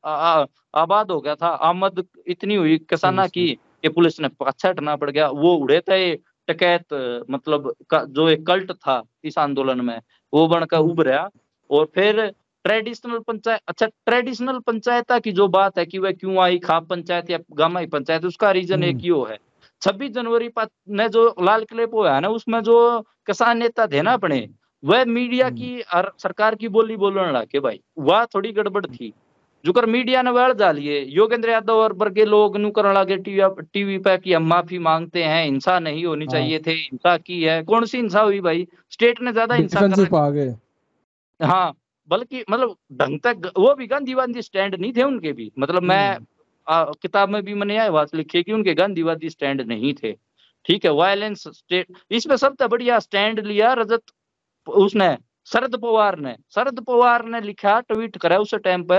[0.74, 3.48] आबाद हो गया था। आमद इतनी हुई किसाना की
[3.84, 6.14] कि पुलिस ने अच्छा हटना पड़ गया वो उड़े थे
[6.48, 6.92] टकैत
[7.30, 10.00] मतलब जो एक कल्ट था इस आंदोलन में
[10.32, 11.28] वो बनकर हम्म। उभरा
[11.70, 12.26] और फिर
[12.64, 17.30] ट्रेडिशनल पंचायत अच्छा ट्रेडिशनल पंचायत की जो बात है कि वह क्यों आई खाप पंचायत
[17.30, 19.38] या गामा पंचायत उसका रीजन एक ही है
[19.82, 20.50] छब्बीस जनवरी
[20.90, 22.78] ने जो लाल किले पे है ना उसमें जो
[23.26, 24.48] किसान नेता थे ना अपने
[24.82, 29.12] वह मीडिया हम्म। की और सरकार की बोली बोलने लगे भाई वह थोड़ी गड़बड़ थी
[29.64, 33.62] जो कर मीडिया ने वह डालिए योगेंद्र यादव और वर्गे लोग नु करने लगे टीवी
[33.72, 37.42] टीवी पे कि हम माफ़ी मांगते हैं हिंसा नहीं होनी हाँ। चाहिए थे हिंसा की
[37.42, 38.66] है। कौन सी हिंसा हुई भाई?
[38.90, 40.56] स्टेट ने ज़्यादा हिंसा कर
[41.40, 41.72] हाँ
[42.08, 46.92] बल्कि मतलब ढंग तक वो भी गांधीवादी स्टैंड नहीं थे उनके भी। मतलब मैं हम्म।
[47.02, 50.12] किताब में भी मैंने यह बात लिखी कि उनके गांधीवादी स्टैंड नहीं थे।
[50.66, 54.02] ठीक है वायलेंस स्टेट इसमें सबसे बढ़िया स्टैंड लिया रजत
[54.66, 58.98] उसने शरद पवार ने। शरद पवार ने लिखा ट्वीट करा उस टाइम पे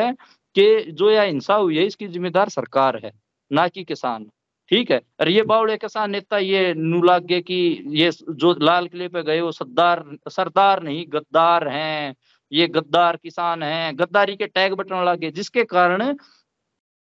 [0.56, 3.12] कि जो यह हिंसा हुई है इसकी जिम्मेदार सरकार है
[3.52, 4.30] ना कि किसान।
[4.72, 5.02] ठीक है?
[5.20, 7.62] और ये बावड़े किसान नेता ये नुलागे की
[7.94, 12.16] ये जो लाल किले पे गए वो सरदार सरदार नहीं गद्दार हैं।
[12.52, 16.16] ये गद्दार किसान हैं। गद्दारी के टैग बटने लगे जिसके कारण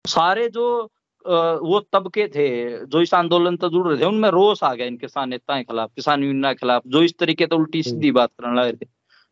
[0.06, 0.66] सारे जो
[1.26, 2.50] वो तबके थे
[2.86, 5.64] जो इस आंदोलन से जुड़ रहे थे उनमें रोष आ गया इन किसान नेताओं के
[5.64, 8.90] खिलाफ किसान यूनियन के खिलाफ जो इस तरीके तो उल्टी सीधी बात करने लगे थे।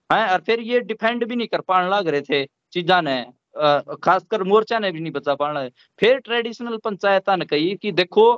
[0.09, 0.27] हैं?
[0.27, 3.21] और फिर ये डिफेंड भी नहीं कर पाने लग रहे थे चीजा ने।
[3.55, 8.31] खासकर मोर्चा ने भी नहीं बचा पाना है। फिर ट्रेडिशनल पंचायत ने कही कि देखो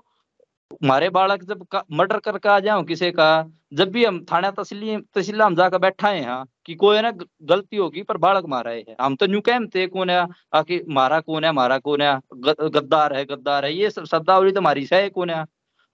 [0.74, 3.28] हमारे बालक जब मर्डर करके आ जाओ किसी का
[3.74, 7.12] जब भी हम थाना तहसील तहसीला हम जाकर बैठा है यहाँ कि कोई ना
[7.44, 11.20] गलती होगी पर बालक मारा है। हम तो न्यू कैम थे कौन है आखिर मारा
[11.22, 15.30] कौन है मारा कौन है गद्दार है गद्दार है ये शब्दावली तो हमारी है कौन
[15.30, 15.44] है।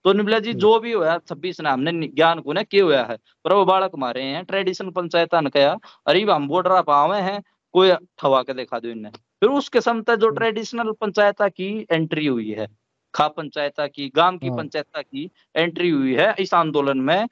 [0.06, 3.18] तो निबला जी जो भी हुआ छब्बीस ने हमने ज्ञान को ना क्यों हुआ है
[3.46, 7.42] पर वो बालक मारे हैं ट्रेडिशनल पंचायत ने कहा अरे हम बॉर्डर पावे हैं
[7.74, 12.26] कोई ठवा के दिखा दो इन्हें फिर उसके समता जो ट्रेडिशनल हम्म। पंचायत की एंट्री
[12.26, 12.68] हुई है
[13.14, 17.28] खा पंचायत की गाँव की हाँ। पंचायत की एंट्री हुई है इस आंदोलन में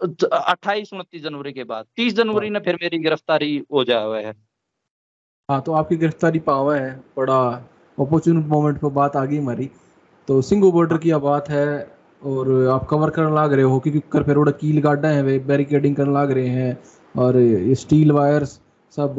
[0.00, 4.20] अट्ठाईस उनतीस जनवरी के बाद तीस जनवरी हाँ। ने फिर मेरी गिरफ्तारी हो जाया हुआ
[4.20, 4.34] है
[5.48, 7.40] हाँ तो आपकी गिरफ्तारी पावा है बड़ा
[7.98, 9.70] अपॉर्चुनिट मोमेंट पर बात आ गई हमारी
[10.28, 11.66] तो सिंगू बॉर्डर की बात है
[12.22, 15.96] और आप कवर करने लाग रहे हो क्योंकि कर फिर कील गाडा है वे बैरिकेडिंग
[15.96, 16.78] करने लाग रहे हैं
[17.14, 18.60] और ये स्टील वायर्स
[18.96, 19.18] सब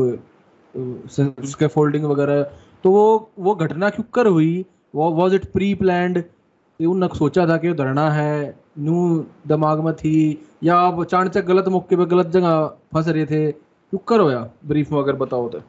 [1.44, 2.42] उसके फोल्डिंग वगैरह
[2.84, 3.04] तो वो
[3.40, 4.66] वो घटना क्यों कर हुई?
[4.94, 6.24] वो वॉज़ इट प्री प्लान
[6.80, 8.34] उन सोचा था कि धरना है
[8.80, 8.96] नू
[9.48, 10.18] दिमाग में थी
[10.64, 13.52] या आप अचानक गलत मौके पे गलत जगह फंस रहे थे?
[13.52, 15.62] क्यों कर होया ब्रीफ में अगर बताओ तो।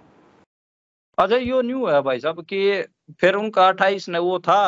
[1.18, 2.60] अच्छा यो न्यू है भाई साहब कि
[3.20, 4.58] फिर उनका अट्ठाईस ने वो था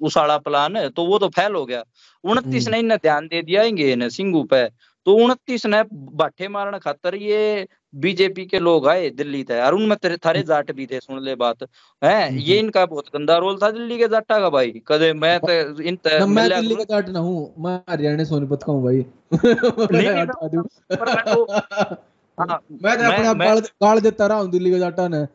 [0.00, 1.82] उसाड़ा प्लान तो वो तो फेल हो गया।
[2.24, 4.62] उनतीस हम्म। ने इन्हें ध्यान दे दिया इन्हें सिंगू पे।
[5.06, 10.16] तो उनतीस ने बाठे मारने खातर ये बीजेपी के लोग आए दिल्ली थे और उनमें
[10.16, 11.56] थारे जाट भी थे सुन ले बात।
[12.04, 12.38] है?
[12.38, 15.98] ये इनका बहुत गंदा रोल था दिल्ली के जाटा का भाई। कदे मैं तो इन
[16.06, 19.06] त, मैं दिल्ली का जाट ना हूँ मैं हरियाणा सोनीपत का हूँ भाई।
[19.92, 20.26] नहीं, मैं
[21.26, 21.44] तो
[23.12, 25.26] अपने आप गाड़ देता रहा हूँ दिल्ली के जाटा ने।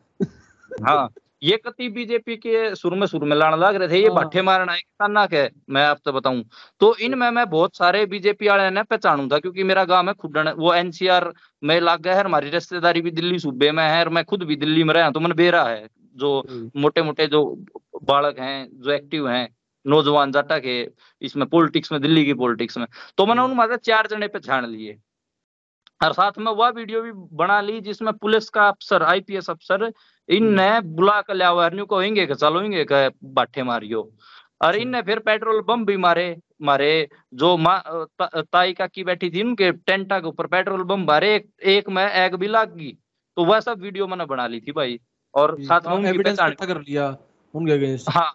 [0.84, 1.08] हाँ।
[1.42, 4.42] ये कति बीजेपी के सुर में सुर में लाने लग रहे थे ये हाँ। भाठे
[4.42, 6.42] मारना है खतरनाक है मैं आपसे बताऊँ।
[6.80, 10.48] तो इनमें मैं बहुत सारे बीजेपी वाले ने पहचानू था क्योंकि मेरा गाँव है खुडन
[10.48, 11.32] वो एनसीआर
[11.62, 14.56] में लग गया है हमारी रिश्तेदारी भी दिल्ली सूबे में है और मैं खुद भी
[14.56, 16.42] दिल्ली में रहा तो मन बेरा है जो
[16.76, 17.44] मोटे मोटे जो
[18.04, 19.48] बालक हैं जो एक्टिव हैं
[19.84, 20.80] नौजवान जाटा के
[21.22, 22.86] इसमें पॉलिटिक्स में दिल्ली की पॉलिटिक्स में
[23.18, 24.98] तो मैंने उन चार जने पहचान लिए।
[26.00, 29.92] और साथ में वह वीडियो भी बना ली जिसमें पुलिस का अफसर आईपीएस अफसर
[30.28, 32.84] इनने हम्म। बुला कर लिया हुआ को होंगे चलो होंगे
[33.24, 34.00] बाठे मारियो।
[34.62, 37.82] और अच्छा। इनने फिर पेट्रोल बम भी मारे मारे। जो माँ
[38.22, 42.04] ताई का की बैठी थी उनके टेंटा के ऊपर पेट्रोल बम मारे एक, एक में
[42.04, 42.92] एग भी लाग। गई
[43.36, 44.98] तो वह सब वीडियो मैंने बना ली थी भाई।
[45.34, 47.16] और साथ में उनकी पहचान कर लिया
[47.54, 48.32] उनके अगेंस्ट हाँ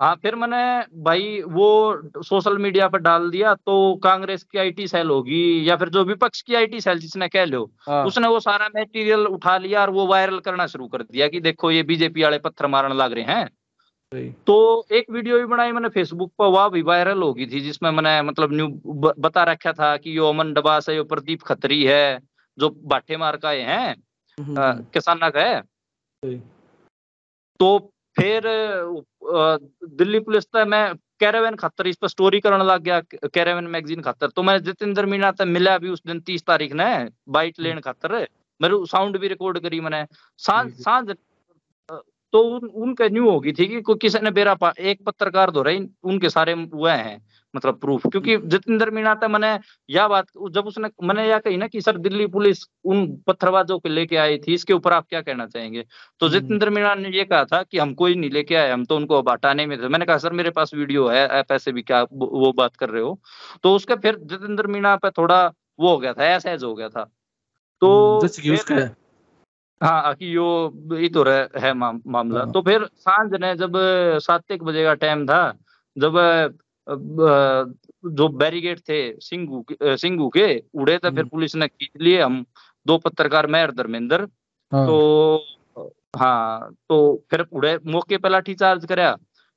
[0.00, 0.56] हाँ फिर मैंने
[1.02, 5.88] भाई वो सोशल मीडिया पर डाल दिया तो कांग्रेस की आईटी सेल होगी या फिर
[5.88, 9.80] जो विपक्ष की आईटी सेल जिसने कह लो हाँ। उसने वो सारा मटेरियल उठा लिया
[9.80, 13.12] और वो वायरल करना शुरू कर दिया कि देखो ये बीजेपी वाले पत्थर मारने लग
[13.12, 13.48] रहे हैं
[14.46, 18.20] तो एक वीडियो भी बनाई मैंने फेसबुक पर वह भी वायरल होगी थी जिसमें मैंने
[18.22, 18.68] मतलब न्यू
[19.18, 22.18] बता रखा था कि यो अमन डबास है यो प्रदीप खत्री है
[22.58, 25.62] जो बाठे मार का है हम्म, हम्म। किसान का है
[27.60, 27.78] तो
[28.18, 28.42] फिर
[29.98, 34.28] दिल्ली पुलिस तो मैं कैरावन खातर इस पर स्टोरी करने लग गया कैरावन मैगजीन खातर।
[34.28, 36.88] तो मैं जितेंद्र मीणा तक मिला भी उस दिन तीस तारीख ने
[37.28, 38.14] बाइट लेन खातर।
[38.60, 40.04] मेरे साउंड भी रिकॉर्ड करी मैंने।
[40.40, 41.14] साँझ साँझ
[42.32, 45.86] तो उन, उनके न्यू होगी थी कि किसी ने बेरा पा, एक पत्रकार दो रही
[46.04, 47.18] उनके सारे हुए हैं।
[47.54, 49.58] मतलब प्रूफ क्योंकि जितेंद्र मीणा था मैंने
[49.90, 53.88] यह बात जब उसने मैंने यह कही ना कि सर दिल्ली पुलिस उन पत्थरबाजों को
[53.88, 55.84] लेके आई थी इसके ऊपर आप क्या कहना चाहेंगे?
[56.20, 58.84] तो हम्म। जितेंद्र मीणा ने ये कहा था कि हम कोई नहीं लेके आए हम
[58.84, 61.72] तो उनको अब हटाने में थे। मैंने कहा सर मेरे पास वीडियो है आप ऐसे
[61.72, 63.18] भी क्या वो बात कर रहे हो?
[63.62, 65.46] तो उसके फिर जितेंद्र मीणा पे थोड़ा
[65.80, 67.04] वो हो गया था ऐसा हो गया था।
[67.80, 68.88] तो हम्म,
[69.80, 70.46] हाँ कि यो
[70.92, 73.72] ये तो रह, है मामला। हाँ। तो फिर साँझ ने जब
[74.22, 75.42] सात एक बजे का टाइम था
[75.96, 76.16] जब
[76.88, 82.44] जो बैरिगेड थे सिंगू सिंगू के उड़े थे फिर हम्म। पुलिस ने खींच लिए हम
[82.86, 84.28] दो पत्रकार मैं और धर्मेंद्र।
[84.72, 85.44] हाँ। तो
[86.16, 89.16] हाँ तो फिर उड़े मौके पर लाठी चार्ज कराया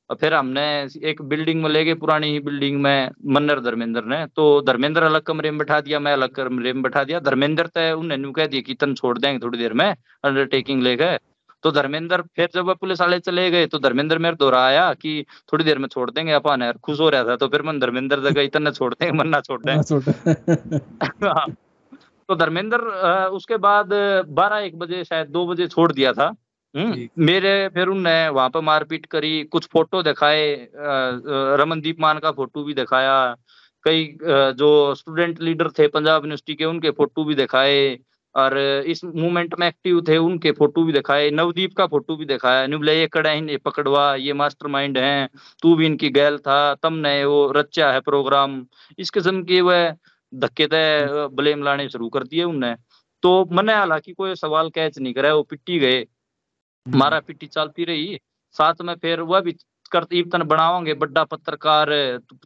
[0.09, 0.63] फिर हमने
[1.09, 5.21] एक बिल्डिंग में ले गए पुरानी ही बिल्डिंग में मन्नर धर्मेंद्र ने। तो धर्मेंद्र अलग
[5.21, 8.61] कमरे में बैठा दिया मैं अलग कमरे में बैठा दिया। धर्मेंद्र तय उन्हें कह दिया
[8.61, 11.17] कि तन छोड़ देंगे थोड़ी देर में अंडरटेकिंग ले गए।
[11.63, 15.63] तो धर्मेंद्र फिर जब वह पुलिस वाले चले गए तो धर्मेंद्र मेरे दोहराया कि थोड़ी
[15.63, 18.41] देर में छोड़ देंगे अपन यार खुश हो रहा था तो फिर मन धर्मेंद्र जगह
[18.41, 20.77] इतना छोड़ देंगे मन ना छोड़ देंगे।
[21.27, 21.45] हाँ।
[22.27, 22.77] तो धर्मेंद्र
[23.29, 23.89] उसके बाद
[24.29, 26.35] बारह एक बजे शायद दो बजे छोड़ दिया था।
[26.77, 30.69] हम्म, मेरे फिर उनने वहाँ पर मारपीट करी कुछ फ़ोटो दिखाए
[31.59, 33.35] रमनदीप मान का फ़ोटो भी दिखाया
[33.83, 34.17] कई
[34.57, 37.99] जो स्टूडेंट लीडर थे पंजाब यूनिवर्सिटी के उनके फ़ोटो भी दिखाए
[38.35, 38.57] और
[38.87, 42.99] इस मूवमेंट में एक्टिव थे उनके फ़ोटो भी दिखाए नवदीप का फ़ोटो भी दिखाया नुबले
[42.99, 45.29] ये कड़ा ये पकड़वा ये मास्टरमाइंड हैं
[45.61, 48.65] तू भी इनकी गैल था तम ने वो रचा है प्रोग्राम।
[48.99, 49.95] इस किस्म के वह
[50.35, 52.75] धक्के तय ब्लेम लाने शुरू कर दिए उनने।
[53.21, 57.83] तो मैंने हालाँकि कोई सवाल कैच नहीं करा वो पिट्टी गए। हम्म। मारा पिट्टी चलती
[57.83, 58.19] रही।
[58.51, 59.55] साथ में फिर वह भी
[59.91, 61.87] करतीबतन बनाओगे बड़ा पत्रकार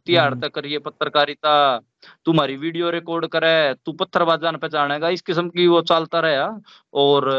[0.06, 1.80] तिहाड़ हम्म। तक करिए पत्रकारिता।
[2.24, 6.60] तुम्हारी वीडियो रिकॉर्ड करे तू पत्थरबाजान पहचानेगा इस किस्म की वो चलता रहा
[6.94, 7.30] और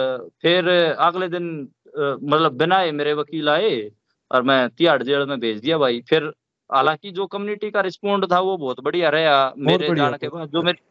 [0.41, 3.91] फिर अगले दिन मतलब बिना मेरे वकील आए
[4.31, 6.31] और मैं तिहाड़ जेल में भेज दिया भाई। फिर
[6.69, 10.61] हालाँकि जो कम्युनिटी का रिस्पॉन्ड था वो बहुत बढ़िया रहा। मेरे जाने के बाद जो
[10.61, 10.83] मेरी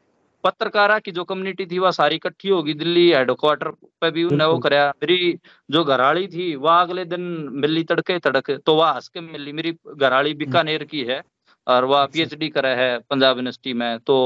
[0.45, 3.69] पत्रकारा की जो कम्युनिटी थी वह सारी इकट्ठी होगी दिल्ली हेडक्वार्टर
[4.01, 5.39] पे भी उन्हें वो कराया मेरी
[5.71, 7.21] जो घराली थी वह अगले दिन
[7.53, 11.23] मिली तड़के तड़क तो वह हंस के मिली। मेरी घराली हम्म। बीकानेर की है।
[11.67, 14.17] और वह अच्छा। पीएचडी करे है पंजाब यूनिवर्सिटी में तो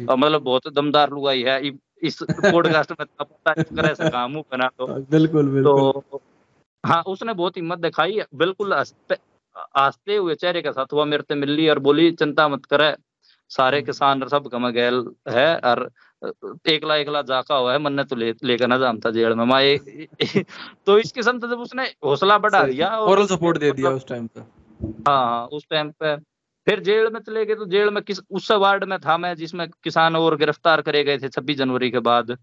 [0.00, 1.60] मतलब बहुत दमदार लुगाई है।
[2.02, 6.20] इस पॉडकास्ट में पता ऐसा काम बना तो। बिल्कुल बिल्कुल। तो
[6.84, 9.16] हाँ उसने बहुत हिम्मत दिखाई बिल्कुल हँसते
[9.76, 12.94] हँसते हुए चेहरे के साथ हुआ मेरे से मिल ली और बोली चिंता मत करे
[13.50, 15.90] सारे हम्म। किसान सब कम गैल है और
[16.68, 19.76] एकला एकला जाका हुआ है मन ने तो ले लेकर ना जानता जेल में। माए
[20.86, 24.08] तो इस किस्म से जब उसने हौसला बढ़ा दिया और सपोर्ट दे दिया मतलब उस
[24.08, 24.40] टाइम पे।
[25.08, 26.14] हाँ उस टाइम पे
[26.66, 29.68] फिर जेल में चले गए तो जेल में किस उस वार्ड में था मैं जिसमें
[29.84, 32.36] किसान और गिरफ़्तार करे गए थे छब्बीस जनवरी के बाद।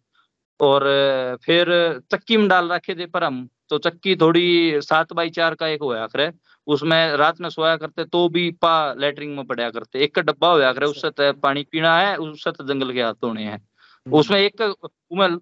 [0.60, 0.84] और
[1.44, 1.68] फिर
[2.12, 5.82] चक्की में डाल रखे थे पर हम तो चक्की थोड़ी सात बाई चार का एक
[5.82, 6.32] हुआ आखिर।
[6.68, 10.52] उसमें रात में सोया करते तो भी पा लेटरिंग में पड़ा करते। एक का डब्बा
[10.52, 14.18] होया करे उससे तो पानी पीना है उससे तो जंगल के हाथ धोने हैं। हम्म।
[14.18, 15.38] उसमें एक उमें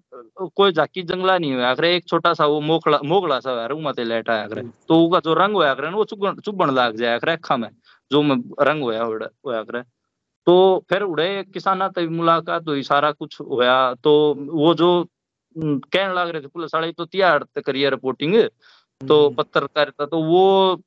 [0.56, 3.92] कोई झाकी जंगला नहीं हुआ करे एक छोटा सा वो मोखला मोगला सा हुआ उमा
[3.92, 7.18] ते लेट आया करे तो उसका जो रंग होया करे वो चुभन चुभन लाग जाया
[7.18, 7.68] करे अखा में।
[8.10, 8.22] जो
[8.62, 9.82] रंग होया होया करे।
[10.46, 14.12] तो फिर उड़े किसाना तभी मुलाकात हुई सारा कुछ होया। तो
[14.52, 14.90] वो जो
[15.56, 18.34] कहने लग रहे थे पुलिस वाले तो तिहाड़ करिए रिपोर्टिंग।
[19.00, 20.80] तो हम्म। पत्रकारिता तो वो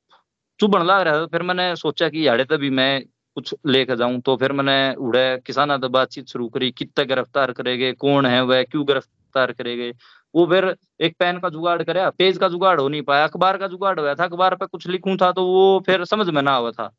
[0.60, 3.04] चुभन लग रहा था। फिर मैंने सोचा कि याड़े तभी मैं
[3.38, 7.92] कुछ लेकर जाऊँ। तो फिर मैंने उड़े किसाना तो बातचीत शुरू करी। कितने गिरफ़्तार करेगे
[7.94, 9.92] कौन है वह क्यों गिरफ़्तार करेगे?
[10.34, 13.68] वो फिर एक पेन का जुगाड़ करे पेज का जुगाड़ हो नहीं पाया। अखबार का
[13.68, 16.72] जुगाड़ हुआ था। अखबार पे कुछ लिखूं था तो वो फिर समझ में ना हुआ
[16.72, 16.92] था।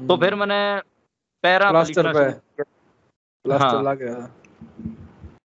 [0.00, 0.60] तो फिर मैंने
[1.44, 2.62] पैरा प्लास्टर पे।
[3.44, 4.20] प्लास्टर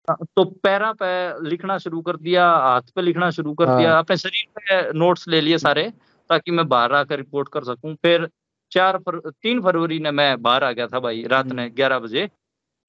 [0.09, 1.07] हाँ। तो पैरा पे
[1.49, 5.27] लिखना शुरू कर दिया हाथ पे लिखना शुरू कर हाँ। दिया अपने शरीर पे नोट्स
[5.27, 5.89] ले लिए सारे
[6.29, 8.27] ताकि मैं बाहर आकर रिपोर्ट कर सकूँ। फिर
[8.71, 11.99] चार फर, तीन फरवरी ने मैं बाहर आ गया था भाई रात ने हम्म। ग्यारह
[11.99, 12.29] बजे।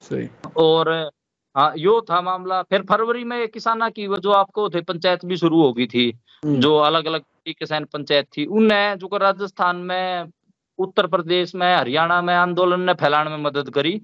[0.03, 0.91] सही। और
[1.57, 5.37] हाँ यो था मामला। फिर फरवरी में किसाना की वो जो आपको थे पंचायत भी
[5.37, 6.11] शुरू हो गई थी
[6.45, 10.31] हम्म। जो अलग अलग किसान पंचायत थी उनने जो राजस्थान में
[10.79, 14.01] उत्तर प्रदेश में हरियाणा में आंदोलन ने फैलाने में मदद करी।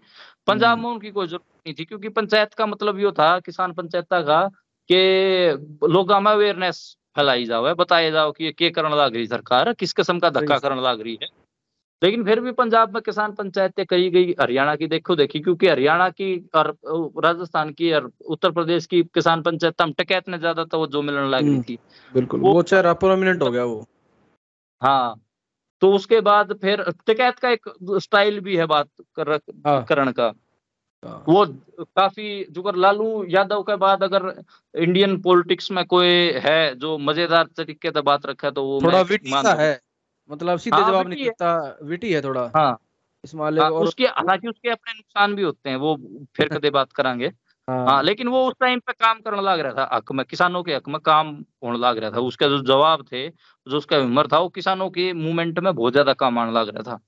[0.47, 3.73] पंजाब हम्म। में उनकी कोई ज़रूरत नहीं थी क्योंकि पंचायत का मतलब यो था किसान
[3.73, 4.47] पंचायत का
[4.91, 9.73] कि लोगों में अवेयरनेस फैलाई जाओ है बताया जाओ कि ये करण लग रही सरकार
[9.73, 11.29] किस किस्म का धक्का करण लग रही है।
[12.03, 16.09] लेकिन फिर भी पंजाब में किसान पंचायतें कही गई हरियाणा की देखो देखी क्योंकि हरियाणा
[16.11, 16.77] की और
[17.25, 21.03] राजस्थान की और उत्तर प्रदेश की किसान पंचायत हम टकैत ने ज़्यादा तो वो जो
[21.03, 21.79] मिलने लग रही हम्म, थी।
[22.15, 23.87] बिल्कुल वो चाहे प्रोमिनेंट हो गया वो।
[24.83, 25.24] हाँ
[25.85, 29.33] तो उसके बाद फिर टिकैत का एक स्टाइल भी है बात कर
[29.67, 30.33] हाँ। करण का
[31.05, 31.45] हाँ। वो
[31.85, 37.91] काफ़ी जुगर लालू यादव के बाद अगर इंडियन पॉलिटिक्स में कोई है जो मज़ेदार तरीके
[37.91, 39.81] से बात रखा तो वो थोड़ा विटी सा है
[40.31, 42.79] मतलब सीधे हाँ, जवाब नहीं। करता विटी है थोड़ा हाँ
[43.25, 45.97] इस मामले हाँ, और उसके हालाँकि उसके अपने नुकसान भी होते हैं वो
[46.37, 47.33] फिर कदे बात करांगे
[47.69, 50.63] हाँ हाँ। लेकिन वो उस टाइम पे काम करने लग रहा था हक में किसानों
[50.63, 51.29] के हक में काम
[51.65, 55.13] होने लग रहा था। उसके जो जवाब थे जो उसका हिम्मत था वो किसानों के
[55.15, 56.99] मूवमेंट में बहुत ज़्यादा काम आने लग रहा था।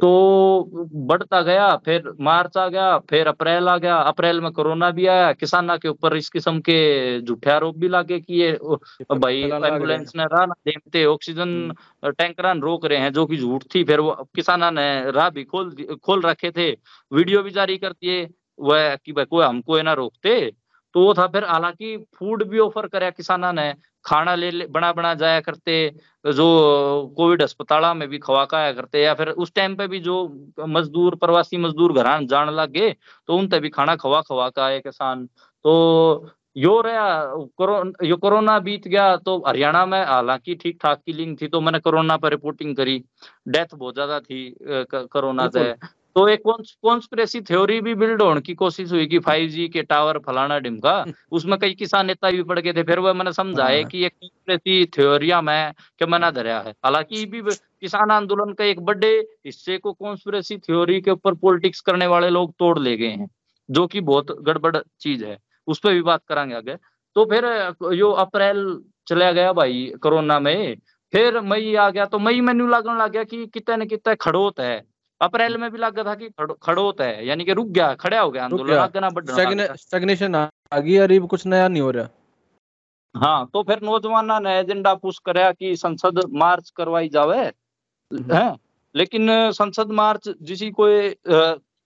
[0.00, 5.06] तो बढ़ता गया फिर मार्च आ गया फिर अप्रैल आ गया अप्रैल में कोरोना भी
[5.06, 8.52] आया किसाना के ऊपर इस किस्म के झूठे आरोप भी लागे कि ये
[9.12, 13.64] भाई एंबुलेंस ने राह ना देते ऑक्सीजन हम्म। टैंकर रोक रहे हैं जो कि झूठ
[13.74, 15.74] थी। फिर वो किसाना ने राह भी खोल
[16.04, 16.70] खोल रखे थे
[17.12, 18.28] वीडियो भी जारी कर दिए।
[18.60, 20.40] वह कि कोई हमको ये ना रोकते
[20.94, 23.72] तो वो था फिर हालाँकि फ़ूड भी ऑफ़र कराया किसाना ने
[24.04, 25.74] खाना ले, ले बना बना जाया करते
[26.24, 26.46] जो
[27.16, 30.16] कोविड अस्पताल में भी खवा खाया करते या फिर उस टाइम पे भी जो
[30.68, 32.90] मजदूर प्रवासी मजदूर घर जान लग गए
[33.28, 35.26] तो उन भी खाना खवा खवा का आए किसान।
[35.64, 37.24] तो यो रहा
[37.56, 41.60] कोरोना यो कोरोना बीत गया तो हरियाणा में हालाँकि ठीक ठाक की लिंक थी तो
[41.60, 42.98] मैंने कोरोना पर रिपोर्टिंग करी।
[43.48, 45.70] डेथ बहुत ज़्यादा थी कोरोना से।
[46.14, 46.42] तो एक
[46.82, 51.58] कॉन्स्पिरेसी थ्योरी भी बिल्ड होने की कोशिश हुई कि 5G के टावर फलाना ढिमका उसमें
[51.58, 54.86] कई किसान नेता भी पड़ गए थे फिर वह मैंने समझाए हाँ। कि एक कॉन्स्पिरेसी
[54.86, 57.42] थ्योरिया में के मना धरया है। हालाँकि भी
[57.80, 59.12] किसान आंदोलन का एक बड़े
[59.46, 63.30] हिस्से को कॉन्स्पिरेसी थ्योरी के ऊपर पॉलिटिक्स करने वाले लोग तोड़ ले गए हैं
[63.70, 66.76] जो कि बहुत गड़बड़ चीज़ है। उस पर भी बात करांगे आगे।
[67.14, 67.44] तो फिर
[67.92, 70.76] यो अप्रैल चला गया भाई कोरोना में
[71.12, 74.14] फिर मई आ गया तो मई में न्यू लगने लग गया कि कितने न कितने
[74.14, 74.89] खड़ोत है।
[75.20, 78.30] अप्रैल में भी लगा था कि खड़ो- खड़ोत है यानी कि रुक गया खड़ा हो
[78.30, 79.58] गया आंदोलन गया। ना लग
[80.72, 82.08] आ गई और कुछ नया नहीं हो रहा।
[83.16, 87.52] हाँ तो फिर नौजवाना ने एजेंडा पुश कराया कि संसद मार्च करवाई जावे है?
[88.96, 91.16] लेकिन संसद मार्च जिसी कोई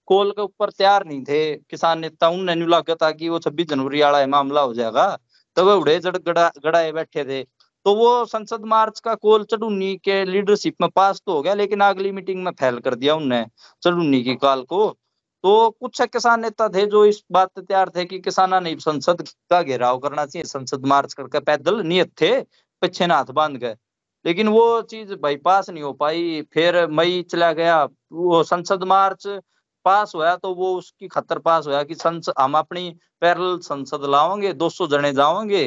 [0.07, 3.67] कॉल के ऊपर तैयार नहीं थे किसान नेता उनने न्यू लगा था कि वो छब्बीस
[3.67, 5.19] जनवरी वाला मामला हो जाएगा
[5.57, 7.47] तो वे उड़े जड़ गड़ा गड़ाए बैठे थे।
[7.87, 11.81] तो वो संसद मार्च का कोल चढ़ुन्नी के लीडरशिप में पास तो हो गया, लेकिन
[11.81, 13.45] अगली मीटिंग में फैल कर दिया उनने
[13.83, 14.89] चढ़ुन्नी की कॉल को।
[15.45, 19.23] तो कुछ किसान नेता थे जो इस बात पे तैयार थे कि किसाना ने संसद
[19.51, 22.41] का घेराव करना चाहिए। संसद मार्च करके पैदल नियत थे,
[22.83, 23.77] पीछे ना हाथ बाँध गए।
[24.25, 29.27] लेकिन वो चीज़ बाईपास नहीं हो पाई। फिर मई चला गया, वो संसद मार्च
[29.87, 34.53] पास हुआ तो वो उसकी खतर पास हुआ कि संसद हम अपनी पैरल संसद लाओगे
[34.55, 35.63] 200 जने जाओगे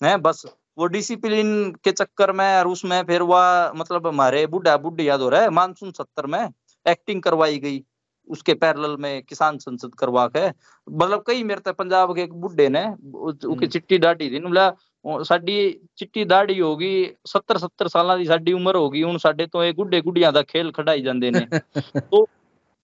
[0.00, 0.44] हैं, बस।
[0.77, 1.49] वो डिसिप्लिन
[1.83, 5.49] के चक्कर में और उसमें फिर वह मतलब हमारे बुढ़ा बुढ़ी याद हो रहा है
[5.51, 6.39] मानसून सत्तर में
[6.85, 7.83] एक्टिंग करवाई गई
[8.27, 12.67] उसके पैरेलल में किसान संसद करवा के मतलब कई मेरे तक पंजाब के एक बुढ़े
[12.69, 14.71] ने उसकी हम्म। चिट्टी दाढ़ी थी बोला
[15.23, 15.55] ਸਾਡੀ
[15.95, 16.91] ਚਿੱਟੀ ਦਾੜੀ ਹੋ ਗਈ
[17.31, 20.43] 70 70 ਸਾਲਾਂ ਦੀ ਸਾਡੀ ਉਮਰ ਹੋ ਗਈ ਹੁਣ ਸਾਡੇ ਤੋਂ ਇਹ ਗੁੱਡੇ ਗੁੱਡੀਆਂ ਦਾ
[20.43, 21.45] ਖੇਲ ਖੜਾਈ ਜਾਂਦੇ ਨੇ
[21.97, 22.23] तो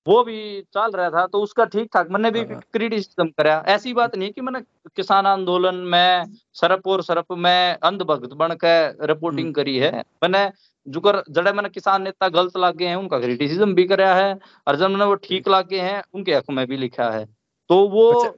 [0.07, 0.39] वो भी
[0.75, 4.31] चल रहा था तो उसका ठीक ठाक मैंने भी हाँ। क्रिटिसिज्म कराया ऐसी बात नहीं
[4.33, 4.61] कि मैंने
[4.97, 8.75] किसान आंदोलन में सरप और सरप में अंधभक्त बन के
[9.07, 9.93] रिपोर्टिंग हम्म। करी है
[10.23, 10.51] मैंने
[10.87, 14.91] जुकर जड़े मैंने किसान नेता गलत लागे हैं उनका क्रिटिसिज्म भी कराया है और जब
[14.91, 17.25] मैंने वो ठीक लागे हैं उनके हक में भी लिखा है
[17.71, 18.33] तो वो अच्छा,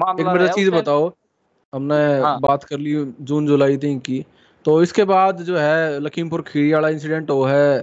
[0.00, 1.10] मामला चीज़ बताओ
[1.72, 4.24] हमने हाँ। बात कर ली जून जुलाई तीन की
[4.64, 7.80] तो इसके बाद जो है लखीमपुर खीरी वाला इंसिडेंट वो है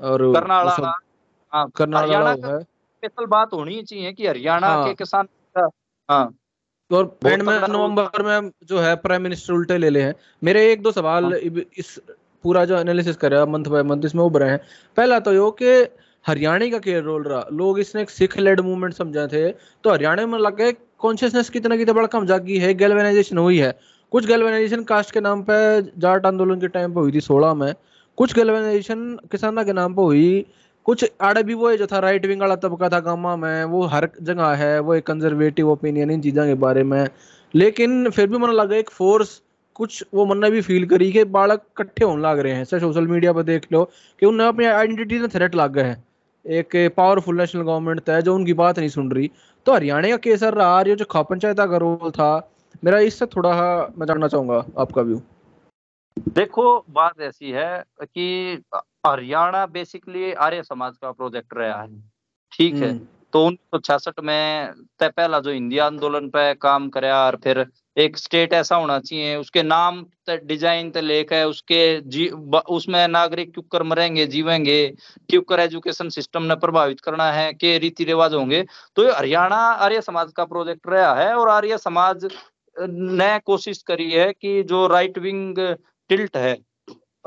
[0.00, 0.92] और करनाला
[1.52, 2.58] हाँ करनाल वो है
[3.04, 5.26] स्पेशल बात होनी चाहिए कि हरियाणा हाँ। के किसान
[6.08, 6.34] हाँ।
[6.90, 10.82] और एंड में नवंबर में जो है प्राइम मिनिस्टर उल्टे ले ले हैं। मेरे एक
[10.82, 11.98] दो सवाल हाँ। इस
[12.44, 14.58] पूरा जो एनालिसिस करा मंथ बाय मंथ इसमें उभरे हैं।
[14.96, 15.72] पहला तो यो कि
[16.24, 17.44] हरियाणा का क्या रोल रहा?
[17.52, 21.76] लोग इसने एक सिख लेड मूवमेंट समझा थे। तो हरियाणा में लग गए कॉन्शियसनेस कितना
[21.76, 23.78] कितना बड़ा कम जागी है गैल्वेनाइजेशन हुई है।
[24.12, 25.56] कुछ गैल्वेनाइजेशन कास्ट के नाम पे
[26.00, 27.72] जाट आंदोलन के टाइम पे हुई थी सोलह में।
[28.18, 30.44] कुछ गैल्वेनाइजेशन किसाना के नाम पे हुई
[30.84, 33.82] कुछ आड़े भी वो है जो था राइट विंग वाला तबका था गामा में, वो
[33.86, 37.08] हर जगह है, वो एक कंजर्वेटिव ओपिनियन इन चीज़ों के बारे में।
[37.54, 39.40] लेकिन फिर भी मन लगा एक फोर्स
[39.74, 42.80] कुछ वो मन ने भी फील करी कि बालक इकट्ठे होने लग रहे हैं। सर
[42.80, 43.84] सोशल मीडिया पर देख लो
[44.20, 46.04] कि उन्हें अपनी आइडेंटिटी में थ्रेट लग गए हैं।
[46.46, 49.30] एक पावरफुल नेशनल गवर्नमेंट है जो उनकी बात नहीं सुन रही।
[49.66, 52.50] तो हरियाणा का केसर रहा, ये जो खा पंचायत का रोल था,
[52.84, 53.52] मेरा इससे थोड़ा
[53.98, 55.20] मैं जानना चाहूँगा आपका व्यू
[56.28, 58.62] देखो, बात ऐसी है कि
[59.04, 61.88] हरियाणा बेसिकली आर्य समाज का प्रोजेक्ट रहा है।
[62.52, 66.88] ठीक है हम्म, तो उन्नीस सौ छियासठ में तय पहला जो हिंदी आंदोलन पे काम
[66.88, 72.28] कराया और फिर एक स्टेट ऐसा होना चाहिए उसके नाम डिज़ाइन ते लेके उसके जी
[72.28, 74.78] उसमें नागरिक क्यों कर मरेंगे जीवेंगे
[75.30, 78.64] क्यों कर एजुकेशन सिस्टम ने प्रभावित करना है के रीति रिवाज होंगे
[78.96, 82.28] तो ये हरियाणा आर्य समाज का प्रोजेक्ट रहा है और आर्य समाज
[82.76, 85.58] ने कोशिश करी है कि जो राइट विंग
[86.10, 86.56] टिल्ट है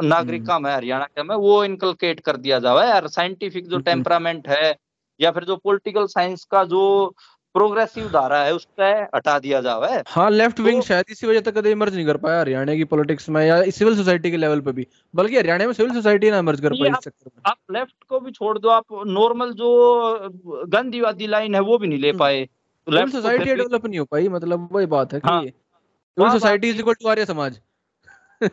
[0.04, 4.76] नागरिका में हरियाणा का में वो इनकलकेट कर दिया जावे यार। साइंटिफिक जो टेम्परामेंट है
[5.22, 7.16] या फिर जो पॉलिटिकल साइंस का जो
[7.54, 11.58] प्रोग्रेसिव धारा है उससे हटा दिया जावे। हाँ लेफ़्ट विंग तो- शायद इसी वजह तक
[11.58, 14.72] कभी इमर्ज नहीं कर पाया हरियाणा की पॉलिटिक्स में या सिविल सोसाइटी के लेवल पे
[14.72, 17.58] भी। बल्कि हरियाणा में सिविल सोसाइटी ना इमर्ज कर पाई आप- इस चक्कर में। आप
[17.72, 20.30] लेफ़्ट को भी छोड़ दो आप नॉर्मल जो
[20.68, 24.06] गांधीवादी लाइन है वो भी नहीं ले हम्म। पाए। सिविल लेफ़्ट सोसाइटी डेवलप नहीं हो
[24.06, 27.60] पाई मतलब वही बात है कि हाँ। Civil society is equal to Arya Samaj.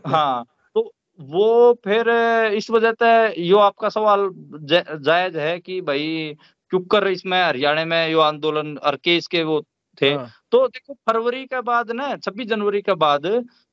[0.07, 0.45] हाँ
[1.23, 2.09] वो फिर
[2.57, 6.37] इस वजह से यो आपका सवाल जायज़ है कि भाई
[6.73, 9.61] क्यों कर इसमें हरियाणा में यो आंदोलन और केस के वो
[10.03, 13.27] थे। हाँ, तो देखो फरवरी के बाद ना छब्बीस जनवरी के बाद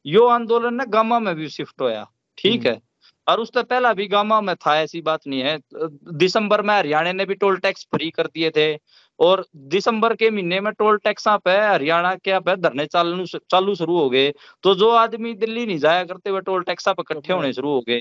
[0.06, 2.06] यो आंदोलन ना गामा में भी शिफ्ट होया
[2.38, 2.82] ठीक हम्म। है
[3.28, 7.26] और उससे पहला भी गामा में था ऐसी बात नहीं है। दिसंबर में हरियाणा ने
[7.26, 8.74] भी टोल टैक्स फ्री कर दिए थे।
[9.20, 13.98] और दिसंबर के महीने में टोल टैक्स पे हरियाणा के पे धरने चालू चालू शुरू
[13.98, 14.32] हो गए
[14.64, 17.82] तो जो आदमी दिल्ली नहीं जाया करते हुए टोल टैक्स पे इकट्ठे होने शुरू हो
[17.82, 18.00] गए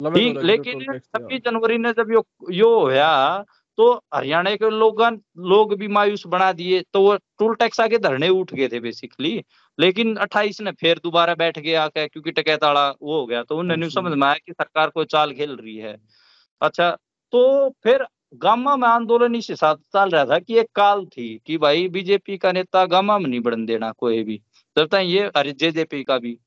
[0.00, 3.08] ठीक लेकिन। छब्बीस जनवरी ने जब यो यो होया
[3.78, 5.02] तो हरियाणा के लोग
[5.46, 9.32] लोग भी मायूस बना दिए तो वो टोल टैक्स आके धरने उठ गए थे बेसिकली
[9.78, 13.76] लेकिन 28 ने फिर दोबारा बैठ गया आके क्योंकि टकैताड़ा वो हो गया तो उन्हें
[13.76, 15.96] नहीं अच्छा। समझ में आया कि सरकार को चाल खेल रही है
[16.60, 16.90] अच्छा
[17.32, 21.40] तो फिर गामा में आंदोलन इस हिसाब से चल रहा था कि एक काल थी
[21.46, 24.42] कि भाई बीजेपी का नेता गामा में नहीं बढ़न देना कोई भी।
[24.78, 26.38] जब तक ये अरे जेजेपी का भी।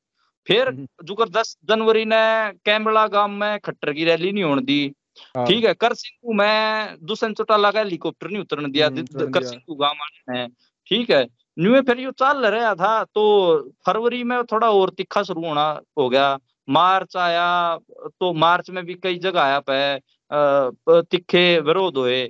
[0.47, 4.93] फिर हम्म, जुकर दस जनवरी ने कैमला गाँव में खट्टर की रैली नहीं होने दी।
[5.37, 9.43] हाँ, ठीक है कर सिंह में दुष्यंत चौटाला का हेलीकॉप्टर नहीं उतरने दिया हम्म, कर
[9.43, 9.93] सिंह गाँव
[10.29, 10.47] ने।
[10.87, 11.27] ठीक है
[11.59, 16.09] न्यू फिर ये चल रहा था तो फरवरी में थोड़ा और तिखा शुरू होना हो
[16.09, 20.01] गया। मार्च आया तो मार्च में भी कई जगह आया प-
[20.31, 22.21] तिखे विरोध हुए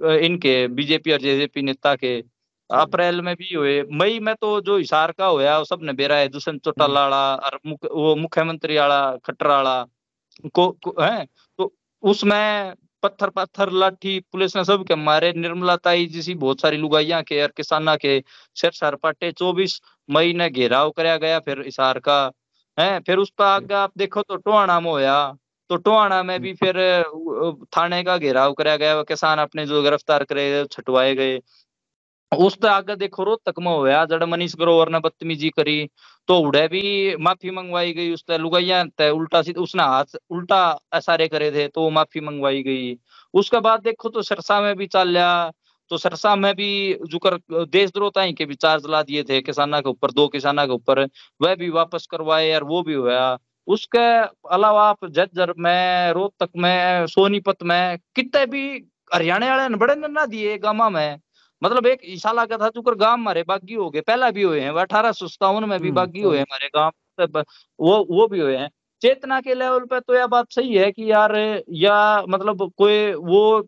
[0.00, 2.16] इनके बीजेपी और जेजेपी नेता के।
[2.70, 6.64] अप्रैल में भी हुए। मई में तो जो हिसार का होया सबने बेरा है। दुष्यंत
[6.64, 9.82] चौटाला और मुख, वो मुख्यमंत्री वाला खट्टर वाला
[10.54, 11.24] को, को है?
[11.58, 11.72] तो
[12.02, 17.20] उसमें पत्थर पत्थर लाठी पुलिस ने सब के मारे। निर्मला ताई जैसी बहुत सारी लुगाइया
[17.22, 18.22] के और किसाना के
[18.56, 22.20] सिर सर पाटे। चौबीस मई ने घेराव कराया गया फिर हिसार का
[22.78, 22.98] है?
[23.00, 25.36] फिर उस पर आगे आप देखो तो टोहाना में होया।
[25.70, 26.76] तो टोहाना में भी फिर
[27.76, 31.40] थाने का घेराव कराया गया किसान अपने जो गिरफ़्तार करे छटवाए गए।
[32.32, 35.88] उस पे आगे देखो रोहतक में होया, जड़ मनीष ग्रोवर ने बदतमीजी करी
[36.28, 40.60] तो उड़े भी माफ़ी मंगवाई गई उससे लुगाइया उल्टा सीधा उसने हाथ उल्टा
[40.96, 42.96] इशारे करे थे तो माफ़ी मंगवाई गई।
[43.34, 45.50] उसके बाद देखो तो सरसा में भी चल लिया
[45.90, 49.88] तो सरसा में भी जुकर, देशद्रोह ताई के भी चार्ज ला दिए थे किसाना के
[49.88, 51.04] ऊपर, दो किसाना के ऊपर,
[51.40, 53.98] वह भी वापस करवाए और वो भी हुआ उसके
[54.54, 60.58] अलावा आप जज्जर में रोहतक में सोनीपत में कितने भी हरियाणा वाले बड़े ने दिए
[60.58, 61.20] गामा में।
[61.62, 64.70] मतलब एक इशाला का था चुकर गाँव हमारे बागी हो गए पहला भी हुए हैं
[64.70, 67.44] अठारह सौ सत्तावन में भी हम्म, बागी हुए हैं हमारे गाँव
[67.80, 68.70] वो वो भी हुए हैं।
[69.02, 71.36] चेतना के लेवल पे तो यह बात सही है कि यार,
[71.70, 73.62] या मतलब कोई वो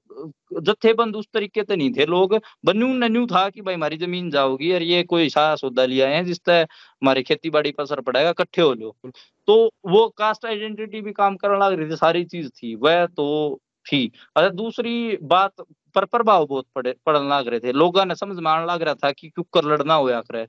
[0.61, 2.35] जत्थेबंद उस तरीके से नहीं थे। लोग
[2.67, 6.09] बनू ने न्यू था कि भाई हमारी ज़मीन जाओगी और ये कोई सा सौदा लिया
[6.09, 8.95] है जिससे हमारी खेती बाड़ी पर असर पड़ेगा कट्ठे हो लो
[9.49, 9.55] तो
[9.89, 14.07] वो कास्ट आइडेंटिटी भी काम करने लग रही थी, सारी चीज़ थी, वह तो थी।
[14.37, 15.53] अच्छा दूसरी बात
[15.97, 18.95] पर प्रभाव बहुत पड़े, पड़ने लग रहे थे। लोगों ने समझ में आने लग रहा
[18.97, 20.47] था कि क्यों कर लड़ना होया करे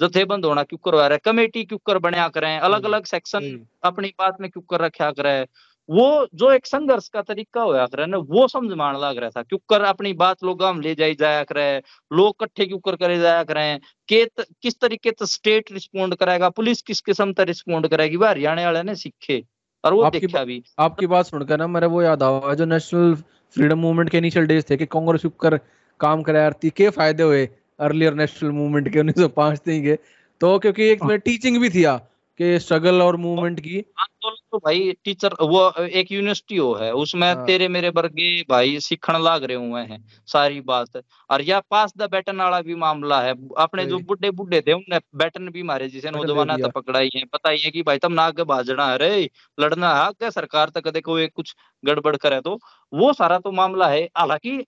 [0.00, 2.58] जथेबंद होना क्यों करवा रहे कमेटी क्यों कर बनया करें?
[2.58, 3.40] अलग अलग सेक्शन
[3.84, 5.46] अपनी बात में क्यों कर रखा करे?
[5.90, 9.42] वो जो एक संघर्ष का तरीका होया करे ना वो समझ मान लग रहा था।
[9.42, 11.82] क्यों कर अपनी बात लोग हम ले जाई जाया करे?
[12.12, 13.80] लोग कट्ठे क्यों कर करे जाया करें?
[14.08, 18.16] के त- किस तरीके से स्टेट रिस्पोंड करेगा पुलिस किस किस्म से रिस्पोंड करेगी?
[18.16, 19.44] वह हरियाणा वाले ने सीखे
[19.84, 23.14] और वो देखा भी। आपकी बात सुनकर ना मेरे वो याद आवा जो नेशनल
[23.54, 25.56] फ्रीडम मूवमेंट के इनिशियल डेज़ थे कि कांग्रेस कर
[26.00, 27.48] काम कराया के फ़ायदे हुए?
[27.80, 29.98] अर्लियर नेशनल मूवमेंट के उन्नीस सौ पाँच ही के
[30.40, 31.98] तो क्योंकि एक टीचिंग भी थी आ,
[32.40, 37.26] कि स्ट्रगल और मूवमेंट की। आंदोलन तो भाई टीचर वो एक यूनिवर्सिटी हो है उसमें
[37.28, 40.96] हाँ। तेरे मेरे वर्गे भाई सीखण लाग रहे हुए हैं सारी बात।
[41.30, 44.98] और या पास द बैटन वाला भी मामला है अपने जो। बुढ़े बुढ़े थे उनने
[45.16, 48.44] बैटन भी मारे जिसे नौजवान। तो पकड़ाई है। बताइए है कि भाई तुम ना आगे
[48.46, 49.28] भाजना है रे
[49.58, 52.58] लड़ना है आगे सरकार तक देखो एक कुछ गड़बड़ करे तो।
[52.92, 54.64] वो सारा तो मामला है। हालाँकि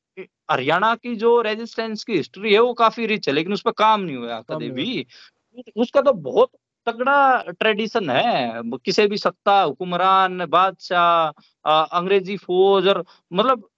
[0.50, 4.00] हरियाणा की जो रेजिस्टेंस की हिस्ट्री है वो काफ़ी रिच है लेकिन उस पर काम
[4.00, 5.06] नहीं हुआ कभी भी।
[5.76, 6.50] उसका तो बहुत
[6.88, 7.16] तगड़ा
[7.50, 13.68] ट्रेडिशन है। किसी भी सत्ता हुक्मरान बादशाह अंग्रेज़ी फौज और मतलब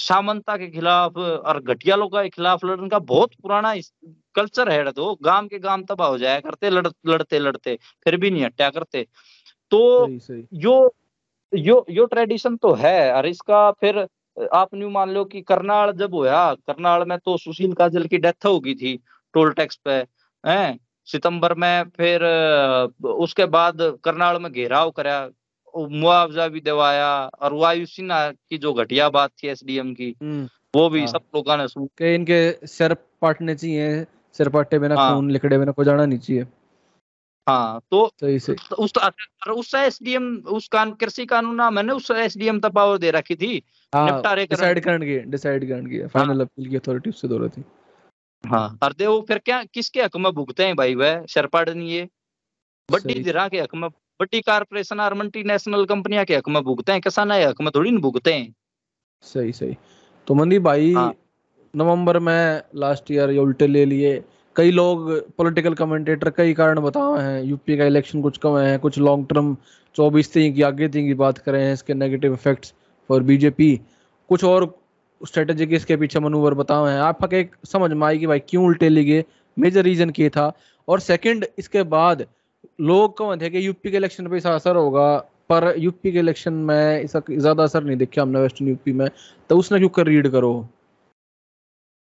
[0.00, 3.74] सामंता के खिलाफ और घटिया लोगों के खिलाफ लड़ने का बहुत पुराना
[4.36, 8.30] कल्चर है तो गाँव के गाँव तबाह हो जाया करते लड़, लड़ते लड़ते फिर भी
[8.30, 9.06] नहीं हट्या करते।
[9.72, 10.94] तो सही सही। यो
[11.52, 14.06] यो यो ट्रेडिशन तो है और इसका फिर
[14.54, 18.46] आप न्यू मान लो कि करनाल जब होया करनाल में तो सुशील काजल की डेथ
[18.46, 18.96] हो गई थी
[19.34, 19.92] टोल टैक्स पे
[20.44, 20.78] हैं?
[21.04, 22.24] सितंबर में फिर
[23.04, 25.30] उसके बाद करनाल में घेराव करा
[25.76, 30.88] मुआवजा भी दिवाया और वायु सिन्हा की जो घटिया बात थी एसडीएम की हम्म। वो
[30.88, 35.14] भी हाँ। सब लोगों ने सुन। कि इनके सिर पाटने चाहिए सिर पाटे बिना हाँ।
[35.14, 36.46] खून लिखड़े बिना को जाना नहीं चाहिए।
[37.48, 38.36] हाँ तो तो
[38.76, 38.92] उस
[39.48, 43.62] उस एसडीएम उस कान कृषि कानून ना मैंने उस एसडीएम तक पावर दे रखी थी।
[43.94, 47.64] हाँ डिसाइड करने की डिसाइड करने की फाइनल अपील की अथॉरिटी उससे दो रही थी।
[48.44, 51.24] हाँ। और दे वो फिर क्या किसके हक में भुगते हैं भाई वह?
[51.26, 52.08] शरपाड़ नहीं है
[52.88, 56.92] बड्डी। धीरा के हक में बड्डी कारपोरेशन और मल्टी नेशनल कंपनियाँ के हक में भुगते
[56.92, 58.54] हैं किसान के हक में थोड़ी ना भुगते हैं।
[59.22, 59.76] सही सही।
[60.26, 61.12] तो मनदीप भाई हाँ।
[61.74, 64.22] नवंबर में लास्ट ईयर ये उल्टे ले लिए।
[64.56, 68.98] कई लोग पॉलिटिकल कमेंटेटर कई कारण बताए हैं। यूपी का इलेक्शन कुछ कम है कुछ
[68.98, 69.56] लॉन्ग टर्म
[69.96, 72.74] चौबीस तीन की आगे तीन की बात करें हैं इसके नेगेटिव इफेक्ट्स
[73.08, 73.80] फॉर बीजेपी
[74.28, 74.66] कुछ और
[75.22, 78.64] स्ट्रेटेजी के इसके पीछे मनूवर बताओ हैं। आपका एक समझ में आई कि भाई क्यों
[78.66, 79.24] उल्टे लिए
[79.56, 80.52] मेजर रीजन ये था।
[80.88, 82.26] और सेकंड इसके बाद
[82.80, 85.16] लोग कौन थे कि यूपी के इलेक्शन पे इसका असर होगा?
[85.50, 89.08] पर यूपी के इलेक्शन में इसका ज़्यादा असर नहीं देखा हमने वेस्टर्न यूपी में।
[89.50, 90.68] तो उसने क्यों कर रीड करो?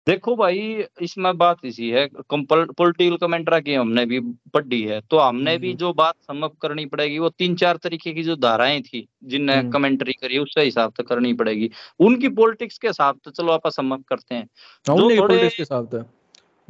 [0.09, 4.21] देखो भाई इसमें बात इसी है पॉलिटिकल कमेंटरा की हमने भी
[4.55, 8.13] पढ़ी है तो हमने भी हम्म। जो बात समअप करनी पड़ेगी वो तीन चार तरीके
[8.13, 12.79] की जो धाराएँ थी जिनने हम्म। कमेंट्री करी उससे हिसाब से करनी पड़ेगी उनकी पॉलिटिक्स
[12.79, 14.49] के हिसाब से चलो आप समअप करते हैं
[14.89, 16.05] हाँ, जो थोड़े- के साथ है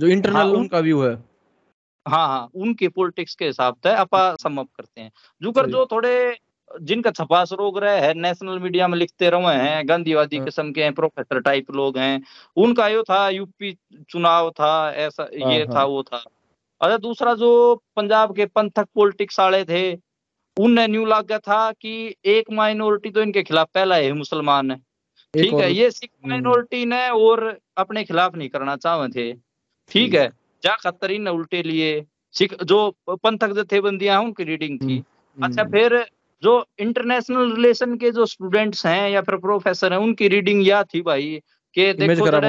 [0.00, 1.14] जो इंटरनल हाँ, उनका व्यू है
[2.08, 5.12] हाँ हाँ उनके पॉलिटिक्स के हिसाब से आपा समअप करते हैं
[5.42, 6.36] जुकर। जो थोड़े
[6.82, 10.82] जिनका छपास रोग रहे है नेशनल मीडिया में लिखते रहे हैं गांधीवादी हाँ। किस्म के
[10.82, 12.22] हैं प्रोफेसर टाइप लोग हैं
[12.56, 13.72] उनका यो था यूपी
[14.10, 16.16] चुनाव था ऐसा हाँ, ये हाँ। था वो था।
[16.80, 19.98] अच्छा दूसरा जो पंजाब के पंथक पॉलिटिक्स वाले थे
[20.56, 24.76] उनने न्यू लग गया था कि एक माइनॉरिटी तो इनके खिलाफ पहला है मुसलमान है।
[25.34, 29.32] ठीक है ये सिख हम्म। माइनॉरिटी ने और अपने खिलाफ नहीं करना चाहे थे।
[29.90, 30.28] ठीक है
[30.62, 32.04] जा खतरी ने उल्टे लिए।
[32.34, 35.94] सिख जो पंथक जथेबंदियाँ हैं उनकी रीडिंग थी। हम्म, अच्छा हम्म, फिर
[36.42, 41.02] जो इंटरनेशनल रिलेशन के जो स्टूडेंट्स हैं या फिर प्रोफेसर हैं उनकी रीडिंग या थी
[41.02, 41.40] भाई
[41.74, 42.48] के देखो जड़े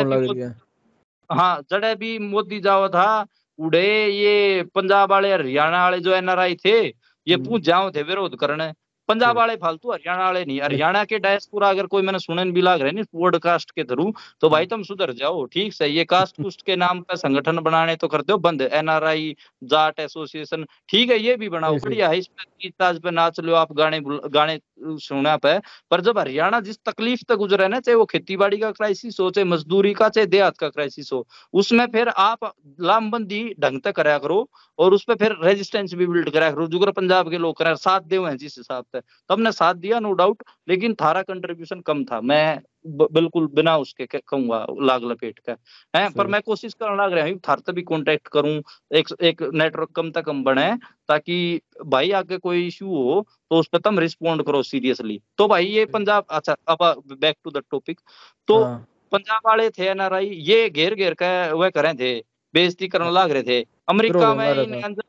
[1.30, 3.26] है जड़े भी मोदी जाओ था
[3.60, 8.36] उड़े ये पंजाब वाले हरियाणा वाले जो एनआरआई थे ये हम्म। पूछ जाओ थे विरोध
[8.36, 8.72] करने
[9.10, 12.82] पंजाब वाले फालतू हरियाणा वाले नहीं। हरियाणा के डायस्पोरा अगर कोई मैंने सुनने भी लाग
[12.82, 16.62] रहे नहीं पॉडकास्ट के थ्रू तो भाई तुम सुधर जाओ ठीक से ये कास्ट कुस्ट
[16.66, 19.36] के नाम पर संगठन बनाने तो करते हो बंद। एनआरआई
[19.66, 23.40] जाट एसोसिएशन ठीक है ये भी बनाओ। बढ़िया है इस पे गीत ताज पे नाच
[23.40, 25.58] लो आप गाने गाने सुना पे,
[25.92, 29.30] पर जब हरियाणा जिस तकलीफ़ तक गुजरे ना, चाहे वो खेती बाड़ी का क्राइसिस हो,
[29.30, 34.18] चाहे मजदूरी का, चाहे देहात का क्राइसिस हो, उसमें फिर आप लामबंदी ढंग तक कराया
[34.18, 34.48] करो
[34.80, 38.02] और उस पर फिर रेजिस्टेंस भी बिल्ड कराया करो। जुगर पंजाब के लोग करा, साथ
[38.02, 41.82] दे हुए हैं जिस हिसाब से। तब ने साथ दिया नो डाउट लेकिन थारा कंट्रीब्यूशन
[41.82, 45.56] कम था। मैं बिल्कुल बिना उसके कहूँगा लाग लपेट का
[45.96, 48.64] है पर मैं कोशिश करने लग रहा हूँ थार भी कांटेक्ट करूँ
[48.94, 50.78] एक एक नेटवर्क कम तक कम बने
[51.08, 55.66] ताकि भाई आगे कोई इशू हो तो उस पर तुम रिस्पॉन्ड करो सीरियसली तो भाई
[55.66, 58.00] ये पंजाब अच्छा अब बैक टू द टॉपिक
[58.48, 62.24] तो हाँ, पंजाब वाले थे एनआरआई ये घेर घेर के वह करे थे
[62.54, 65.00] बेजती करने लाग रहे थे। अमेरिका में होना इन रहता। अंज,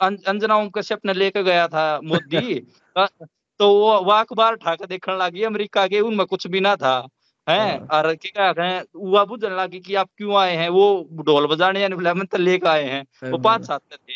[0.00, 2.66] अं- अंजना ओम कश्यप ने लेके गया था मोदी।
[3.60, 7.08] तो वो वो अखबार के देखने लगी अमेरिका के उनमें कुछ भी ना था
[7.48, 7.80] हैं?
[7.80, 10.68] हाँ। और क्या हैं वो बुझने लगी कि आप क्यों आए हैं?
[10.68, 14.12] वो ढोल बजाने यानी फ़िल्म तो लेके आए हैं। वो हाँ, पाँच सात थे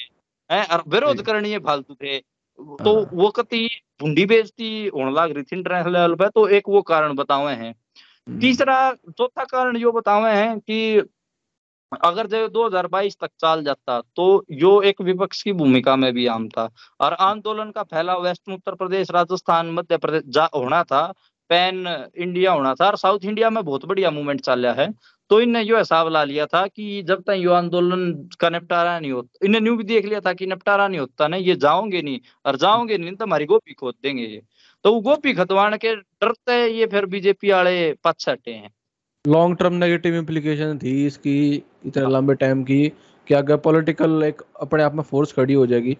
[0.54, 0.66] हैं?
[0.68, 2.18] और विरोध। करनी फालतू थे।
[2.58, 3.70] तो हाँ। वो कति
[4.00, 7.74] भुंडी बेइज्जती होने लग रही थी इंटरनेशनल लेवल पे तो एक वो कारण बताए हैं।
[8.28, 11.02] हम्म, तीसरा चौथा कारण यो बतावे हैं कि
[12.02, 16.48] अगर जो 2022 तक चाल जाता तो यो एक विपक्ष की भूमिका में भी आम
[16.48, 16.68] था।
[17.00, 21.06] और आंदोलन का फैलाव वेस्ट उत्तर प्रदेश, राजस्थान, मध्य प्रदेश होना था,
[21.50, 21.86] पैन
[22.16, 24.92] इंडिया होना था, और साउथ इंडिया में बहुत बढ़िया मूवमेंट चल रहा है।
[25.30, 29.12] तो इनने यो हिसाब ला लिया था कि जब तक यो आंदोलन का निपटारा नहीं
[29.12, 32.20] होता इन्हें न्यू भी देख लिया था कि निपटारा नहीं होता ना ये जाओगे नहीं,
[32.46, 34.42] और जाओगे नहीं तो हमारी गोपी खोद देंगे ये।
[34.84, 38.70] तो गोपी खतवाण के डरते ये फिर बीजेपी वाले पछ हटे हैं।
[39.24, 41.36] लॉन्ग टर्म नेगेटिव इम्प्लीकेशन थी इसकी
[41.86, 42.88] इतने हाँ। लंबे टाइम की
[43.26, 45.96] कि अगर पॉलिटिकल एक अपने आप में फोर्स खड़ी हो जाएगी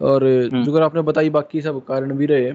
[0.00, 2.52] और हम्म। जो अगर आपने बताई बाकी सब कारण भी रहे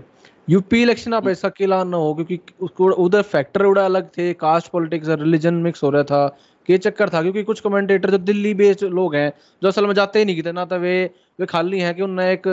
[0.47, 4.71] यूपी इलेक्शन आप ऐसा अकेला ना हो क्योंकि उसको उधर फैक्टर उड़ा अलग थे कास्ट
[4.71, 6.27] पॉलिटिक्स और रिलीजन मिक्स हो रहा था
[6.69, 10.19] के चक्कर था क्योंकि कुछ कमेंटेटर जो दिल्ली बेस्ड लोग हैं जो असल में जाते
[10.19, 10.93] ही नहीं किते ना तो वे
[11.39, 12.47] वे खाली हैं कि उन्हें एक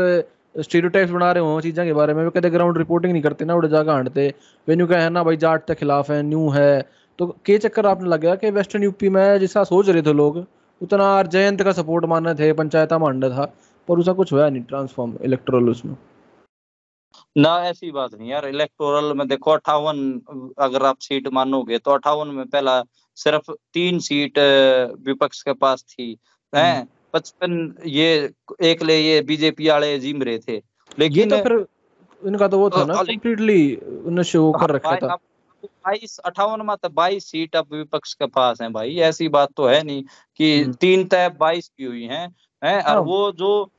[0.54, 3.54] स्टीरियोटाइप्स बना रहे हो चीज़ों के बारे में वे कदे ग्राउंड रिपोर्टिंग नहीं करते ना
[3.54, 4.26] उड़े जाकर हांटते
[4.68, 6.72] वे न्यू कहे ना भाई जाट के खिलाफ है न्यू है
[7.18, 10.36] तो के चक्कर आपने लग गया कि वेस्टर्न यूपी में जिसा सोच रहे थे लोग
[10.80, 13.44] उतना जयंत का सपोर्ट मानने थे पंचायता मानना था
[13.88, 15.96] पर उसका कुछ हुआ नहीं ट्रांसफॉर्म इलेक्टोरल उसमें।
[17.36, 19.98] ना ऐसी बात नहीं यार इलेक्टोरल में देखो अट्ठावन
[20.58, 22.82] अगर आप सीट मानोगे तो अट्ठावन में पहला
[23.16, 24.38] सिर्फ़ तीन सीट
[25.06, 26.16] विपक्ष के पास थी।
[26.52, 26.88] हैं?
[27.12, 28.30] पचपन ये
[28.62, 30.56] एक ले ये बीजेपी वाले जिम रहे थे।
[30.98, 31.66] लेकिन ये तो फिर
[32.22, 35.16] इनका तो वो था ना कंप्लीटली उन्हें शो कर हाँ, रखा था।
[35.66, 39.66] बाईस अठावन में तो बाईस सीट अब विपक्ष के पास है भाई। ऐसी बात तो
[39.66, 40.04] है नहीं
[40.36, 42.82] कि हम्म। तीन तय बाईस की हुई हैं हैं?
[42.82, 43.70] और हाँ। वो जो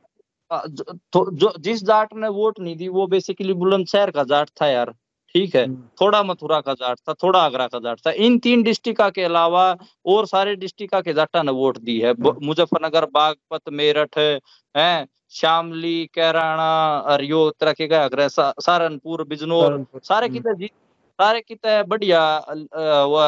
[0.70, 4.68] जो, तो, जो जिस जाट ने वोट नहीं दी वो बेसिकली बुलंदशहर का जाट था
[4.68, 4.96] यार।
[5.34, 5.66] ठीक है?
[5.66, 9.24] हम्म, थोड़ा मथुरा का जाट था थोड़ा आगरा का जाट था। इन तीन डिस्ट्रिक्टा के
[9.24, 14.40] अलावा और सारे डिस्ट्रिक्टा के जाटा ने वोट दी है। हाँ। मुजफ्फरनगर बागपत मेरठ
[14.78, 15.08] है?
[15.30, 20.72] शामली कैराना और यो तरह के अग्रह सा- सहारनपुर बिजनौर सारे हम्म, किते जीत
[21.20, 23.20] सारे किते बढ़िया वो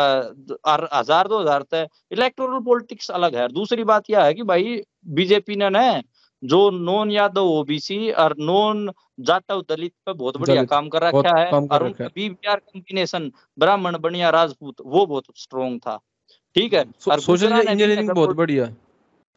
[0.94, 5.56] हज़ार दो हज़ार तय इलेक्टोरल पॉलिटिक्स अलग है। दूसरी बात यह है कि भाई बीजेपी
[5.56, 6.02] ने न
[6.44, 11.52] जो नॉन यादव ओबीसी और नॉन जाटव दलित पे बहुत बढ़िया काम कर रखा है
[11.52, 15.98] और है। बीबीआर कॉम्बिनेशन ब्राह्मण बनिया राजपूत वो बहुत स्ट्रॉन्ग था।
[16.56, 18.66] ठीक है सो- और सोशल इंजीनियरिंग बहुत बढ़िया।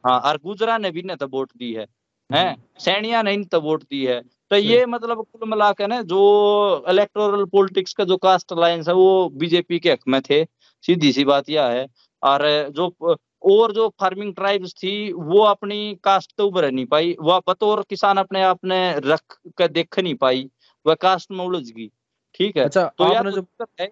[0.05, 1.87] हाँ और गुजरा ने भी ने तो वोट दी है।
[2.31, 4.21] हैं हम्म। सैनिया ने इन तो वोट दी है।
[4.51, 8.95] तो ये मतलब कुल मिला के ना जो इलेक्टोरल पॉलिटिक्स का जो कास्ट अलायंस है
[8.95, 10.45] वो बीजेपी के हक में थे।
[10.85, 11.87] सीधी सी बात यह है।
[12.23, 17.41] और जो और जो फ़ार्मिंग ट्राइब्स थी वो अपनी कास्ट तो उभर नहीं पाई। वह
[17.49, 20.49] बतौर किसान अपने आप ने रख के देख नहीं पाई।
[20.87, 21.91] वह कास्ट में उलझ गई।
[22.35, 22.65] ठीक है?
[22.65, 23.47] अच्छा तो यार आपने जो
[23.81, 23.91] है?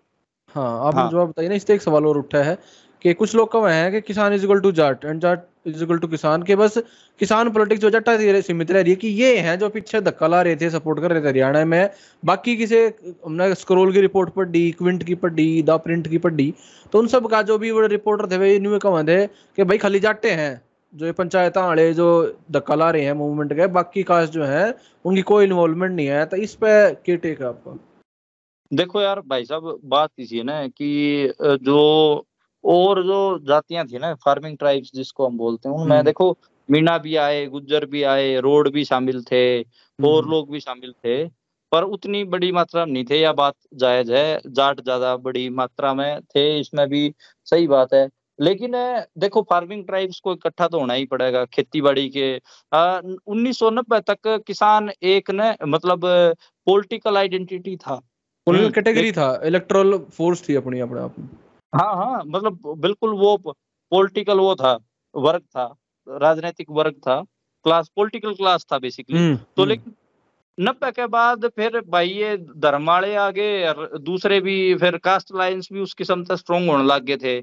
[0.54, 2.59] हाँ आपने हाँ। जवाब बताइए ना इससे एक सवाल और उठा है।
[3.03, 5.99] कि कुछ लोग कह हैं कि kisan is equal to Jat and Jat is equal
[5.99, 6.78] to kisan के बस
[7.20, 10.42] किसान पॉलिटिक्स जो जट्टा सीमित रह रही है कि ये हैं जो पीछे धक्का ला
[10.42, 11.90] रहे थे सपोर्ट कर रहे थे हरियाणा में,
[12.22, 12.84] बाकी किसे
[13.24, 16.53] हमने स्क्रोल की रिपोर्ट पढ़ी क्विंट की पढ़ी, द प्रिंट की पढ़ी
[16.92, 19.78] तो उन सब का जो भी वो रिपोर्टर थे, वे इनमें कहा थे कि भाई
[19.78, 20.61] खाली जाटे हैं,
[20.92, 22.07] जो ये पंचायत वाले जो
[22.53, 24.74] धक्का ला रहे हैं मूवमेंट के, बाकी कास्ट जो है,
[25.05, 27.78] उनकी कोई इन्वॉल्वमेंट नहीं है तो इस पे क्या टेक है आपका?
[28.70, 32.26] देखो यार भाई साहब, बात इसी है ना कि जो
[32.67, 36.37] और जो जातियाँ थी ना फ़ार्मिंग ट्राइब्स जिसको हम बोलते हैं उनमें हम्म। देखो
[36.69, 40.93] मीणा भी आए गुज्जर भी आए रोड भी शामिल थे और हम्म। लोग भी शामिल
[40.93, 41.25] थे
[41.73, 45.93] पर उतनी बड़ी मात्रा में नहीं थे यह बात जायज़ है जाट ज़्यादा बड़ी मात्रा
[45.95, 47.12] में थे इसमें भी
[47.47, 48.09] सही बात है।
[48.39, 48.73] लेकिन
[49.19, 52.35] देखो फ़ार्मिंग ट्राइब्स को इकट्ठा तो होना ही पड़ेगा खेती बाड़ी के
[53.27, 56.01] उन्नीस सौ नब्बे तक किसान एक न मतलब
[56.67, 57.95] पॉलिटिकल आइडेंटिटी था।
[58.47, 61.29] पॉलिटिकल हम्म, कैटेगरी था इलेक्ट्रल फोर्स थी अपनी अपने आप में।
[61.77, 63.37] हाँ हाँ मतलब बिल्कुल वो
[63.93, 64.79] पॉलिटिकल वो था
[65.14, 65.74] वर्ग था
[66.09, 67.20] राजनीतिक वर्ग था
[67.64, 69.95] क्लास पॉलिटिकल क्लास था बेसिकली हम्म, तो हम्म, लेकिन
[70.59, 75.35] नब्बे के बाद फिर भाई ये धर्म वाले आ गए और दूसरे भी फिर कास्ट
[75.35, 77.41] लाइन्स भी उस किस्म से स्ट्रोंग होने लग गए थे।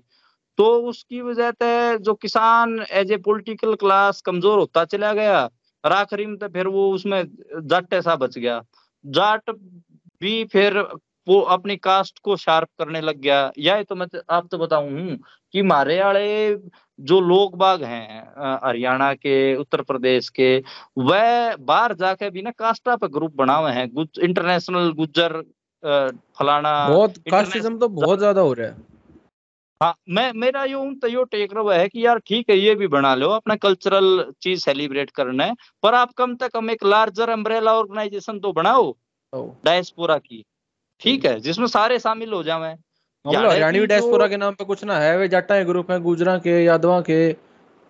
[0.57, 5.43] तो उसकी वजह से जो किसान एज ए पॉलिटिकल क्लास कमज़ोर होता चला गया
[5.83, 7.23] और आखिरी में तो फिर वो उसमें
[7.65, 8.61] जाट सा बच गया।
[9.05, 9.49] जाट
[10.21, 10.77] भी फिर
[11.27, 15.17] वो अपनी कास्ट को शार्प करने लग गया। या तो मैं आप तो बताऊँ हूँ
[15.53, 16.55] कि मारे वाले
[16.99, 20.57] जो लोग बाग हैं हरियाणा के उत्तर प्रदेश के
[20.99, 25.41] वह बाहर जाके भी ना कास्टा पे ग्रुप बना हुए हैं। गुज, इंटरनेशनल गुज्जर
[26.33, 28.91] फलाना बहुत कास्टिज्म तो बहुत ज़्यादा हो रहा है।
[29.81, 32.87] हाँ मैं मेरा यो तो यो टेक रहा है कि यार ठीक है ये भी
[32.89, 37.29] बना लो अपना कल्चरल चीज़ सेलिब्रेट करना है पर आप कम से कम एक लार्जर
[37.29, 38.91] अम्ब्रेला ऑर्गेनाइजेशन तो बनाओ
[39.65, 40.43] डायस्पोरा की।
[41.03, 42.73] ठीक है जिसमें सारे शामिल हो जावे
[43.25, 45.99] मतलब है हरियाणवी डायस्पोरा के नाम पे कुछ ना है वे जाटा के ग्रुप है
[46.01, 47.19] गुजरा के यादवा के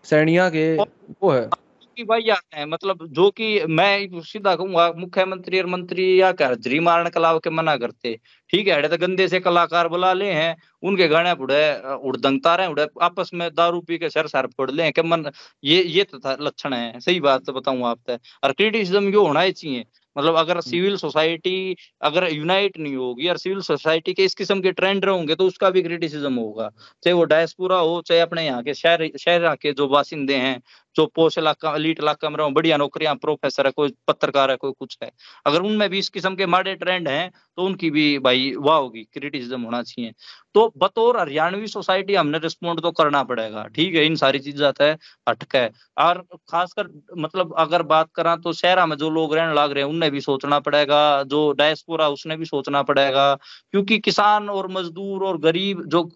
[0.05, 1.49] सैनिया के वो है।
[1.97, 6.55] कि भाई आते हैं मतलब जो कि मैं सीधा कहूँगा मुख्यमंत्री और मंत्री या कर
[6.57, 8.15] जरी मारने कलाव के मना करते।
[8.49, 11.61] ठीक है तो गंदे से कलाकार बुला ले हैं उनके गाने उड़े
[12.03, 15.29] उड़दंगता रहे उड़े आपस में दारू पी के सर सर फोड़ ले हैं कि मन
[15.63, 19.51] ये ये तो लक्षण है सही बात तो बताऊँ आप और क्रिटिसिज्म यो होना ही
[19.51, 19.85] चाहिए।
[20.15, 24.71] मतलब अगर सिविल सोसाइटी अगर यूनाइट नहीं होगी और सिविल सोसाइटी के इस किस्म के
[24.71, 26.69] ट्रेंड होंगे तो उसका भी क्रिटिसिज्म होगा।
[27.03, 30.59] चाहे वो डायस्पोरा हो चाहे अपने यहाँ के शहर शहर के जो बासिंदे हैं
[30.95, 34.71] जो पोश इलाका एलिट इलाका में रहो बढ़िया नौकरियाँ प्रोफेसर है कोई पत्रकार है कोई
[34.79, 35.11] कुछ है।
[35.45, 39.03] अगर उनमें भी इस किस्म के माड़े ट्रेंड हैं तो उनकी भी भाई वाह होगी
[39.13, 40.13] क्रिटिसिज्म होना चाहिए।
[40.55, 44.91] तो बतौर हरियाणवी सोसाइटी हमने रिस्पॉन्ड तो करना पड़ेगा ठीक है इन सारी चीज़ें है
[45.29, 46.87] हटक है। और खासकर
[47.17, 50.21] मतलब अगर बात करा तो शहर में जो लोग रहने लग रहे हैं उन्हें भी
[50.21, 56.09] सोचना पड़ेगा जो डायस्पोरा उसने भी सोचना पड़ेगा क्योंकि किसान और मजदूर और गरीब जो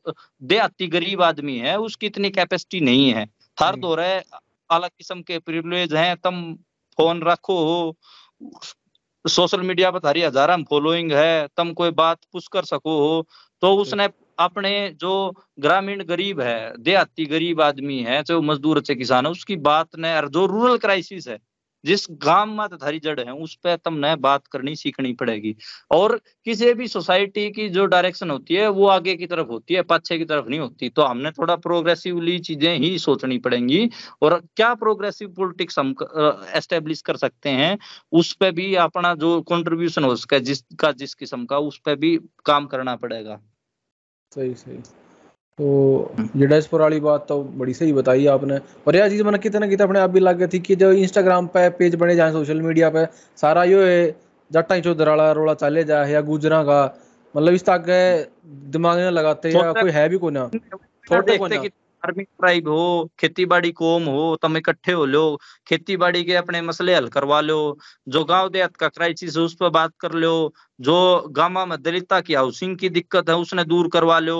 [0.44, 3.24] देहाती गरीब आदमी है उसकी इतनी कैपेसिटी नहीं है।
[3.58, 4.24] हर हम्म। दौर है
[4.70, 6.54] अलग किस्म के प्रिवलेज हैं तुम
[6.98, 7.98] फ़ोन रखो। हो
[9.26, 13.26] सोशल मीडिया पर थारी हजारा फॉलोइंग है तुम कोई बात पुश कर सको हो।
[13.62, 14.08] तो उसने
[14.40, 15.12] अपने जो
[15.60, 20.16] ग्रामीण गरीब है देहाती गरीब आदमी है चाहे मजदूर चाहे किसान है उसकी बात ने
[20.18, 21.38] और जो रूरल क्राइसिस है
[21.88, 25.56] जिस गाँव में थारी जड़ है, उस पर तुमने बात करनी सीखनी पड़ेगी।
[25.92, 29.82] और किसी भी सोसाइटी की जो डायरेक्शन होती है, वो आगे की तरफ़ होती है,
[29.82, 33.90] पीछे की तरफ़ नहीं होती। तो हमने थोड़ा प्रोग्रेसिवली चीज़ें ही सोचनी पड़ेंगी।
[34.22, 35.96] और क्या प्रोग्रेसिव पॉलिटिक्स हम
[36.56, 37.78] एस्टेब्लिश कर सकते हैं,
[38.12, 42.18] उस पर भी अपना जो कंट्रीब्यूशन हो सके जिसका जिस किस्म का, उस पर भी
[42.46, 43.40] काम करना पड़ेगा।
[44.36, 44.80] सही सही।
[45.60, 49.68] तो ये डायस्पोरा वाली बात तो बड़ी सही बताई आपने। और यह चीज़ मैंने कितने
[49.68, 52.62] कितने अपने आप भी लग गई थी कि जो इंस्टाग्राम पे पेज बने जाए सोशल
[52.62, 53.06] मीडिया पे
[53.38, 53.98] सारा यो है
[54.52, 56.84] जट्टा चौधर वाला रोला चले जाए या गुजरा का
[57.36, 57.90] मतलब इस तक
[58.72, 60.48] दिमाग में लगाते या कोई है भी ना
[61.08, 61.64] थोड़े को ना
[62.04, 65.22] फ़ार्मिंग ट्राइब हो खेती बाड़ी कोम हो तुम इकट्ठे हो लो
[65.68, 67.58] खेती बाड़ी के अपने मसले हल करवा लो
[68.08, 70.34] जो गाँव देहात का क्राइसिस उस पर बात कर लो
[70.80, 74.36] जो गामा में दलिता की हाउसिंग की दिक्कत है उसने दूर करवा लो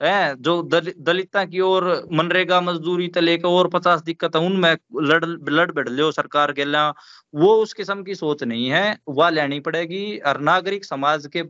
[0.00, 0.34] है?
[0.36, 5.24] जो दल, दलिता की और मनरेगा मजदूरी तो लेकर और पचास दिक्कत है उनमें लड़
[5.50, 6.88] लड़ बढ़ लो सरकार के ला
[7.34, 11.42] वो उस किस्म की सोच नहीं है वह लेनी पड़ेगी। और नागरिक समाज के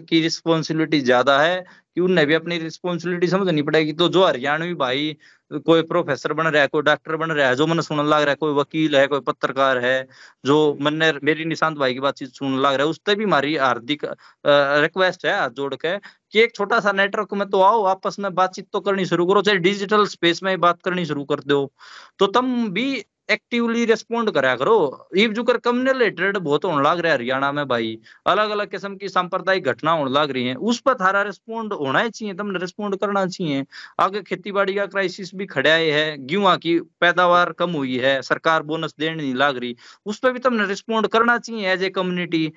[0.00, 1.60] की रिस्पॉन्सिबिलिटी ज़्यादा है
[1.94, 5.16] कि उन्हें भी अपनी रिस्पॉन्सिबिलिटी समझनी पड़ेगी। तो जो हरियाणवी भाई
[5.56, 8.30] कोई प्रोफेसर बन रहा है, कोई डॉक्टर बन रहा है, जो मन सुन लग रहा
[8.30, 10.06] है, कोई वकील है, कोई पत्रकार है,
[10.44, 14.04] जो मन मेरी निशांत भाई की बातचीत सुन लग रहा है, उससे भी हमारी हार्दिक
[14.46, 18.34] रिक्वेस्ट है हाथ जोड़ के कि एक छोटा सा नेटवर्क में तो आओ, आपस में
[18.34, 21.70] बातचीत तो करनी शुरू करो, चाहे डिजिटल स्पेस में बात करनी शुरू कर दो।
[22.18, 27.12] तो तुम भी एक्टिवली रिस्पोंड करा करो। इव जुकर कम्युनल रिलेटेड बहुत होने लग रहा
[27.12, 30.80] है हरियाणा में भाई। अलग अलग किस्म की सांप्रदायिक घटना होने लग रही है। उस
[30.80, 33.64] पर थारा रिस्पोंड होना ही चाहिए तुमने रिस्पोंड करना चाहिए।
[34.00, 38.62] आगे खेती बाड़ी का क्राइसिस भी खड़ा है गेहूँ की पैदावार कम हुई है, सरकार
[38.62, 42.52] बोनस देने नहीं लग रही। उस पर भी तुमने रिस्पोंड करना चाहिए एज ए कम्युनिटी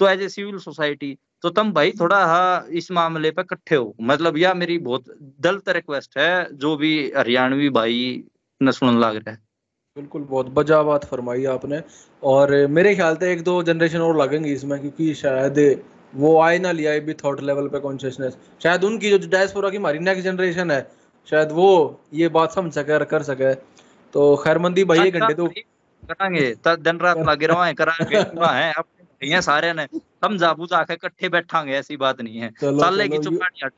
[0.00, 3.94] तो एज ए सिविल सोसाइटी तो तुम भाई थोड़ा हाँ इस मामले पे इकट्ठे हो।
[4.00, 5.04] मतलब यह मेरी बहुत
[5.40, 8.24] दलत रिक्वेस्ट है, जो भी हरियाणवी भाई
[8.60, 9.51] न सुन लग रहा है।
[9.96, 11.80] बिल्कुल बहुत बजा बात फरमाई आपने।
[12.22, 15.58] और मेरे ख्याल से एक दो जनरेशन और लगेंगी इसमें क्योंकि शायद
[16.14, 19.98] वो आए ना लिया भी थॉट लेवल पे कॉन्शियसनेस शायद उनकी जो डायस्पोरा की हमारी
[19.98, 20.80] नेक्स्ट जनरेशन है
[21.28, 21.68] शायद वो
[22.14, 23.52] ये बात समझ सके और कर सके।
[24.14, 25.46] तो खैरमंदी भाई एक घंटे तो
[26.02, 28.16] करांगे दिन रात लगे रहे करांगे
[28.48, 33.18] है अपने सारे ने। समझा बुझा के इकट्ठे बैठांगे ऐसी बात नहीं है। साले की
[33.18, 33.70] चुपानी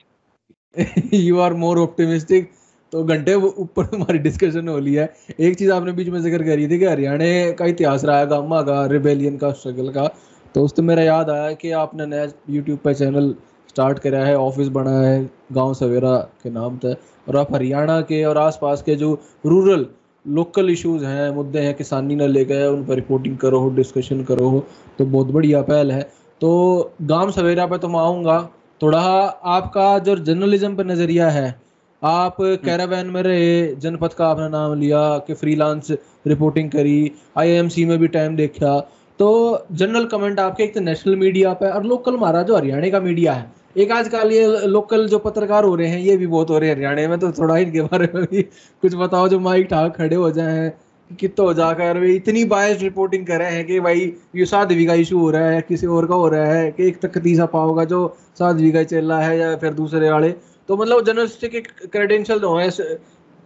[1.19, 2.53] यू आर मोर ऑप्टिमिस्टिक
[2.95, 5.05] तो घंटे ऊपर हमारी डिस्कशन हो ली है।
[5.41, 7.25] एक चीज़ आपने बीच में ज़िक्र करी थी कि हरियाणा
[7.59, 10.07] का इतिहास रहा है, गामा का रिबेलियन का स्ट्रगल का।
[10.55, 13.35] तो उस तो मेरा याद आया कि आपने नया यूट्यूब पर चैनल
[13.69, 16.93] स्टार्ट करा है ऑफ़िस बना है, गाँव सवेरा के नाम से
[17.29, 19.13] और आप हरियाणा के और आसपास के जो
[19.47, 19.87] रूरल
[20.27, 24.23] लोकल इश्यूज़ हैं, मुद्दे हैं, किसानी न ले गए उन पर रिपोर्टिंग करो हो डिस्कशन
[24.25, 24.65] करो हो
[24.99, 26.03] तो बहुत बढ़िया पहल है।
[26.41, 28.41] तो गाँव सवेरा पे तो मैं आऊँगा।
[28.83, 31.64] थोड़ा आपका जो जर्नलिज्म पर नज़रिया है
[32.03, 35.91] आप कैरावैन में रहे, जनपद का आपने नाम लिया, कि फ्रीलांस
[36.27, 38.79] रिपोर्टिंग करी आईएमसी में भी टाइम देखा
[39.21, 39.29] तो
[39.73, 43.33] जनरल कमेंट आपके एक तो नेशनल मीडिया पे और लोकल हमारा जो हरियाणा का मीडिया
[43.33, 46.69] है। एक आजकल ये लोकल जो पत्रकार हो रहे हैं, ये भी बहुत हो रहे
[46.69, 50.17] हैं हरियाणा में तो थोड़ा इनके बारे में भी कुछ बताओ, जो माइक ठाक खड़े
[50.17, 50.73] हो जाए
[51.11, 55.19] कितो जाकर वे इतनी बायस रिपोर्टिंग कर रहे हैं कि भाई, ये साध्वी का इशू
[55.19, 58.07] हो रहा है, किसी और का हो रहा है, कि एक तक तीसरा पाओगा जो
[58.39, 60.35] साध्वी का चल रहा है या फिर दूसरे वाले।
[60.69, 62.71] तो मतलब जर्नलिस्टिक एक क्रेडेंशियल तो है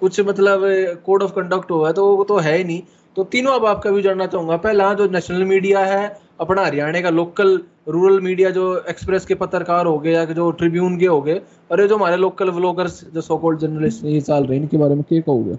[0.00, 0.62] कुछ मतलब
[1.04, 2.82] कोड ऑफ़ कंडक्ट हुआ है तो वो तो है ही नहीं।
[3.16, 6.06] तो तीनों अब आपका भी जानना चाहूँगा। पहला जो नेशनल मीडिया है,
[6.40, 7.58] अपना हरियाणा का लोकल
[7.88, 11.40] रूरल मीडिया जो एक्सप्रेस के पत्रकार हो गए या जो ट्रिब्यून के हो गए,
[11.70, 14.76] और ये जो हमारे लोकल व्लॉगर्स जो सो कॉल्ड जर्नलिस्ट ये चल रहे हैं, इनके
[14.76, 15.54] बारे में क्या कहोगे?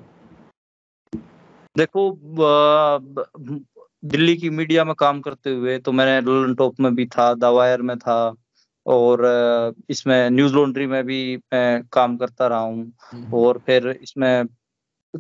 [1.76, 2.10] देखो
[4.06, 7.82] दिल्ली की मीडिया में काम करते हुए तो मैंने ललन टॉप में भी था दवायर
[7.82, 8.18] में था
[8.90, 14.46] और इसमें न्यूज़ लॉन्ड्री में भी मैं काम करता रहा हूँ। हम्म। और फिर इसमें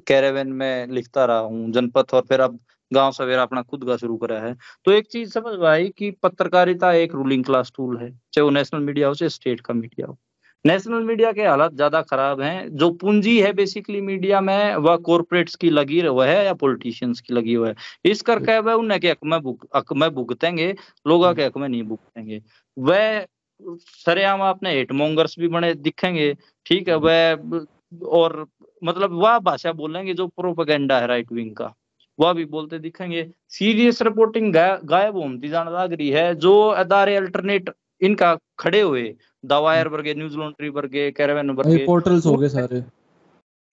[0.08, 2.60] कैरेवन में लिखता रहा हूँ जनपथ और फिर अब
[2.92, 4.56] गाँव सवेरा अपना खुद का शुरू करा है।
[4.86, 8.82] तो एक चीज़ समझ आई कि पत्रकारिता एक रूलिंग क्लास टूल है चाहे वो नेशनल
[8.82, 10.18] मीडिया हो चाहे स्टेट का मीडिया हो।
[10.66, 15.56] नेशनल मीडिया के हालात ज़्यादा खराब हैं। जो पूंजी है बेसिकली मीडिया में वह कॉरपोरेट्स
[15.56, 17.76] की लगी हुआ है या पॉलिटिशियंस की लगी हुआ है।
[18.06, 19.38] इस करके वह उन्हें के हक में
[19.76, 20.74] हक में भुगतेंगे
[21.06, 22.42] लोगों के हक में नहीं भुगतेंगे।
[22.78, 23.26] वह
[23.62, 26.34] सरेआम आपने हेट मोंगर्स भी बने दिखेंगे
[26.66, 27.60] ठीक है वह
[28.08, 28.46] और
[28.84, 31.74] मतलब वह भाषा बोलेंगे जो प्रोपेगेंडा है राइट विंग का
[32.20, 37.70] वह भी बोलते दिखेंगे। सीरियस रिपोर्टिंग गायब होती जान लग रही है जो अदारे अल्टरनेट
[38.02, 39.04] इनका खड़े हुए
[39.46, 42.84] दवायर वर्गे न्यूज़ लॉन्ड्री वर्गे कैरेवन वर्गे। पोर्टल्स हो गए सारे।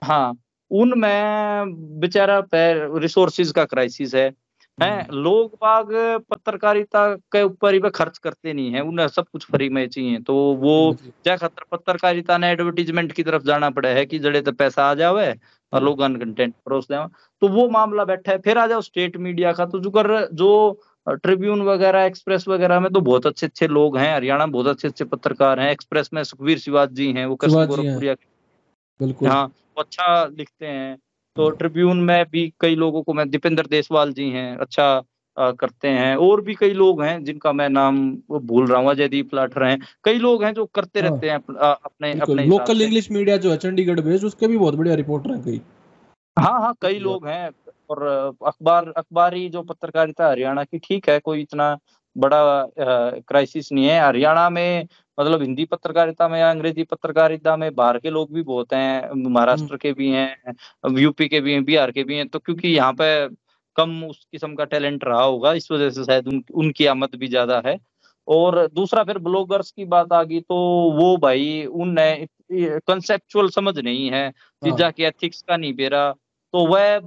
[0.03, 0.37] हाँ
[0.71, 4.29] उनमें बेचारा पैर रिसोर्सिस का क्राइसिस है।
[4.81, 5.03] है?
[5.03, 5.89] हम्म। लोग बाग
[6.31, 10.35] पत्रकारिता के ऊपर ही खर्च करते नहीं है उन्हें सब कुछ फ्री में चाहिए। तो
[10.55, 14.85] वो क्या खतर पत्रकारिता ने एडवर्टीजमेंट की तरफ़ जाना पड़ा है कि जड़े तो पैसा
[14.91, 15.35] आ जावे
[15.73, 17.07] और लोग कंटेंट परोस दें
[17.43, 20.51] तो वो मामला बैठा है फिर आ जाओ स्टेट मीडिया का। तो जो कर जो
[21.09, 24.89] ट्रिब्यून वगैरह एक्सप्रेस वगैरह में तो बहुत अच्छे अच्छे लोग हैं हरियाणा में बहुत अच्छे
[24.89, 28.15] अच्छे पत्रकार हैं। एक्सप्रेस में सुखवीर शिवाज जी हैं वो कृष्ण गोरखपुरिया
[29.01, 30.97] बिल्कुल। हाँ वो अच्छा लिखते हैं।
[31.37, 35.03] तो ट्रिब्यून में भी कई लोगों को मैं दीपेंद्र देसवाल जी हैं अच्छा
[35.37, 39.35] आ, करते हैं। और भी कई लोग हैं जिनका मैं नाम भूल रहा हूँ जयदीप
[39.35, 43.37] लाठर हैं। कई लोग हैं जो करते हाँ, रहते हैं अपने अपने लोकल इंग्लिश मीडिया
[43.37, 45.61] जो है चंडीगढ़ बेस्ड उसके भी बहुत बढ़िया रिपोर्टर हैं कई।
[46.39, 47.51] हाँ हाँ कई लोग हैं
[47.91, 48.03] और
[48.47, 51.79] अखबार अखबारी जो पत्रकारिता हरियाणा की ठीक है कोई इतना
[52.17, 52.67] बड़ा
[53.29, 54.87] क्राइसिस नहीं है। हरियाणा में
[55.21, 59.77] मतलब हिंदी पत्रकारिता में या अंग्रेज़ी पत्रकारिता में बाहर के लोग भी बहुत हैं महाराष्ट्र
[59.77, 60.55] के भी हैं
[60.99, 63.29] यूपी के भी हैं बिहार के भी हैं तो क्योंकि यहाँ पे
[63.77, 67.29] कम उस किस्म का टैलेंट रहा होगा इस वजह से शायद उन, उनकी आमद भी
[67.29, 67.79] ज़्यादा है
[68.29, 70.57] और दूसरा फिर ब्लॉगर्स की बात आ गई तो
[70.93, 74.31] वो भाई उनने कंसेप्चुअल समझ नहीं है
[74.63, 76.15] चीजा। की एथिक्स का नहीं बेरा
[76.55, 76.99] तो वह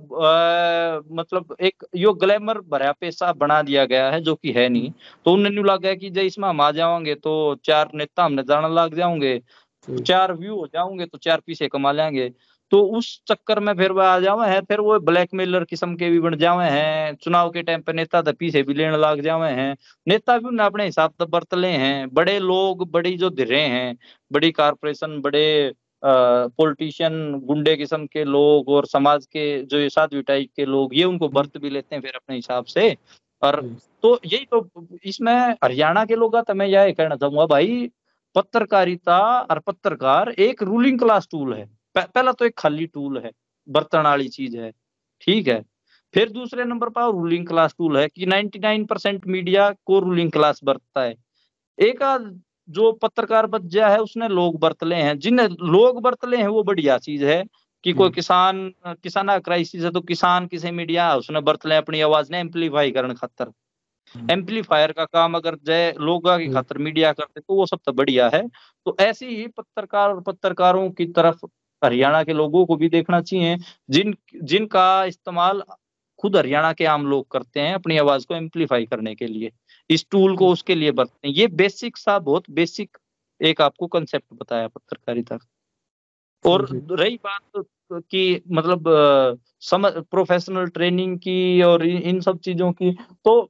[1.13, 4.91] मतलब एक यो ग्लैमर भरा पैसा बना दिया गया है जो कि है नहीं।
[5.25, 7.33] तो उन्हें लगा कि जब इसमें हम आ जाओगे तो
[7.65, 9.41] चार नेता हमने जाना लग जाओगे
[9.87, 12.29] चार व्यू हो जाओगे तो चार पीछे कमा लेंगे।
[12.71, 16.19] तो उस चक्कर में फिर वह आ जावे है फिर वो ब्लैकमेलर किस्म के भी
[16.19, 19.75] बन जावे हैं। चुनाव के टाइम पे नेता तो पीछे भी लेने लग जावे हैं।
[20.07, 23.95] नेता भी उन्हें अपने हिसाब से बरत ले हैं। बड़े लोग बड़ी जो धिरे हैं
[24.31, 30.49] बड़ी कारपोरेशन बड़े पॉलिटिशियन गुंडे किस्म के लोग और समाज के जो ये साधवी टाइप
[30.55, 32.95] के लोग ये उनको बर्त भी लेते हैं फिर अपने हिसाब से।
[33.41, 33.61] और
[34.03, 37.89] तो यही तो इसमें हरियाणा के लोग तो मैं यह कहना चाहूँगा भाई
[38.35, 41.65] पत्रकारिता और पत्रकार एक रूलिंग क्लास टूल है।
[41.95, 43.31] पहला तो एक खाली टूल है
[43.67, 44.71] बर्तन वाली चीज़ है
[45.21, 45.61] ठीक है।
[46.13, 50.59] फिर दूसरे नंबर पर रूलिंग क्लास टूल है कि 99 परसेंट मीडिया को रूलिंग क्लास
[50.63, 51.15] बरतता है।
[51.79, 52.03] एक
[52.69, 56.97] जो पत्रकार बच गया है उसने लोग बरतले हैं। जिन लोग बरतले हैं वो बढ़िया
[56.99, 57.43] चीज़ है
[57.83, 58.67] कि कोई किसान
[59.03, 63.51] किसान क्राइसिस है तो किसान किसी मीडिया उसने बरतले अपनी आवाज़ ने एम्पलीफाई करने खातर।
[64.15, 68.29] एम्पलीफायर का काम अगर जय लोग की खातर मीडिया करते तो वो सब तो बढ़िया
[68.33, 68.41] है।
[68.85, 71.45] तो ऐसे ही पत्रकार और पत्रकारों की तरफ़
[71.81, 73.57] हरियाणा के लोगों को भी देखना चाहिए
[73.89, 75.63] जिन जिनका इस्तेमाल
[76.19, 79.51] खुद हरियाणा के आम लोग करते हैं अपनी आवाज़ को एम्पलीफाई करने के लिए।
[79.89, 82.97] इस टूल को उसके लिए बरतते हैं। ये बेसिक सा बहुत बेसिक
[83.41, 85.37] एक आपको कंसेप्ट बताया पत्रकारिता
[86.45, 88.83] और रही बात की मतलब
[89.63, 92.91] समझ प्रोफेशनल ट्रेनिंग की और इन सब चीज़ों की
[93.25, 93.49] तो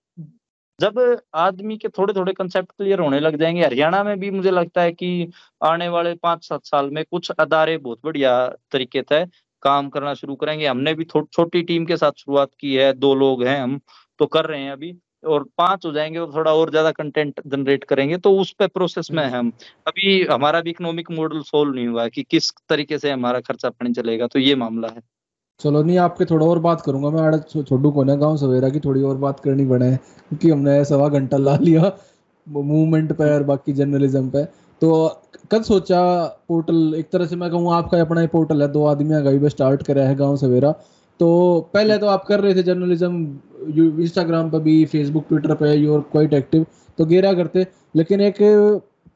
[0.80, 1.00] जब
[1.36, 4.92] आदमी के थोड़े थोड़े कंसेप्ट क्लियर होने लग जाएँगे हरियाणा में भी मुझे लगता है
[4.94, 5.32] कि
[5.64, 8.38] आने वाले पाँच सात साल में कुछ अदारे बहुत बढ़िया
[8.72, 9.26] तरीके से
[9.64, 13.44] काम करना शुरू करेंगे। हमने भी छोटी टीम के साथ शुरुआत की है दो लोग
[13.44, 13.80] हैं हम
[14.20, 14.94] तो कर रहे हैं अभी।
[15.24, 19.08] और पाँच हो जाएँगे और थोड़ा और ज़्यादा कंटेंट जनरेट करेंगे तो उस पे प्रोसेस
[19.12, 19.52] में हम
[19.88, 23.94] अभी हमारा भी इकोनॉमिक मॉडल सोल्व नहीं हुआ कि किस तरीके से हमारा खर्चा पानी
[23.94, 25.02] चलेगा तो ये मामला है।
[25.60, 29.02] चलो नहीं आपके थोड़ा और बात करूँगा मैं छोटू को ना गाँव सवेरा की थोड़ी
[29.02, 31.92] और बात करनी पड़े क्योंकि हमने सवा घंटा ला लिया
[32.48, 34.44] मूवमेंट पे और बाकी जर्नलिज्म पे।
[34.82, 35.08] तो
[35.52, 36.02] कब सोचा
[36.48, 39.84] पोर्टल एक तरह से मैं कहूँ आपका अपना ही पोर्टल है दो आदमी भी स्टार्ट
[39.84, 40.74] करा है गाँव सवेरा।
[41.20, 46.02] तो पहले तो आप कर रहे थे जर्नलिज्म इंस्टाग्राम पर भी फेसबुक ट्विटर पे यूर
[46.12, 46.66] क्वाइट एक्टिव
[46.98, 47.66] तो गेरा करते।
[47.96, 48.38] लेकिन एक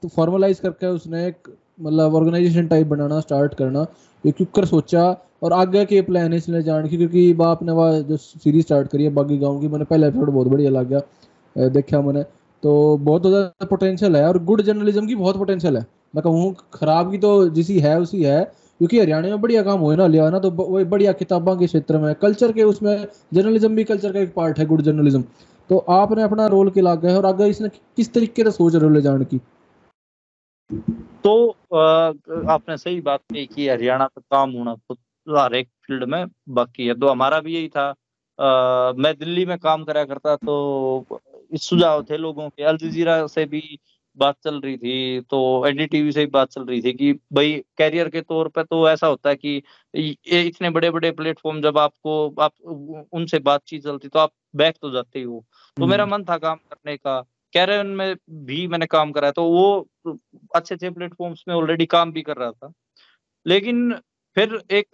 [0.04, 1.50] तो फॉर्मलाइज करके उसने एक
[1.82, 3.86] मतलब ऑर्गेनाइजेशन टाइप बनाना स्टार्ट करना
[4.24, 5.06] ये कर सोचा,
[5.44, 8.88] और आगे के प्लान है इसलिए जान की, क्योंकि बाप ने वह जो सीरीज़ स्टार्ट
[8.88, 12.24] करी है, बागी गाँव की, मैंने पहले एपिसोड बहुत बढ़िया लग गया देखा मैंने।
[12.64, 15.86] तो बहुत ज़्यादा पोटेंशियल है, और गुड जर्नलिज्म की बहुत पोटेंशियल है।
[16.16, 18.52] मैं कहूँ, खराब की तो जिसी है, उसी है
[18.84, 21.97] क्योंकि हरियाणा में बढ़िया काम हुए ना लिया ना तो वो बढ़िया किताबों के क्षेत्र
[21.97, 25.22] में कल्चर के उसमें जर्नलिज्म भी कल्चर का एक पार्ट है गुड जर्नलिज्म।
[25.69, 28.84] तो आपने अपना रोल के लाग गए और आगे इसने किस तरीके से सोच रहे
[28.84, 29.38] हो ले जाने की?
[31.23, 31.49] तो
[32.49, 34.95] आपने सही बात कही कि हरियाणा का काम होना तो
[35.27, 37.88] हर एक फ़ील्ड में बाकी है। तो हमारा भी यही था।
[38.39, 41.19] आ, मैं दिल्ली में काम करा करता तो
[41.55, 43.80] सुझाव थे लोगों के। अल जजीरा से भी
[44.18, 48.22] बात चल रही थी तो एनडीटीवी से बात चल रही थी कि भाई कैरियर के
[48.22, 49.61] तौर पे तो ऐसा होता है कि
[49.95, 52.53] ये इतने बड़े बड़े प्लेटफॉर्म जब आपको आप
[53.14, 55.45] उनसे बातचीत चलती तो आप बैक तो जाते ही हो।
[55.77, 57.19] तो मेरा मन था काम करने का
[57.53, 59.88] कैरियर में भी मैंने काम करा तो वो
[60.56, 62.73] अच्छे अच्छे प्लेटफॉर्म्स में ऑलरेडी काम भी कर रहा था।
[63.48, 63.94] लेकिन
[64.35, 64.88] फिर एक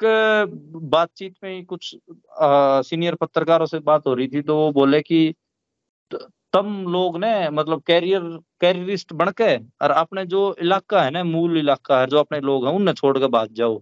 [0.84, 1.96] बातचीत में कुछ
[2.40, 5.34] आ, सीनियर पत्रकारों से बात हो रही थी तो वो बोले कि
[6.54, 8.22] तम लोग ने मतलब कैरियर
[8.62, 12.66] कैरियरिस्ट बन के और अपने जो इलाका है ना, मूल इलाका है, जो अपने लोग
[12.68, 13.82] हैं उन्हें छोड़ के भाग जाओ।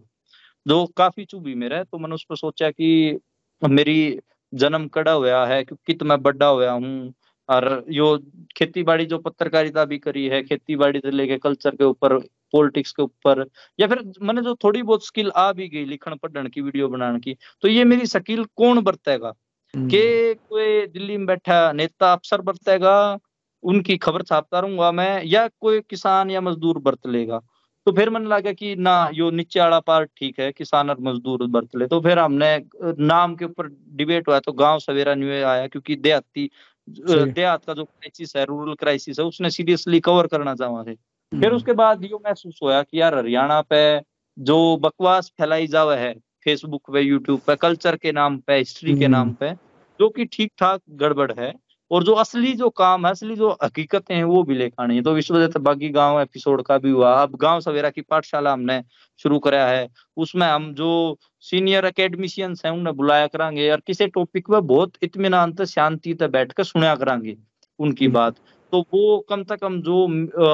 [0.66, 3.20] जो काफ़ी चुभी मेरा तो मैंने उस पर सोचा कि
[3.62, 4.20] मेरी
[4.54, 7.14] जन्म कड़ा हुआ है क्योंकि तो मैं बड़ा हुआ हूँ,
[7.50, 8.18] और यो
[8.58, 12.18] खेती बाड़ी जो पत्रकारिता भी करी है खेती बाड़ी से लेके कल्चर के ऊपर
[12.54, 13.46] पॉलिटिक्स के ऊपर,
[13.80, 17.20] या फिर मैंने जो थोड़ी बहुत स्किल आ भी गई लिखण पढ़न की वीडियो बनाने
[17.20, 19.34] की तो ये मेरी स्किल कौन बरतेगा?
[19.76, 23.20] के कोई दिल्ली में बैठा नेता अफसर बरतेगा
[23.64, 27.42] उनकी खबर छापता रहूँगा मैं या कोई किसान या मजदूर बरत लेगा?
[27.86, 31.48] तो फिर मन लगा कि ना यो नीचे वाला पार्ट ठीक है किसान और मजदूर
[31.48, 35.68] बरत ले। तो फिर हमने नाम के ऊपर डिबेट हुआ तो गाँव सवेरा न्यू आया
[35.68, 36.50] क्योंकि देहाती
[36.90, 41.46] देहात का जो क्राइसिस है रूरल क्राइसिस है उसने सीरियसली कवर करना चाहा थे फिर
[41.46, 44.02] हम्म, उसके बाद यो महसूस होया कि यार हरियाणा पे
[44.40, 46.14] जो बकवास फैलाई जावे है
[46.48, 49.54] फेसबुक पे यूट्यूब पे कल्चर के नाम पे हिस्ट्री के हम्म। नाम पे
[50.00, 51.54] जो कि ठीक ठाक गड़बड़ है
[51.92, 55.02] और जो असली जो काम है असली जो हकीकतें हैं वो भी लेकर आनी है।
[55.02, 58.54] तो इस वजह से बागी गाँव एपिसोड का भी हुआ। अब गाँव सवेरा की पाठशाला
[58.54, 58.82] हमने
[59.20, 59.88] शुरू कराया है।
[60.18, 60.90] उसमें हम जो
[61.42, 66.28] सीनियर अकेडमिशियंस हैं उन्हें बुलाया करांगे और किसी टॉपिक पे बहुत इतमान से शांति से
[66.28, 67.38] बैठ कर सुना करांगे
[67.80, 68.36] उनकी बात।
[68.72, 70.08] तो वो कम से कम जो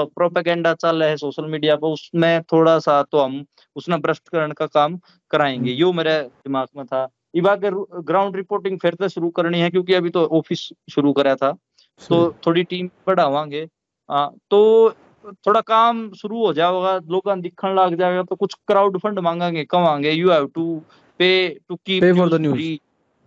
[0.07, 3.43] प्रोपेगेंडा चल रहा है सोशल मीडिया पर उसमें थोड़ा सा तो हम
[3.75, 4.99] उसने भ्रष्टकरण का काम
[5.31, 7.69] कराएँगे। हम्म। यो मेरे दिमाग में था। इबा के
[8.03, 11.51] ग्राउंड रिपोर्टिंग फिर से शुरू करनी है क्योंकि अभी तो ऑफ़िस शुरू करा था
[12.01, 13.65] तो थोड़ी टीम बढ़ावांगे।
[14.09, 14.91] तो
[15.47, 20.11] थोड़ा काम शुरू हो जाएगा लोग दिखने लग जाएगा तो कुछ क्राउड फंड मांगेंगे कमांगे।
[20.11, 20.81] You have to
[21.19, 21.29] pay
[21.69, 22.61] to keep for the news.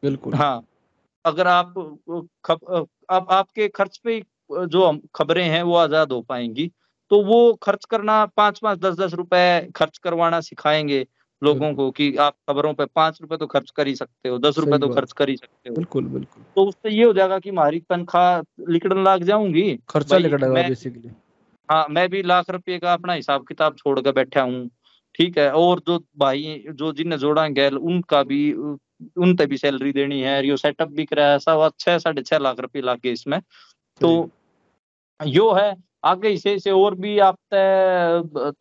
[0.02, 0.62] बिल्कुल। हाँ।
[1.24, 1.74] अगर आप
[2.44, 4.22] खब आप आपके खर्च पे
[4.52, 6.70] जो खबरें हैं वो आज़ाद हो पाएँगी।
[7.10, 11.06] तो वो खर्च करना पाँच पाँच दस दस रुपए खर्च करवाना सिखाएँगे
[11.44, 14.58] लोगों को कि आप खबरों पे पाँच रुपए तो खर्च कर ही सकते हो दस
[14.58, 17.50] रुपए तो खर्च कर ही सकते हो। बिल्कुल बिल्कुल। तो उससे ये हो जाएगा कि
[17.50, 21.10] हमारी तनख्वाह लिखने लग जाऊँगी। खर्चा मैं- बेसिकली
[21.70, 24.70] हाँ मैं भी लाख रुपए का अपना हिसाब किताब छोड़ कर बैठा हूँ
[25.14, 29.92] ठीक है। और जो भाई जो जिन्हें जोड़ा गैल उनका भी उन पे भी सैलरी
[29.92, 33.40] देनी है यो सेटअप भी कराया छह साढ़े छह लाख रुपए लग गए इसमें।
[34.00, 34.30] तो
[35.20, 35.74] यो है
[36.04, 37.36] आगे इसे से और भी आप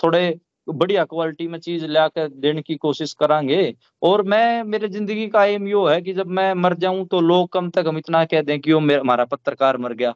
[0.04, 5.28] थोड़े बढ़िया क्वालिटी में चीज़ ला कर देने की कोशिश करांगे। और मैं मेरे ज़िंदगी
[5.28, 8.24] का एम यो है कि जब मैं मर जाऊँ तो लोग कम से कम इतना
[8.26, 10.14] कह दें कि वो हमारा पत्रकार मर गया।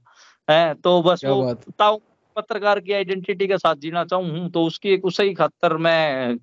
[0.48, 1.98] है तो बस वो ताऊ
[2.36, 6.38] पत्रकार की आइडेंटिटी के साथ जीना चाहूँ तो उसकी एक उसी खातर मैं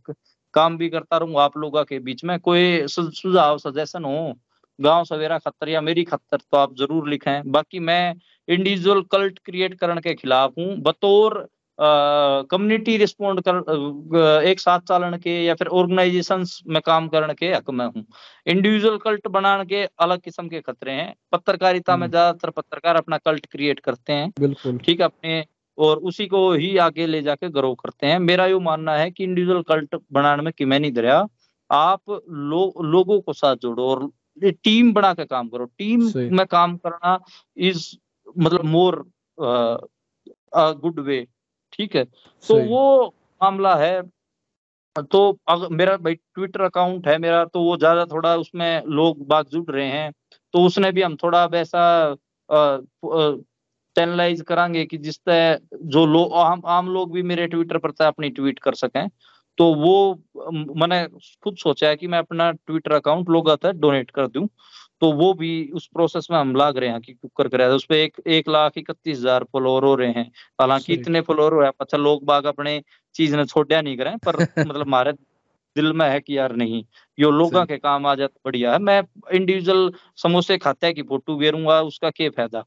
[0.55, 4.33] काम भी करता रहूँ आप लोगों के बीच में। कोई सुझाव सजेशन हो
[4.79, 8.15] गाँव सवेरा खतर या मेरी खतर तो आप ज़रूर लिखें। बाकी मैं
[8.49, 11.47] इंडिविजुअल कल्ट क्रिएट करने के खिलाफ हूँ बतौर
[11.79, 17.71] कम्युनिटी रिस्पोंड कर एक साथ चालन के या फिर ऑर्गेनाइजेशंस में काम करने के हक
[17.71, 18.05] में हूँ।
[18.47, 23.19] इंडिविजुअल कल्ट बनाने के अलग किस्म के खतरे हैं। पत्रकारिता में हम्म। ज़्यादातर पत्रकार अपना
[23.19, 25.45] कल्ट क्रिएट करते हैं। बिल्कुल। ठीक है अपने
[25.79, 29.25] और उसी को ही आगे ले जाके ग्रो करते हैं। मेरा यो मानना है कि
[29.25, 31.27] इंडिविजुअल कल्ट बनाने में कि मैं नहीं दरिया?
[31.71, 34.11] आप लो, लोगों को साथ जोड़ो और
[34.45, 37.19] टीम बना के काम करो। टीम में काम करना
[37.57, 37.87] इज़
[38.37, 39.05] मतलब मोर
[40.49, 41.27] गुड वे
[41.73, 42.05] ठीक है?
[42.05, 43.07] तो। वो
[43.41, 44.03] मामला है।
[45.05, 49.47] तो अगर मेरा भाई ट्विटर अकाउंट है मेरा तो वो ज़्यादा थोड़ा उसमें लोग बाग
[49.49, 50.13] जुड़ रहे हैं।
[50.55, 51.83] तो उसने भी हम थोड़ा वैसा
[53.97, 55.37] चैनलाइज करांगे कि जिससे
[55.85, 59.09] जो लोग आम आम लोग भी मेरे ट्विटर पर अपनी ट्वीट कर सकें।
[59.59, 60.15] तो वो
[60.77, 61.07] मैंने
[61.45, 64.47] खुद सोचा है कि मैं अपना ट्विटर अकाउंट लोग आता है डोनेट कर दूँ।
[65.03, 68.03] तो वो भी उस प्रोसेस में हम लाग रहे हैं कि कुकर कराया उस पे
[68.05, 72.25] एक एक लाख इकतीस हज़ार फॉलोअर हो रहे हैं। हालाँकि इतने फॉलोअर हो अच्छा लोग
[72.25, 72.81] बाग अपने
[73.15, 74.37] चीज़ ने छोड़ा नहीं करें पर
[74.69, 75.13] मतलब हमारे
[75.77, 76.85] दिल में है कि यार नहीं
[77.19, 79.03] यो लोगों के काम आ जाए तो बढ़िया है। मैं
[79.33, 82.65] इंडिविजुअल समोसे खाते की फ़ोटो गेरूँगा उसका क्या फ़ायदा?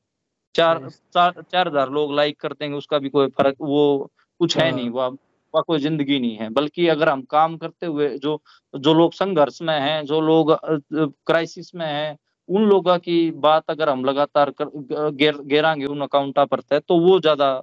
[0.55, 0.79] चार
[1.13, 4.75] चार चार हज़ार लोग लाइक करते हैं उसका भी कोई फ़र्क वो कुछ है हाँ।
[4.75, 5.09] नहीं वो
[5.53, 8.39] वह कोई ज़िंदगी नहीं है। बल्कि अगर हम काम करते हुए जो
[8.73, 10.51] जो लोग संघर्ष में हैं जो लोग
[10.93, 12.17] क्राइसिस में हैं
[12.49, 17.19] उन लोगों की बात अगर हम लगातार गेर, गेरांगे उन अकाउंटा पर तय तो वो
[17.19, 17.53] ज़्यादा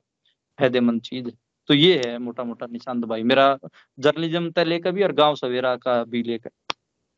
[0.58, 1.32] फ़ायदेमंद चीज़ है।
[1.68, 3.56] तो ये है मोटा मोटा निशांत भाई। मेरा
[3.98, 6.50] जर्नलिज्म तय लेकर भी और गाँव सवेरा का भी लेकर।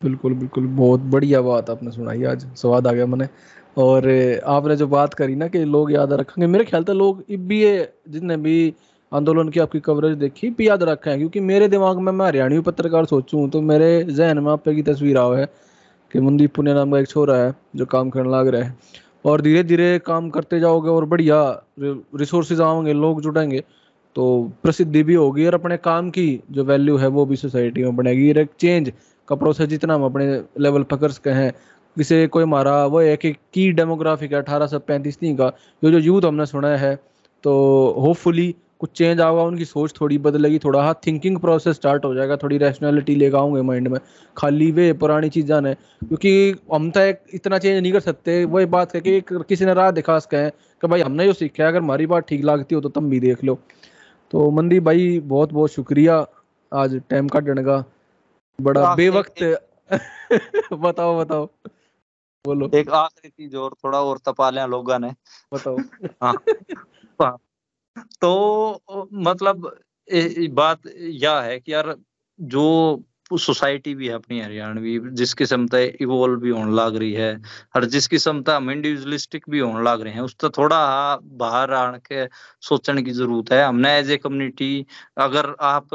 [0.00, 3.28] बिल्कुल बिल्कुल। बहुत बढ़िया बात आपने सुनाई आज। स्वाद आ गया मैंने
[3.76, 4.08] और
[4.48, 7.60] आपने जो बात करी ना कि लोग याद रखेंगे मेरे ख्याल से लोग इब भी
[8.08, 8.72] जितने भी
[9.12, 13.04] आंदोलन की आपकी कवरेज देखी, भी याद रखे, क्योंकि मेरे दिमाग में मैं हरियाणवी पत्रकार
[13.06, 15.46] सोचूं तो मेरे जहन में आप पे की तस्वीर आओ है
[16.10, 18.76] कि मनदीप पुण्य नाम का एक छोरा है जो काम करने लग रहा है।
[19.24, 21.40] और धीरे धीरे काम करते जाओगे और बढ़िया
[21.80, 23.62] रिसोर्सेज आओगे, लोग जुटेंगे
[24.16, 27.96] तो प्रसिद्धि भी होगी और अपने काम की जो वैल्यू है वो भी सोसाइटी में
[27.96, 28.92] बनेगी। और एक चेंज
[29.28, 30.26] का प्रोसेस जितना हम अपने
[30.60, 31.52] लेवल पकड़ सके हैं,
[31.96, 35.52] किसे कोई हमारा वो है कि की डेमोग्राफिक है, अठारह सौ पैंतीस का
[35.82, 36.94] जो जो यूथ हमने सुना है
[37.44, 37.52] तो
[37.98, 42.36] होपफुली कुछ चेंज आएगा उनकी सोच थोड़ी बदलेगी थोड़ा हाँ थिंकिंग प्रोसेस स्टार्ट हो जाएगा
[42.36, 43.98] थोड़ी रैशनैलिटी लेकर आऊँगे माइंड में।
[44.36, 48.66] खाली वे पुरानी चीज़ां ने क्योंकि हम तो एक इतना चेंज नहीं कर सकते। वही
[48.66, 51.78] बात है कि किसी ने राह दिखा सके कि भाई हमने जो सीखा है अगर
[51.78, 53.58] हमारी बात ठीक लगती हो तो तुम भी देख लो।
[54.30, 56.26] तो मंदी भाई बहुत बहुत शुक्रिया।
[56.74, 57.84] आज टाइम काटने का
[58.60, 59.62] बड़ा बेवक्त
[60.72, 61.48] बताओ बताओ।
[62.44, 65.14] बोलो। एक आखिरी चीज़ और थोड़ा और तपा लिया लोगों ने।
[65.54, 65.78] बताओ।
[66.22, 66.34] हाँ।
[68.20, 69.70] तो मतलब
[70.08, 71.94] ए- बात यह है कि यार
[72.40, 73.04] जो
[73.38, 77.34] सोसाइटी भी है अपनी, हरियाणवी जिसकी क्षमता इवोल्व भी होने लग रही है,
[77.76, 80.78] और जिसकी क्षमता हम इंडिविजुअलिस्टिक भी होने लग रहे हैं, उस तो थोड़ा
[81.40, 82.26] बाहर आने के
[82.66, 84.86] सोचने की ज़रूरत है। हमने एज ए कम्युनिटी
[85.18, 85.88] अगर आप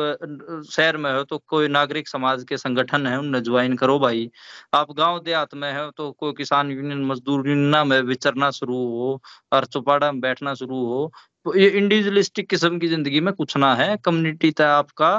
[0.71, 4.29] शहर में हो तो कोई नागरिक समाज के संगठन है उनमें ज्वाइन करो भाई।
[4.73, 9.21] आप गाँव देहात में हो तो कोई किसान यूनियन मजदूर यूनियन में विचरना शुरू हो,
[9.53, 11.11] और चौपाड़ा में बैठना शुरू हो
[11.45, 15.09] ये इंडिविजुअलिस्टिक किस्म की ज़िंदगी में कुछ ना है कम्युनिटी तय आपका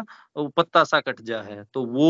[0.57, 2.09] पत्ता सा कट जा है। तो वो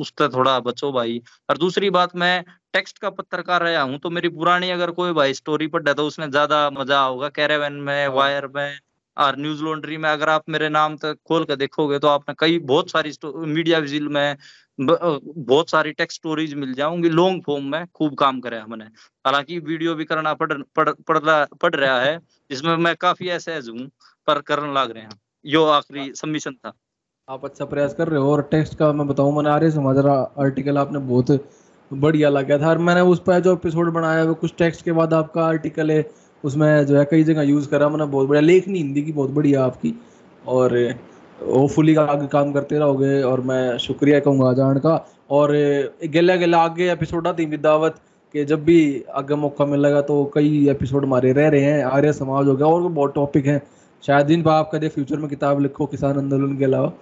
[0.00, 1.20] उस उससे थोड़ा बचो भाई।
[1.50, 5.34] और दूसरी बात, मैं टेक्स्ट का पत्रकार रहा हूँ तो मेरी पुरानी अगर कोई भाई
[5.34, 8.78] स्टोरी पढ़ तो उसमें ज़्यादा मज़ा होगा कैरेवन में वायर में
[9.16, 12.58] और न्यूज़ लॉन्ड्री में अगर आप मेरे नाम तक खोल कर देखोगे तो आपने कई
[12.64, 14.36] बहुत सारी मीडिया विजिल में
[14.78, 19.94] बहुत सारी टेक्स्ट स्टोरीज मिल जाऊँगी लॉन्ग फॉर्म में खूब काम करे हमने। हालाँकि वीडियो
[19.94, 22.18] भी करना पड़ पड़ पड़ रहा पड़ रहा है
[22.50, 23.88] जिसमें मैं काफ़ी ऐसे हूँ
[24.26, 26.72] पर करने लग रहे हैं। यो आखिरी सबमिशन था।
[27.28, 30.14] आप अच्छा प्रयास कर रहे हो और टेक्स्ट का मैं बताऊँ मैंने आर्य समाज का
[30.38, 31.30] आर्टिकल आपने बहुत
[31.90, 34.92] बढ़िया लगा था और मैंने उस पर जो एपिसोड बनाया है वो कुछ टेक्स्ट के
[34.92, 36.02] बाद आपका आर्टिकल है
[36.44, 39.64] उसमें जो है कई जगह यूज़ करा, मैंने बहुत बढ़िया लेखनी हिंदी की बहुत बढ़िया
[39.64, 39.94] आपकी।
[40.46, 40.76] और
[41.38, 44.96] होपफुली आगे काम करते रहोगे, और मैं शुक्रिया कहूँगा जान का।
[45.30, 45.52] और
[46.08, 47.94] गेला गेला आगे एपिसोड आती विदावत
[48.34, 52.48] कि जब भी आगे मौका मिलेगा तो कई एपिसोड हमारे रह रहे हैं, आर्य समाज
[52.48, 53.60] हो गया, और बहुत टॉपिक हैं।
[54.04, 56.92] शायद जिन पर आप कदे फ्यूचर में किताब लिखो, किसान आंदोलन के अलावा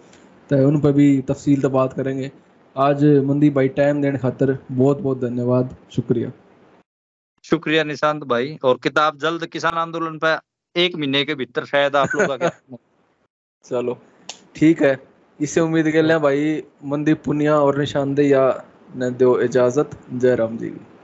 [0.51, 2.31] तो उन पर भी तफसील तो बात करेंगे।
[2.77, 6.31] आज मंदीप भाई टाइम देने खातर बहुत बहुत धन्यवाद, शुक्रिया।
[7.43, 10.41] शुक्रिया निशांत भाई। और किताब जल्द किसान आंदोलन पर
[10.77, 12.51] एक महीने के भीतर शायद आप लोग
[13.65, 13.99] चलो,
[14.57, 15.09] ठीक है।
[15.41, 18.63] इसे उम्मीद कर लें भाई मंदीप पुनिया और निशानदेह
[18.97, 20.87] ने दो इजाज़त। जय राम जी। की